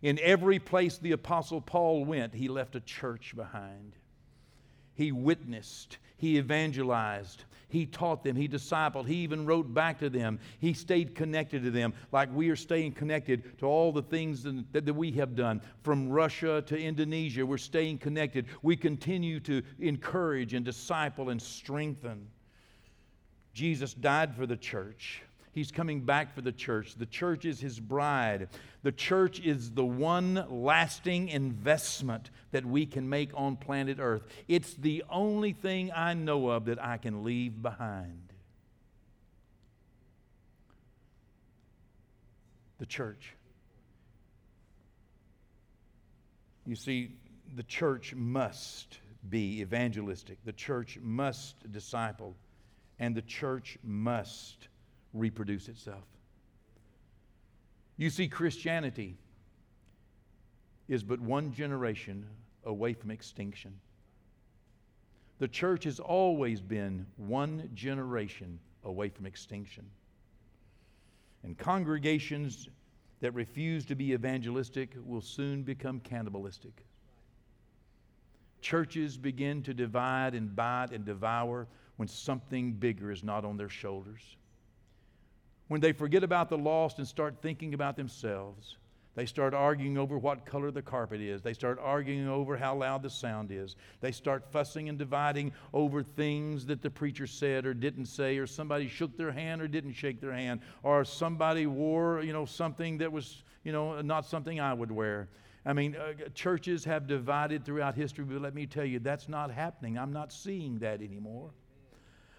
In 0.07 0.21
every 0.23 0.61
place 0.61 0.99
the 0.99 1.11
Apostle 1.11 1.61
Paul 1.61 2.05
went, 2.05 2.33
he 2.33 2.47
left 2.47 2.77
a 2.77 2.81
church 2.81 3.35
behind. 3.35 3.97
He 4.95 5.11
witnessed, 5.11 5.99
he 6.17 6.39
evangelized, 6.39 7.43
he 7.69 7.87
taught 7.87 8.23
them, 8.23 8.37
he 8.37 8.47
discipled, 8.47 9.09
he 9.09 9.17
even 9.17 9.47
wrote 9.47 9.75
back 9.75 9.99
to 9.99 10.09
them. 10.09 10.39
He 10.61 10.75
stayed 10.75 11.17
connected 11.17 11.65
to 11.65 11.73
them 11.73 11.93
like 12.13 12.33
we 12.33 12.51
are 12.51 12.57
staying 12.57 12.93
connected 12.93 13.59
to 13.59 13.67
all 13.67 13.91
the 13.91 14.01
things 14.01 14.45
that, 14.45 14.85
that 14.87 14.95
we 14.95 15.11
have 15.11 15.35
done. 15.35 15.61
From 15.83 16.09
Russia 16.09 16.63
to 16.69 16.79
Indonesia, 16.79 17.45
we're 17.45 17.59
staying 17.59 17.99
connected. 17.99 18.47
We 18.63 18.77
continue 18.77 19.41
to 19.41 19.61
encourage 19.81 20.55
and 20.55 20.65
disciple 20.65 21.31
and 21.31 21.43
strengthen. 21.43 22.29
Jesus 23.53 23.93
died 23.93 24.37
for 24.37 24.47
the 24.47 24.57
church. 24.57 25.25
He's 25.57 25.73
coming 25.73 26.03
back 26.03 26.35
for 26.35 26.43
the 26.43 26.53
church. 26.53 26.97
The 26.97 27.07
church 27.07 27.47
is 27.47 27.59
his 27.59 27.81
bride. 27.81 28.51
The 28.83 28.93
church 28.93 29.41
is 29.41 29.71
the 29.71 29.87
one 29.87 30.45
lasting 30.51 31.31
investment 31.31 32.29
that 32.51 32.67
we 32.67 32.85
can 32.85 33.09
make 33.09 33.31
on 33.33 33.57
planet 33.57 33.97
Earth. 33.99 34.23
It's 34.49 34.75
the 34.75 35.03
only 35.09 35.55
thing 35.55 35.93
I 35.97 36.13
know 36.13 36.51
of 36.51 36.67
that 36.67 36.85
I 36.85 36.99
can 36.99 37.25
leave 37.25 37.63
behind. 37.63 38.35
The 42.79 42.85
church. 42.85 43.33
You 46.67 46.77
see, 46.77 47.13
the 47.55 47.63
church 47.63 48.15
must 48.15 48.99
be 49.31 49.63
evangelistic, 49.63 50.37
the 50.45 50.53
church 50.53 50.99
must 51.01 51.73
disciple, 51.73 52.37
and 52.99 53.15
the 53.15 53.23
church 53.23 53.79
must 53.83 54.69
reproduce 55.19 55.69
itself. 55.69 56.05
You 57.97 58.11
see, 58.11 58.29
Christianity 58.29 59.17
is 60.89 61.03
but 61.03 61.21
one 61.21 61.53
generation 61.53 62.27
away 62.65 62.93
from 62.93 63.11
extinction. 63.11 63.73
The 65.39 65.49
church 65.49 65.85
has 65.85 65.99
always 66.01 66.61
been 66.61 67.07
one 67.17 67.71
generation 67.75 68.59
away 68.85 69.09
from 69.09 69.27
extinction. 69.27 69.85
And 71.43 71.57
congregations 71.57 72.69
that 73.21 73.33
refuse 73.33 73.85
to 73.87 73.95
be 73.95 74.13
evangelistic 74.13 74.95
will 75.05 75.21
soon 75.21 75.63
become 75.63 76.01
cannibalistic. 76.01 76.85
Churches 78.61 79.17
begin 79.17 79.63
to 79.63 79.75
divide 79.75 80.35
and 80.35 80.55
bite 80.55 80.91
and 80.93 81.05
devour 81.05 81.67
when 81.97 82.09
something 82.09 82.73
bigger 82.73 83.11
is 83.11 83.23
not 83.23 83.45
on 83.45 83.57
their 83.57 83.69
shoulders 83.69 84.37
when 85.69 85.81
they 85.81 85.93
forget 85.93 86.23
about 86.23 86.49
the 86.49 86.59
lost 86.59 86.99
and 86.99 87.07
start 87.07 87.37
thinking 87.43 87.75
about 87.75 87.97
themselves. 87.97 88.77
They 89.17 89.25
start 89.25 89.55
arguing 89.55 89.97
over 89.97 90.19
what 90.19 90.45
color 90.45 90.71
the 90.71 90.83
carpet 90.83 91.23
is. 91.23 91.41
They 91.41 91.55
start 91.55 91.79
arguing 91.83 92.29
over 92.29 92.55
how 92.55 92.77
loud 92.77 93.03
the 93.03 93.09
sound 93.09 93.51
is. 93.51 93.75
They 94.03 94.13
start 94.13 94.45
fussing 94.53 94.91
and 94.91 94.99
dividing 94.99 95.53
over 95.73 96.03
things 96.03 96.67
that 96.67 96.83
the 96.83 96.91
preacher 96.91 97.27
said 97.27 97.65
or 97.65 97.73
didn't 97.73 98.07
say, 98.07 98.37
or 98.37 98.47
somebody 98.47 98.89
shook 98.89 99.17
their 99.17 99.33
hand 99.33 99.63
or 99.63 99.69
didn't 99.69 99.95
shake 99.95 100.21
their 100.21 100.35
hand, 100.35 100.61
or 100.83 101.03
somebody 101.03 101.67
wore, 101.67 102.23
you 102.23 102.35
know, 102.35 102.45
something 102.45 102.99
that 102.99 103.11
was, 103.11 103.43
you 103.65 103.73
know, 103.73 104.03
not 104.03 104.27
something 104.27 104.61
I 104.61 104.75
would 104.75 104.93
wear. 104.93 105.31
I 105.65 105.73
mean, 105.73 105.97
uh, 105.97 106.29
churches 106.35 106.85
have 106.85 107.07
divided 107.07 107.65
throughout 107.65 107.95
history, 107.95 108.25
but 108.25 108.43
let 108.43 108.55
me 108.55 108.67
tell 108.67 108.85
you, 108.85 108.99
that's 108.99 109.31
not 109.31 109.51
happening. 109.51 109.99
I'm 109.99 110.13
not 110.13 110.31
seeing 110.31 110.79
that 110.81 111.01
anymore. 111.01 111.53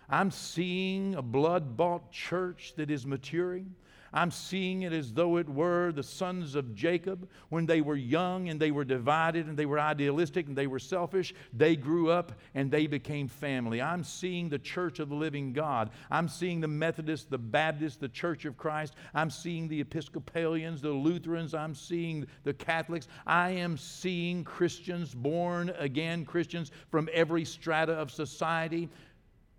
I'm 0.10 0.32
seeing 0.32 1.16
a 1.16 1.22
blood 1.22 1.76
bought 1.76 2.12
church 2.12 2.74
that 2.78 2.89
is 2.89 3.05
maturing. 3.05 3.76
I'm 4.14 4.32
seeing 4.32 4.84
it 4.84 4.93
as 4.93 5.14
though 5.14 5.38
it 5.38 5.49
were 5.49 5.91
the 5.91 6.03
sons 6.03 6.55
of 6.55 6.74
Jacob 6.74 7.28
when 7.49 7.66
they 7.66 7.82
were 7.82 7.95
young 7.95 8.49
and 8.49 8.60
they 8.60 8.72
were 8.72 8.86
divided 8.86 9.47
and 9.47 9.58
they 9.58 9.66
were 9.66 9.80
idealistic 9.80 10.47
and 10.47 10.58
they 10.58 10.68
were 10.68 10.80
selfish. 10.80 11.36
They 11.53 11.76
grew 11.76 12.10
up 12.10 12.32
and 12.55 12.72
they 12.72 12.88
became 12.88 13.28
family. 13.28 13.82
I'm 13.82 14.03
seeing 14.03 14.49
the 14.49 14.60
church 14.60 14.99
of 14.99 15.10
the 15.10 15.16
living 15.16 15.51
God. 15.51 15.89
I'm 16.10 16.30
seeing 16.30 16.62
the 16.62 16.68
Methodists, 16.68 17.28
the 17.30 17.38
Baptists, 17.38 17.97
the 17.97 18.10
Church 18.10 18.45
of 18.45 18.58
Christ. 18.58 18.95
I'm 19.14 19.30
seeing 19.30 19.68
the 19.68 19.82
Episcopalians, 19.82 20.82
the 20.82 20.89
Lutherans. 20.89 21.53
I'm 21.53 21.76
seeing 21.76 22.26
the 22.43 22.53
Catholics. 22.53 23.08
I 23.26 23.51
am 23.51 23.78
seeing 23.78 24.43
Christians, 24.43 25.14
born 25.14 25.74
again 25.78 26.26
Christians 26.26 26.72
from 26.89 27.10
every 27.14 27.43
strata 27.43 27.93
of 27.93 28.10
society 28.10 28.89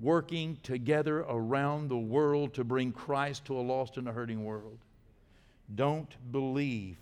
working 0.00 0.56
together 0.62 1.20
around 1.28 1.88
the 1.88 1.98
world 1.98 2.54
to 2.54 2.64
bring 2.64 2.92
Christ 2.92 3.44
to 3.46 3.58
a 3.58 3.60
lost 3.60 3.96
and 3.96 4.08
a 4.08 4.12
hurting 4.12 4.44
world. 4.44 4.78
Don't 5.74 6.16
believe 6.32 6.96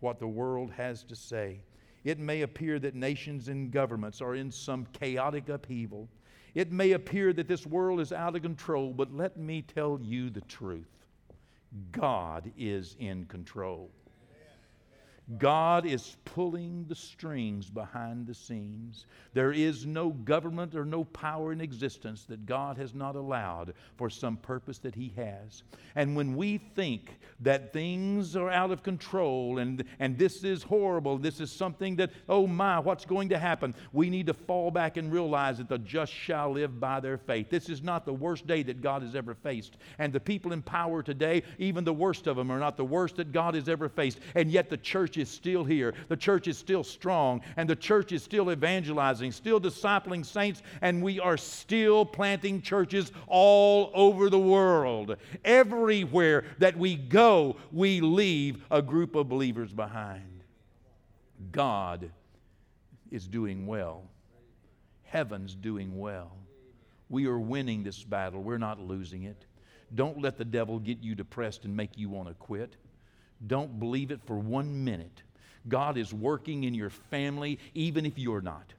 what 0.00 0.18
the 0.18 0.26
world 0.26 0.70
has 0.72 1.04
to 1.04 1.16
say. 1.16 1.60
It 2.04 2.18
may 2.18 2.42
appear 2.42 2.78
that 2.80 2.94
nations 2.94 3.48
and 3.48 3.70
governments 3.70 4.20
are 4.20 4.34
in 4.34 4.50
some 4.50 4.86
chaotic 4.92 5.48
upheaval. 5.48 6.08
It 6.54 6.72
may 6.72 6.92
appear 6.92 7.32
that 7.32 7.48
this 7.48 7.64
world 7.64 8.00
is 8.00 8.12
out 8.12 8.34
of 8.34 8.42
control, 8.42 8.92
but 8.92 9.14
let 9.14 9.36
me 9.36 9.62
tell 9.62 10.00
you 10.02 10.28
the 10.28 10.40
truth 10.42 10.88
God 11.92 12.50
is 12.58 12.96
in 12.98 13.24
control. 13.26 13.90
God 15.38 15.86
is 15.86 16.16
pulling 16.24 16.84
the 16.88 16.94
strings 16.94 17.70
behind 17.70 18.26
the 18.26 18.34
scenes. 18.34 19.06
There 19.34 19.52
is 19.52 19.86
no 19.86 20.10
government 20.10 20.74
or 20.74 20.84
no 20.84 21.04
power 21.04 21.52
in 21.52 21.60
existence 21.60 22.24
that 22.24 22.46
God 22.46 22.76
has 22.76 22.94
not 22.94 23.16
allowed 23.16 23.74
for 23.96 24.10
some 24.10 24.36
purpose 24.36 24.78
that 24.78 24.94
He 24.94 25.12
has. 25.16 25.62
And 25.94 26.16
when 26.16 26.36
we 26.36 26.58
think 26.58 27.18
that 27.40 27.72
things 27.72 28.36
are 28.36 28.50
out 28.50 28.70
of 28.70 28.82
control 28.82 29.58
and, 29.58 29.84
and 30.00 30.18
this 30.18 30.44
is 30.44 30.62
horrible, 30.62 31.18
this 31.18 31.40
is 31.40 31.50
something 31.50 31.96
that, 31.96 32.10
oh 32.28 32.46
my, 32.46 32.78
what's 32.78 33.04
going 33.04 33.28
to 33.30 33.38
happen? 33.38 33.74
We 33.92 34.10
need 34.10 34.26
to 34.26 34.34
fall 34.34 34.70
back 34.70 34.96
and 34.96 35.12
realize 35.12 35.58
that 35.58 35.68
the 35.68 35.78
just 35.78 36.12
shall 36.12 36.52
live 36.52 36.80
by 36.80 37.00
their 37.00 37.18
faith. 37.18 37.50
This 37.50 37.68
is 37.68 37.82
not 37.82 38.04
the 38.04 38.12
worst 38.12 38.46
day 38.46 38.62
that 38.64 38.80
God 38.80 39.02
has 39.02 39.14
ever 39.14 39.34
faced. 39.34 39.76
And 39.98 40.12
the 40.12 40.20
people 40.20 40.52
in 40.52 40.62
power 40.62 41.02
today, 41.02 41.42
even 41.58 41.84
the 41.84 41.92
worst 41.92 42.26
of 42.26 42.36
them, 42.36 42.50
are 42.50 42.58
not 42.58 42.76
the 42.76 42.84
worst 42.84 43.16
that 43.16 43.32
God 43.32 43.54
has 43.54 43.68
ever 43.68 43.88
faced. 43.88 44.18
And 44.34 44.50
yet 44.50 44.70
the 44.70 44.76
church 44.76 45.16
is 45.16 45.21
still 45.28 45.64
here. 45.64 45.94
The 46.08 46.16
church 46.16 46.48
is 46.48 46.58
still 46.58 46.84
strong, 46.84 47.40
and 47.56 47.68
the 47.68 47.76
church 47.76 48.12
is 48.12 48.22
still 48.22 48.50
evangelizing, 48.50 49.32
still 49.32 49.60
discipling 49.60 50.24
saints, 50.24 50.62
and 50.80 51.02
we 51.02 51.20
are 51.20 51.36
still 51.36 52.04
planting 52.04 52.62
churches 52.62 53.12
all 53.26 53.90
over 53.94 54.30
the 54.30 54.38
world. 54.38 55.16
Everywhere 55.44 56.44
that 56.58 56.76
we 56.76 56.96
go, 56.96 57.56
we 57.70 58.00
leave 58.00 58.64
a 58.70 58.82
group 58.82 59.14
of 59.14 59.28
believers 59.28 59.72
behind. 59.72 60.42
God 61.50 62.10
is 63.10 63.26
doing 63.26 63.66
well, 63.66 64.04
heaven's 65.04 65.54
doing 65.54 65.98
well. 65.98 66.32
We 67.08 67.26
are 67.26 67.38
winning 67.38 67.82
this 67.82 68.02
battle, 68.02 68.42
we're 68.42 68.58
not 68.58 68.80
losing 68.80 69.24
it. 69.24 69.44
Don't 69.94 70.22
let 70.22 70.38
the 70.38 70.44
devil 70.44 70.78
get 70.78 71.02
you 71.02 71.14
depressed 71.14 71.64
and 71.64 71.76
make 71.76 71.98
you 71.98 72.08
want 72.08 72.28
to 72.28 72.34
quit. 72.34 72.76
Don't 73.46 73.78
believe 73.78 74.10
it 74.10 74.20
for 74.24 74.36
one 74.36 74.84
minute. 74.84 75.22
God 75.68 75.96
is 75.96 76.12
working 76.12 76.64
in 76.64 76.74
your 76.74 76.90
family, 76.90 77.58
even 77.74 78.04
if 78.04 78.18
you're 78.18 78.40
not. 78.40 78.72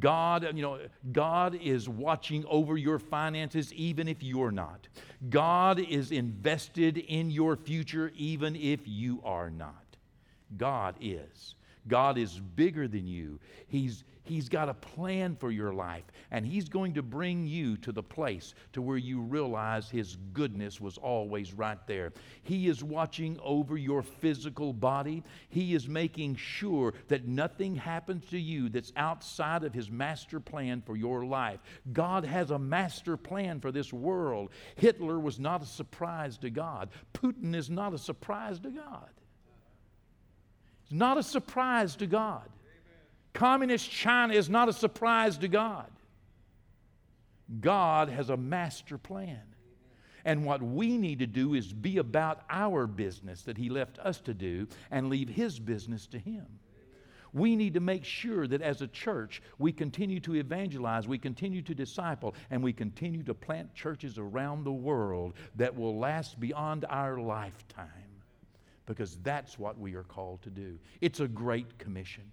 God, 0.00 0.46
you 0.54 0.62
know, 0.62 0.78
God 1.12 1.54
is 1.54 1.88
watching 1.88 2.44
over 2.46 2.76
your 2.76 2.98
finances 2.98 3.72
even 3.72 4.06
if 4.06 4.22
you're 4.22 4.50
not. 4.50 4.86
God 5.30 5.80
is 5.80 6.12
invested 6.12 6.98
in 6.98 7.30
your 7.30 7.56
future 7.56 8.12
even 8.14 8.54
if 8.54 8.80
you 8.84 9.20
are 9.24 9.48
not. 9.48 9.96
God 10.56 10.94
is. 11.00 11.54
God 11.88 12.18
is 12.18 12.38
bigger 12.38 12.86
than 12.86 13.06
you. 13.06 13.40
He's, 13.66 14.04
he's 14.22 14.48
got 14.48 14.68
a 14.68 14.74
plan 14.74 15.34
for 15.36 15.50
your 15.50 15.72
life, 15.72 16.04
and 16.30 16.46
He's 16.46 16.68
going 16.68 16.94
to 16.94 17.02
bring 17.02 17.46
you 17.46 17.76
to 17.78 17.92
the 17.92 18.02
place 18.02 18.54
to 18.74 18.82
where 18.82 18.96
you 18.96 19.20
realize 19.20 19.90
His 19.90 20.16
goodness 20.32 20.80
was 20.80 20.98
always 20.98 21.54
right 21.54 21.78
there. 21.86 22.12
He 22.42 22.68
is 22.68 22.84
watching 22.84 23.38
over 23.42 23.76
your 23.76 24.02
physical 24.02 24.72
body. 24.72 25.24
He 25.48 25.74
is 25.74 25.88
making 25.88 26.36
sure 26.36 26.94
that 27.08 27.26
nothing 27.26 27.74
happens 27.74 28.26
to 28.30 28.38
you 28.38 28.68
that's 28.68 28.92
outside 28.96 29.64
of 29.64 29.74
His 29.74 29.90
master 29.90 30.40
plan 30.40 30.82
for 30.84 30.96
your 30.96 31.24
life. 31.24 31.60
God 31.92 32.24
has 32.24 32.50
a 32.50 32.58
master 32.58 33.16
plan 33.16 33.60
for 33.60 33.72
this 33.72 33.92
world. 33.92 34.50
Hitler 34.76 35.18
was 35.18 35.40
not 35.40 35.62
a 35.62 35.66
surprise 35.66 36.38
to 36.38 36.50
God. 36.50 36.90
Putin 37.14 37.54
is 37.54 37.70
not 37.70 37.94
a 37.94 37.98
surprise 37.98 38.58
to 38.60 38.70
God. 38.70 39.08
It's 40.88 40.94
not 40.94 41.18
a 41.18 41.22
surprise 41.22 41.96
to 41.96 42.06
God. 42.06 42.48
Communist 43.34 43.90
China 43.90 44.32
is 44.32 44.48
not 44.48 44.70
a 44.70 44.72
surprise 44.72 45.36
to 45.38 45.48
God. 45.48 45.90
God 47.60 48.08
has 48.08 48.30
a 48.30 48.38
master 48.38 48.96
plan. 48.96 49.42
And 50.24 50.46
what 50.46 50.62
we 50.62 50.96
need 50.96 51.18
to 51.18 51.26
do 51.26 51.52
is 51.52 51.74
be 51.74 51.98
about 51.98 52.40
our 52.48 52.86
business 52.86 53.42
that 53.42 53.58
He 53.58 53.68
left 53.68 53.98
us 53.98 54.18
to 54.22 54.32
do 54.32 54.66
and 54.90 55.10
leave 55.10 55.28
His 55.28 55.58
business 55.58 56.06
to 56.06 56.18
Him. 56.18 56.46
We 57.34 57.54
need 57.54 57.74
to 57.74 57.80
make 57.80 58.06
sure 58.06 58.46
that 58.46 58.62
as 58.62 58.80
a 58.80 58.86
church, 58.86 59.42
we 59.58 59.72
continue 59.72 60.20
to 60.20 60.36
evangelize, 60.36 61.06
we 61.06 61.18
continue 61.18 61.60
to 61.62 61.74
disciple, 61.74 62.34
and 62.50 62.62
we 62.62 62.72
continue 62.72 63.22
to 63.24 63.34
plant 63.34 63.74
churches 63.74 64.16
around 64.16 64.64
the 64.64 64.72
world 64.72 65.34
that 65.56 65.76
will 65.76 65.98
last 65.98 66.40
beyond 66.40 66.86
our 66.88 67.18
lifetime 67.20 68.07
because 68.88 69.18
that's 69.22 69.58
what 69.58 69.78
we 69.78 69.94
are 69.94 70.02
called 70.02 70.40
to 70.42 70.48
do. 70.48 70.78
It's 71.02 71.20
a 71.20 71.28
great 71.28 71.78
commission. 71.78 72.24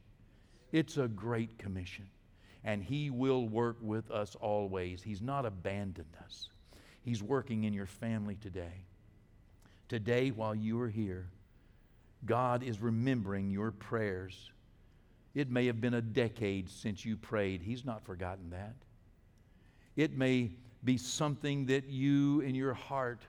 It's 0.72 0.96
a 0.96 1.08
great 1.08 1.60
commission. 1.60 2.08
And 2.64 2.82
He 2.82 3.10
will 3.10 3.48
work 3.48 3.76
with 3.82 4.10
us 4.10 4.36
always. 4.36 5.04
He's 5.04 5.22
not 5.22 5.46
abandoned 5.46 6.16
us, 6.24 6.48
He's 7.04 7.22
working 7.22 7.66
in 7.66 7.74
your 7.74 7.86
family 7.86 8.38
today. 8.42 8.86
Today, 9.88 10.32
while 10.32 10.56
you 10.56 10.82
are 10.82 10.90
here, 10.90 11.28
God 12.26 12.64
is 12.64 12.82
remembering 12.82 13.52
your 13.52 13.70
prayers. 13.70 14.52
It 15.36 15.52
may 15.52 15.68
have 15.68 15.80
been 15.80 15.94
a 15.94 16.02
decade 16.02 16.70
since 16.70 17.06
you 17.06 17.18
prayed. 17.18 17.62
He's 17.62 17.86
not 17.86 18.04
forgotten 18.04 18.50
that. 18.52 18.74
It 19.96 20.18
may 20.18 20.52
be 20.84 20.98
something 20.98 21.66
that 21.68 21.90
you 21.90 22.40
in 22.40 22.56
your 22.56 22.74
heart 22.74 23.22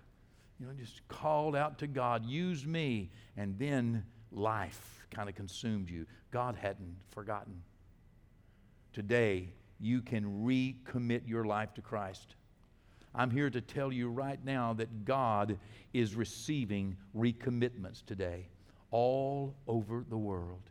you 0.59 0.66
know, 0.66 0.72
just 0.72 1.07
called 1.09 1.54
out 1.54 1.78
to 1.78 1.86
God, 1.86 2.24
use 2.24 2.66
me, 2.66 3.11
and 3.36 3.59
then 3.59 4.04
life 4.32 5.07
kind 5.11 5.28
of 5.28 5.34
consumed 5.34 5.90
you. 5.90 6.07
God 6.30 6.57
hadn't 6.57 6.96
forgotten. 7.11 7.62
Today, 8.92 9.50
you 9.78 10.00
can 10.00 10.44
recommit 10.44 11.22
your 11.26 11.44
life 11.44 11.74
to 11.74 11.82
Christ. 11.82 12.34
I'm 13.14 13.30
here 13.30 13.50
to 13.50 13.61
tell 13.61 13.92
you 13.92 14.09
right 14.09 14.42
now 14.44 14.72
that 14.74 15.04
God 15.04 15.59
is 15.92 16.14
receiving 16.14 16.96
recommitments 17.14 18.04
today 18.04 18.48
all 18.90 19.54
over 19.66 20.04
the 20.09 20.16
world. 20.18 20.70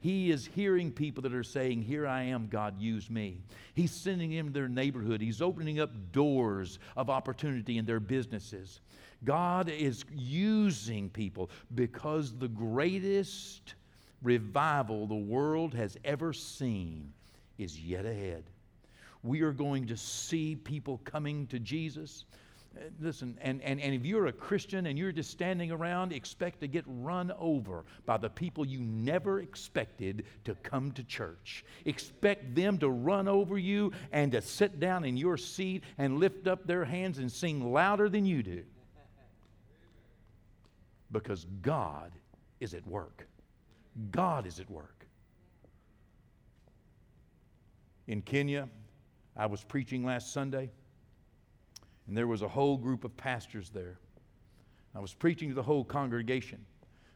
He 0.00 0.30
is 0.30 0.44
hearing 0.44 0.92
people 0.92 1.22
that 1.22 1.32
are 1.32 1.42
saying, 1.42 1.82
Here 1.82 2.06
I 2.06 2.24
am, 2.24 2.48
God, 2.48 2.78
use 2.78 3.08
me. 3.08 3.38
He's 3.72 3.90
sending 3.90 4.36
them 4.36 4.48
to 4.48 4.52
their 4.52 4.68
neighborhood. 4.68 5.22
He's 5.22 5.40
opening 5.40 5.80
up 5.80 6.12
doors 6.12 6.78
of 6.94 7.08
opportunity 7.08 7.78
in 7.78 7.86
their 7.86 8.00
businesses. 8.00 8.80
God 9.24 9.68
is 9.68 10.04
using 10.14 11.08
people 11.08 11.50
because 11.74 12.32
the 12.32 12.48
greatest 12.48 13.74
revival 14.22 15.06
the 15.06 15.14
world 15.14 15.74
has 15.74 15.96
ever 16.04 16.32
seen 16.32 17.12
is 17.58 17.80
yet 17.80 18.04
ahead. 18.04 18.44
We 19.22 19.42
are 19.42 19.52
going 19.52 19.86
to 19.86 19.96
see 19.96 20.56
people 20.56 21.00
coming 21.04 21.46
to 21.48 21.58
Jesus. 21.58 22.24
Uh, 22.76 22.82
listen, 23.00 23.38
and, 23.40 23.62
and, 23.62 23.80
and 23.80 23.94
if 23.94 24.04
you're 24.04 24.26
a 24.26 24.32
Christian 24.32 24.86
and 24.86 24.98
you're 24.98 25.12
just 25.12 25.30
standing 25.30 25.70
around, 25.70 26.12
expect 26.12 26.60
to 26.60 26.66
get 26.66 26.84
run 26.86 27.32
over 27.38 27.84
by 28.04 28.16
the 28.16 28.28
people 28.28 28.66
you 28.66 28.80
never 28.80 29.40
expected 29.40 30.24
to 30.44 30.54
come 30.56 30.90
to 30.92 31.04
church. 31.04 31.64
Expect 31.84 32.54
them 32.54 32.76
to 32.78 32.90
run 32.90 33.28
over 33.28 33.56
you 33.56 33.92
and 34.12 34.32
to 34.32 34.42
sit 34.42 34.80
down 34.80 35.04
in 35.04 35.16
your 35.16 35.36
seat 35.36 35.84
and 35.96 36.18
lift 36.18 36.46
up 36.46 36.66
their 36.66 36.84
hands 36.84 37.18
and 37.18 37.30
sing 37.30 37.72
louder 37.72 38.08
than 38.08 38.26
you 38.26 38.42
do 38.42 38.64
because 41.14 41.46
God 41.62 42.12
is 42.60 42.74
at 42.74 42.86
work. 42.86 43.26
God 44.10 44.46
is 44.46 44.60
at 44.60 44.68
work. 44.68 45.06
In 48.06 48.20
Kenya, 48.20 48.68
I 49.34 49.46
was 49.46 49.64
preaching 49.64 50.04
last 50.04 50.34
Sunday, 50.34 50.70
and 52.06 52.14
there 52.14 52.26
was 52.26 52.42
a 52.42 52.48
whole 52.48 52.76
group 52.76 53.04
of 53.04 53.16
pastors 53.16 53.70
there. 53.70 53.98
I 54.94 55.00
was 55.00 55.14
preaching 55.14 55.48
to 55.48 55.54
the 55.54 55.62
whole 55.62 55.84
congregation. 55.84 56.64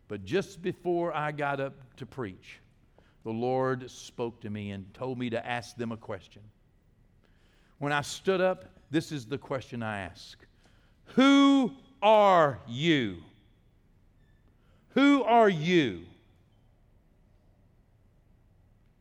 But 0.07 0.25
just 0.25 0.63
before 0.63 1.15
I 1.15 1.33
got 1.33 1.61
up 1.61 1.75
to 1.97 2.07
preach, 2.07 2.61
the 3.25 3.31
Lord 3.31 3.91
spoke 3.91 4.41
to 4.41 4.49
me 4.49 4.71
and 4.71 4.93
told 4.95 5.19
me 5.19 5.29
to 5.29 5.47
ask 5.47 5.77
them 5.77 5.93
a 5.93 5.97
question. 5.97 6.43
When 7.79 7.93
I 7.93 8.01
stood 8.01 8.41
up, 8.41 8.65
this 8.91 9.13
is 9.13 9.27
the 9.27 9.37
question 9.37 9.83
I 9.83 10.01
asked 10.01 10.47
Who 11.15 11.73
are 12.01 12.61
you? 12.67 13.19
Who 14.91 15.23
are 15.23 15.49
you? 15.49 16.05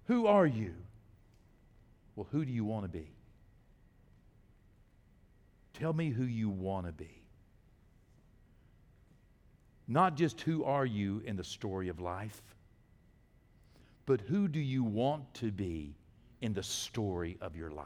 Who 0.05 0.27
are 0.27 0.45
you? 0.45 0.73
Well, 2.15 2.27
who 2.31 2.45
do 2.45 2.51
you 2.51 2.65
want 2.65 2.85
to 2.85 2.89
be? 2.89 3.09
Tell 5.73 5.93
me 5.93 6.09
who 6.09 6.23
you 6.23 6.49
want 6.49 6.87
to 6.87 6.91
be. 6.91 7.21
Not 9.87 10.15
just 10.15 10.41
who 10.41 10.63
are 10.63 10.85
you 10.85 11.21
in 11.25 11.35
the 11.35 11.43
story 11.43 11.87
of 11.87 11.99
life, 11.99 12.41
but 14.05 14.21
who 14.21 14.47
do 14.47 14.59
you 14.59 14.83
want 14.83 15.33
to 15.35 15.51
be 15.51 15.95
in 16.41 16.53
the 16.53 16.63
story 16.63 17.37
of 17.41 17.55
your 17.55 17.69
life? 17.69 17.85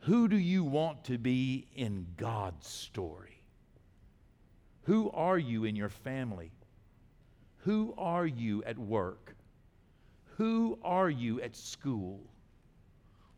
Who 0.00 0.28
do 0.28 0.36
you 0.36 0.64
want 0.64 1.04
to 1.04 1.18
be 1.18 1.66
in 1.74 2.06
God's 2.16 2.66
story? 2.66 3.31
Who 4.84 5.10
are 5.10 5.38
you 5.38 5.64
in 5.64 5.76
your 5.76 5.88
family? 5.88 6.50
Who 7.58 7.94
are 7.96 8.26
you 8.26 8.64
at 8.64 8.78
work? 8.78 9.36
Who 10.36 10.78
are 10.82 11.10
you 11.10 11.40
at 11.40 11.54
school? 11.54 12.20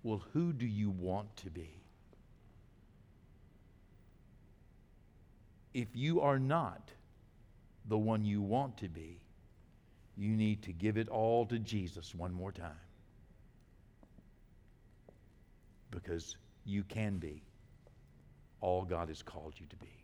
Well, 0.02 0.22
who 0.32 0.52
do 0.52 0.66
you 0.66 0.90
want 0.90 1.36
to 1.38 1.50
be? 1.50 1.70
If 5.74 5.88
you 5.94 6.20
are 6.20 6.38
not 6.38 6.90
the 7.86 7.98
one 7.98 8.24
you 8.24 8.40
want 8.40 8.78
to 8.78 8.88
be, 8.88 9.20
you 10.16 10.30
need 10.36 10.62
to 10.62 10.72
give 10.72 10.96
it 10.96 11.08
all 11.08 11.44
to 11.46 11.58
Jesus 11.58 12.14
one 12.14 12.32
more 12.32 12.52
time. 12.52 12.70
Because 15.90 16.36
you 16.64 16.84
can 16.84 17.18
be 17.18 17.42
all 18.60 18.84
God 18.84 19.08
has 19.08 19.22
called 19.22 19.54
you 19.58 19.66
to 19.66 19.76
be 19.76 20.03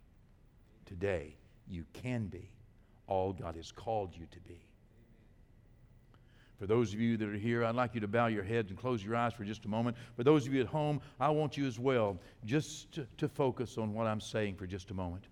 today, 0.91 1.33
you 1.69 1.85
can 1.93 2.25
be 2.25 2.51
all 3.07 3.31
God 3.31 3.55
has 3.55 3.71
called 3.71 4.13
you 4.13 4.25
to 4.29 4.39
be. 4.41 4.59
For 6.59 6.67
those 6.67 6.93
of 6.93 6.99
you 6.99 7.15
that 7.15 7.27
are 7.29 7.33
here, 7.33 7.63
I'd 7.63 7.75
like 7.75 7.95
you 7.95 8.01
to 8.01 8.09
bow 8.09 8.27
your 8.27 8.43
heads 8.43 8.69
and 8.69 8.77
close 8.77 9.03
your 9.03 9.15
eyes 9.15 9.33
for 9.33 9.45
just 9.45 9.63
a 9.63 9.69
moment. 9.69 9.95
For 10.17 10.23
those 10.23 10.45
of 10.45 10.53
you 10.53 10.59
at 10.59 10.67
home, 10.67 10.99
I 11.19 11.29
want 11.29 11.55
you 11.55 11.65
as 11.65 11.79
well 11.79 12.19
just 12.45 12.91
to, 12.91 13.07
to 13.17 13.29
focus 13.29 13.77
on 13.77 13.93
what 13.93 14.05
I'm 14.05 14.19
saying 14.19 14.55
for 14.55 14.67
just 14.67 14.91
a 14.91 14.93
moment. 14.93 15.23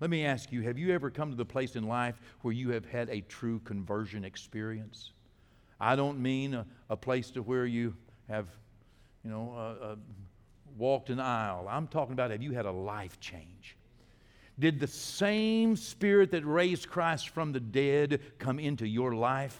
Let 0.00 0.10
me 0.10 0.26
ask 0.26 0.50
you 0.50 0.62
have 0.62 0.76
you 0.76 0.92
ever 0.92 1.08
come 1.08 1.30
to 1.30 1.36
the 1.36 1.44
place 1.44 1.76
in 1.76 1.86
life 1.86 2.16
where 2.40 2.52
you 2.52 2.70
have 2.70 2.84
had 2.84 3.08
a 3.10 3.20
true 3.22 3.60
conversion 3.60 4.24
experience? 4.24 5.12
I 5.80 5.94
don't 5.94 6.20
mean 6.20 6.54
a, 6.54 6.66
a 6.90 6.96
place 6.96 7.30
to 7.30 7.42
where 7.42 7.64
you 7.64 7.94
have, 8.28 8.48
you 9.24 9.30
know, 9.30 9.54
uh, 9.56 9.84
uh, 9.84 9.96
walked 10.76 11.10
an 11.10 11.20
aisle. 11.20 11.68
I'm 11.70 11.86
talking 11.86 12.12
about 12.12 12.32
have 12.32 12.42
you 12.42 12.52
had 12.52 12.66
a 12.66 12.72
life 12.72 13.20
change? 13.20 13.76
Did 14.58 14.80
the 14.80 14.86
same 14.86 15.76
Spirit 15.76 16.30
that 16.32 16.44
raised 16.44 16.88
Christ 16.88 17.30
from 17.30 17.52
the 17.52 17.60
dead 17.60 18.20
come 18.38 18.58
into 18.58 18.86
your 18.86 19.14
life 19.14 19.58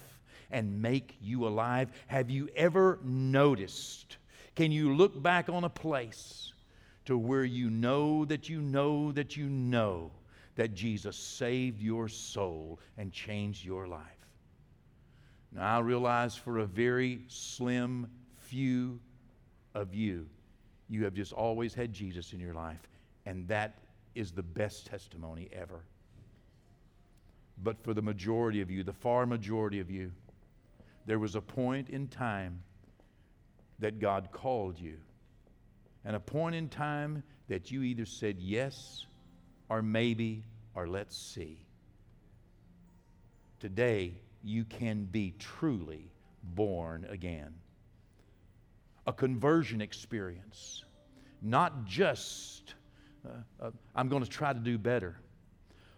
and 0.51 0.82
make 0.82 1.16
you 1.20 1.47
alive? 1.47 1.90
Have 2.07 2.30
you 2.30 2.49
ever 2.55 2.99
noticed? 3.03 4.18
Can 4.55 4.70
you 4.70 4.95
look 4.95 5.20
back 5.20 5.49
on 5.49 5.64
a 5.64 5.70
place 5.70 6.53
to 7.07 7.16
where 7.16 7.45
you 7.45 7.70
know 7.70 8.24
that 8.26 8.49
you 8.49 8.61
know 8.61 9.12
that 9.12 9.36
you 9.36 9.49
know 9.49 10.11
that 10.57 10.74
Jesus 10.74 11.16
saved 11.16 11.80
your 11.80 12.09
soul 12.09 12.78
and 12.99 13.12
changed 13.12 13.64
your 13.64 13.88
life? 13.88 14.01
Now, 15.55 15.78
I 15.78 15.80
realize 15.80 16.34
for 16.34 16.59
a 16.59 16.66
very 16.66 17.22
slim 17.28 18.11
few 18.36 19.01
of 19.74 19.95
you, 19.95 20.26
you 20.88 21.05
have 21.05 21.14
just 21.14 21.32
always 21.32 21.74
had 21.74 21.93
Jesus 21.93 22.32
in 22.32 22.40
your 22.40 22.55
life, 22.55 22.88
and 23.24 23.49
that 23.49 23.78
is 24.14 24.32
the 24.32 24.42
best 24.42 24.86
testimony 24.86 25.48
ever. 25.52 25.84
But 27.62 27.82
for 27.82 27.94
the 27.94 28.02
majority 28.02 28.60
of 28.60 28.70
you, 28.70 28.82
the 28.82 28.92
far 28.92 29.26
majority 29.26 29.80
of 29.80 29.90
you, 29.90 30.12
there 31.06 31.18
was 31.18 31.34
a 31.34 31.40
point 31.40 31.90
in 31.90 32.08
time 32.08 32.62
that 33.78 33.98
God 33.98 34.28
called 34.32 34.78
you, 34.78 34.96
and 36.04 36.14
a 36.16 36.20
point 36.20 36.54
in 36.54 36.68
time 36.68 37.22
that 37.48 37.70
you 37.70 37.82
either 37.82 38.06
said 38.06 38.38
yes 38.38 39.06
or 39.68 39.82
maybe 39.82 40.44
or 40.74 40.88
let's 40.88 41.16
see. 41.16 41.64
Today, 43.60 44.14
you 44.42 44.64
can 44.64 45.04
be 45.04 45.34
truly 45.38 46.10
born 46.42 47.06
again. 47.08 47.54
A 49.06 49.12
conversion 49.12 49.80
experience, 49.80 50.84
not 51.40 51.84
just, 51.84 52.74
uh, 53.60 53.70
I'm 53.94 54.08
going 54.08 54.24
to 54.24 54.30
try 54.30 54.52
to 54.52 54.58
do 54.58 54.78
better, 54.78 55.16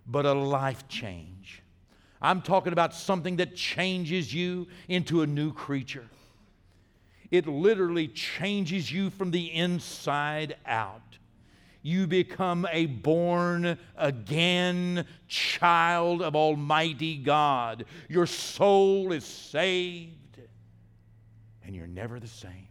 but 0.07 0.27
a 0.27 0.33
life 0.33 0.87
change. 0.89 1.63
I'm 2.21 2.43
talking 2.43 2.73
about 2.73 2.95
something 2.95 3.37
that 3.37 3.55
changes 3.55 4.33
you 4.33 4.67
into 4.89 5.23
a 5.23 5.27
new 5.27 5.53
creature. 5.53 6.07
It 7.31 7.47
literally 7.47 8.09
changes 8.09 8.91
you 8.91 9.11
from 9.11 9.31
the 9.31 9.53
inside 9.53 10.57
out. 10.67 11.01
You 11.83 12.07
become 12.07 12.67
a 12.73 12.87
born 12.87 13.79
again 13.97 15.07
child 15.29 16.23
of 16.23 16.35
Almighty 16.35 17.19
God. 17.19 17.85
Your 18.09 18.27
soul 18.27 19.13
is 19.13 19.25
saved, 19.25 20.39
and 21.63 21.75
you're 21.75 21.87
never 21.87 22.19
the 22.19 22.29
same. 22.29 22.69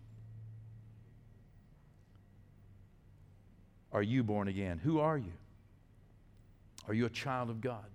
Are 3.93 4.01
you 4.01 4.23
born 4.23 4.47
again? 4.47 4.79
Who 4.83 4.99
are 4.99 5.17
you? 5.17 5.31
Are 6.87 6.93
you 6.93 7.05
a 7.05 7.09
child 7.09 7.49
of 7.49 7.61
God? 7.61 7.85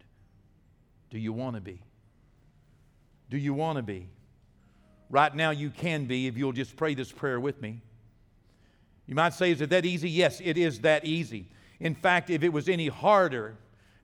Do 1.10 1.18
you 1.18 1.32
want 1.32 1.56
to 1.56 1.60
be? 1.60 1.80
Do 3.28 3.36
you 3.36 3.52
want 3.52 3.76
to 3.76 3.82
be? 3.82 4.08
Right 5.10 5.34
now, 5.34 5.50
you 5.50 5.70
can 5.70 6.04
be 6.04 6.26
if 6.26 6.36
you'll 6.36 6.52
just 6.52 6.76
pray 6.76 6.94
this 6.94 7.10
prayer 7.10 7.40
with 7.40 7.60
me. 7.60 7.80
You 9.06 9.14
might 9.14 9.34
say, 9.34 9.50
Is 9.50 9.60
it 9.60 9.70
that 9.70 9.84
easy? 9.84 10.08
Yes, 10.08 10.40
it 10.42 10.56
is 10.56 10.80
that 10.80 11.04
easy. 11.04 11.48
In 11.80 11.94
fact, 11.94 12.30
if 12.30 12.42
it 12.42 12.52
was 12.52 12.68
any 12.68 12.88
harder, 12.88 13.56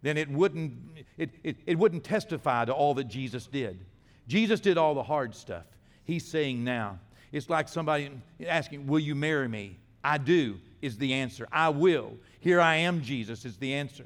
then 0.03 0.17
it 0.17 0.31
wouldn't, 0.31 0.73
it, 1.17 1.31
it, 1.43 1.57
it 1.67 1.79
wouldn't 1.79 2.05
testify 2.05 2.65
to 2.65 2.73
all 2.73 2.95
that 2.95 3.09
Jesus 3.09 3.47
did. 3.47 3.85
Jesus 4.29 4.61
did 4.61 4.79
all 4.79 4.95
the 4.95 5.03
hard 5.03 5.35
stuff. 5.35 5.65
He's 6.05 6.27
saying 6.27 6.63
now, 6.65 6.99
it's 7.33 7.51
like 7.51 7.69
somebody 7.69 8.11
asking, 8.47 8.87
Will 8.87 8.99
you 8.99 9.15
marry 9.15 9.49
me? 9.49 9.79
I 10.03 10.19
do, 10.19 10.59
is 10.85 10.99
the 10.99 11.15
answer. 11.15 11.49
I 11.51 11.71
will. 11.71 12.13
Here 12.41 12.61
I 12.61 12.77
am, 12.77 13.01
Jesus, 13.01 13.45
is 13.45 13.57
the 13.57 13.75
answer. 13.75 14.05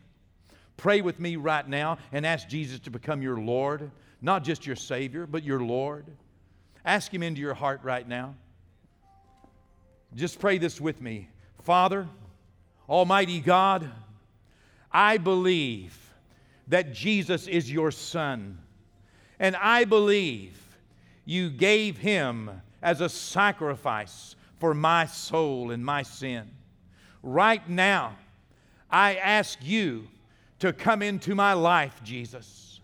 Pray 0.77 1.01
with 1.01 1.19
me 1.19 1.35
right 1.35 1.69
now 1.69 1.99
and 2.13 2.25
ask 2.25 2.49
Jesus 2.49 2.79
to 2.81 2.91
become 2.91 3.21
your 3.21 3.37
Lord, 3.37 3.91
not 4.23 4.45
just 4.45 4.65
your 4.65 4.77
Savior, 4.77 5.27
but 5.27 5.43
your 5.43 5.61
Lord. 5.61 6.07
Ask 6.85 7.13
Him 7.13 7.25
into 7.25 7.41
your 7.41 7.55
heart 7.55 7.81
right 7.83 8.07
now. 8.07 8.37
Just 10.15 10.39
pray 10.39 10.59
this 10.59 10.81
with 10.81 11.01
me. 11.01 11.29
Father, 11.65 12.09
Almighty 12.89 13.41
God, 13.41 13.91
I 14.93 15.19
believe 15.19 15.97
that 16.69 16.95
Jesus 16.95 17.49
is 17.49 17.71
your 17.71 17.91
Son, 17.91 18.59
and 19.41 19.57
I 19.57 19.85
believe 19.85 20.57
you 21.25 21.51
gave 21.51 21.99
Him 21.99 22.51
as 22.81 23.01
a 23.01 23.09
sacrifice 23.09 24.37
for 24.61 24.75
my 24.75 25.07
soul 25.07 25.73
and 25.73 25.85
my 25.85 26.03
sin. 26.03 26.49
Right 27.23 27.69
now, 27.69 28.17
I 28.91 29.17
ask 29.17 29.59
you 29.63 30.09
to 30.61 30.73
come 30.73 31.03
into 31.03 31.35
my 31.35 31.53
life, 31.53 32.01
Jesus. 32.03 32.81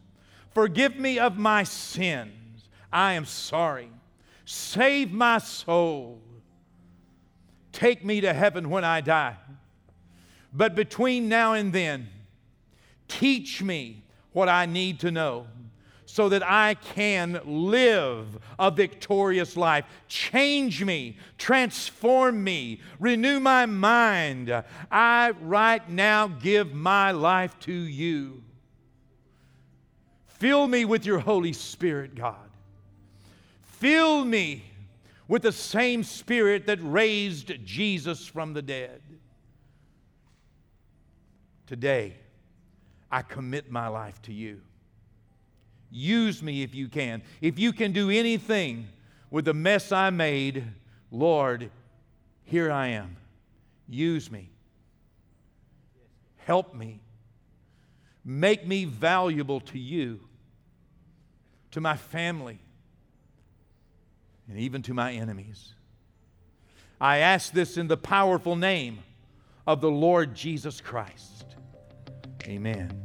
Forgive 0.53 0.97
me 0.97 1.19
of 1.19 1.37
my 1.37 1.65
sins. 1.65 2.69
I 2.93 3.15
am 3.15 3.25
sorry. 3.25 3.91
Save 4.45 5.13
my 5.13 5.39
soul. 5.39 6.21
Take 7.73 8.05
me 8.05 8.21
to 8.21 8.33
heaven 8.33 8.71
when 8.71 8.85
I 8.85 9.01
die. 9.01 9.37
But 10.53 10.77
between 10.77 11.29
now 11.29 11.55
and 11.55 11.73
then, 11.73 12.09
teach 13.09 13.63
me 13.63 14.05
what 14.33 14.49
I 14.49 14.67
need 14.67 15.01
to 15.01 15.11
know 15.11 15.47
so 16.07 16.29
that 16.29 16.43
I 16.43 16.75
can 16.75 17.41
live 17.45 18.39
a 18.59 18.71
victorious 18.71 19.57
life. 19.57 19.85
Change 20.09 20.85
me, 20.85 21.17
transform 21.39 22.45
me, 22.45 22.81
renew 23.01 23.41
my 23.41 23.67
mind. 23.67 24.65
I 24.91 25.31
right 25.41 25.89
now 25.89 26.29
give 26.29 26.75
my 26.75 27.11
life 27.11 27.59
to 27.61 27.73
you. 27.73 28.43
Fill 30.27 30.67
me 30.67 30.85
with 30.85 31.07
your 31.07 31.21
Holy 31.21 31.53
Spirit, 31.53 32.15
God. 32.15 32.51
Fill 33.63 34.25
me 34.25 34.65
with 35.27 35.43
the 35.43 35.53
same 35.53 36.03
Spirit 36.03 36.67
that 36.67 36.79
raised 36.83 37.53
Jesus 37.65 38.27
from 38.27 38.53
the 38.53 38.63
dead. 38.63 39.01
Today, 41.67 42.17
I 43.11 43.23
commit 43.23 43.71
my 43.71 43.89
life 43.89 44.21
to 44.23 44.33
you. 44.33 44.61
Use 45.97 46.43
me 46.43 46.65
if 46.65 46.75
you 46.75 46.89
can. 46.89 47.23
If 47.41 47.57
you 47.57 47.73
can 47.73 47.93
do 47.93 48.11
anything 48.11 48.89
with 49.31 49.45
the 49.45 49.55
mess 49.55 49.93
I 49.93 50.11
made, 50.11 50.65
Lord, 51.13 51.71
here 52.43 52.73
I 52.73 52.89
am. 52.89 53.17
Use 53.89 54.29
me. 54.29 54.51
Help 56.39 56.75
me. 56.75 57.01
Make 58.25 58.67
me 58.67 58.87
valuable 58.87 59.61
to 59.61 59.79
you, 59.79 60.19
to 61.71 61.81
my 61.81 61.97
family, 61.97 62.59
and 64.49 64.59
even 64.59 64.83
to 64.83 64.95
my 64.95 65.13
enemies. 65.13 65.75
I 67.01 67.19
ask 67.19 67.53
this 67.53 67.77
in 67.77 67.87
the 67.87 67.97
powerful 67.97 68.57
name 68.57 68.99
of 69.65 69.81
the 69.81 69.91
Lord 69.91 70.35
Jesus 70.35 70.81
Christ. 70.81 71.55
Amen. 72.49 73.05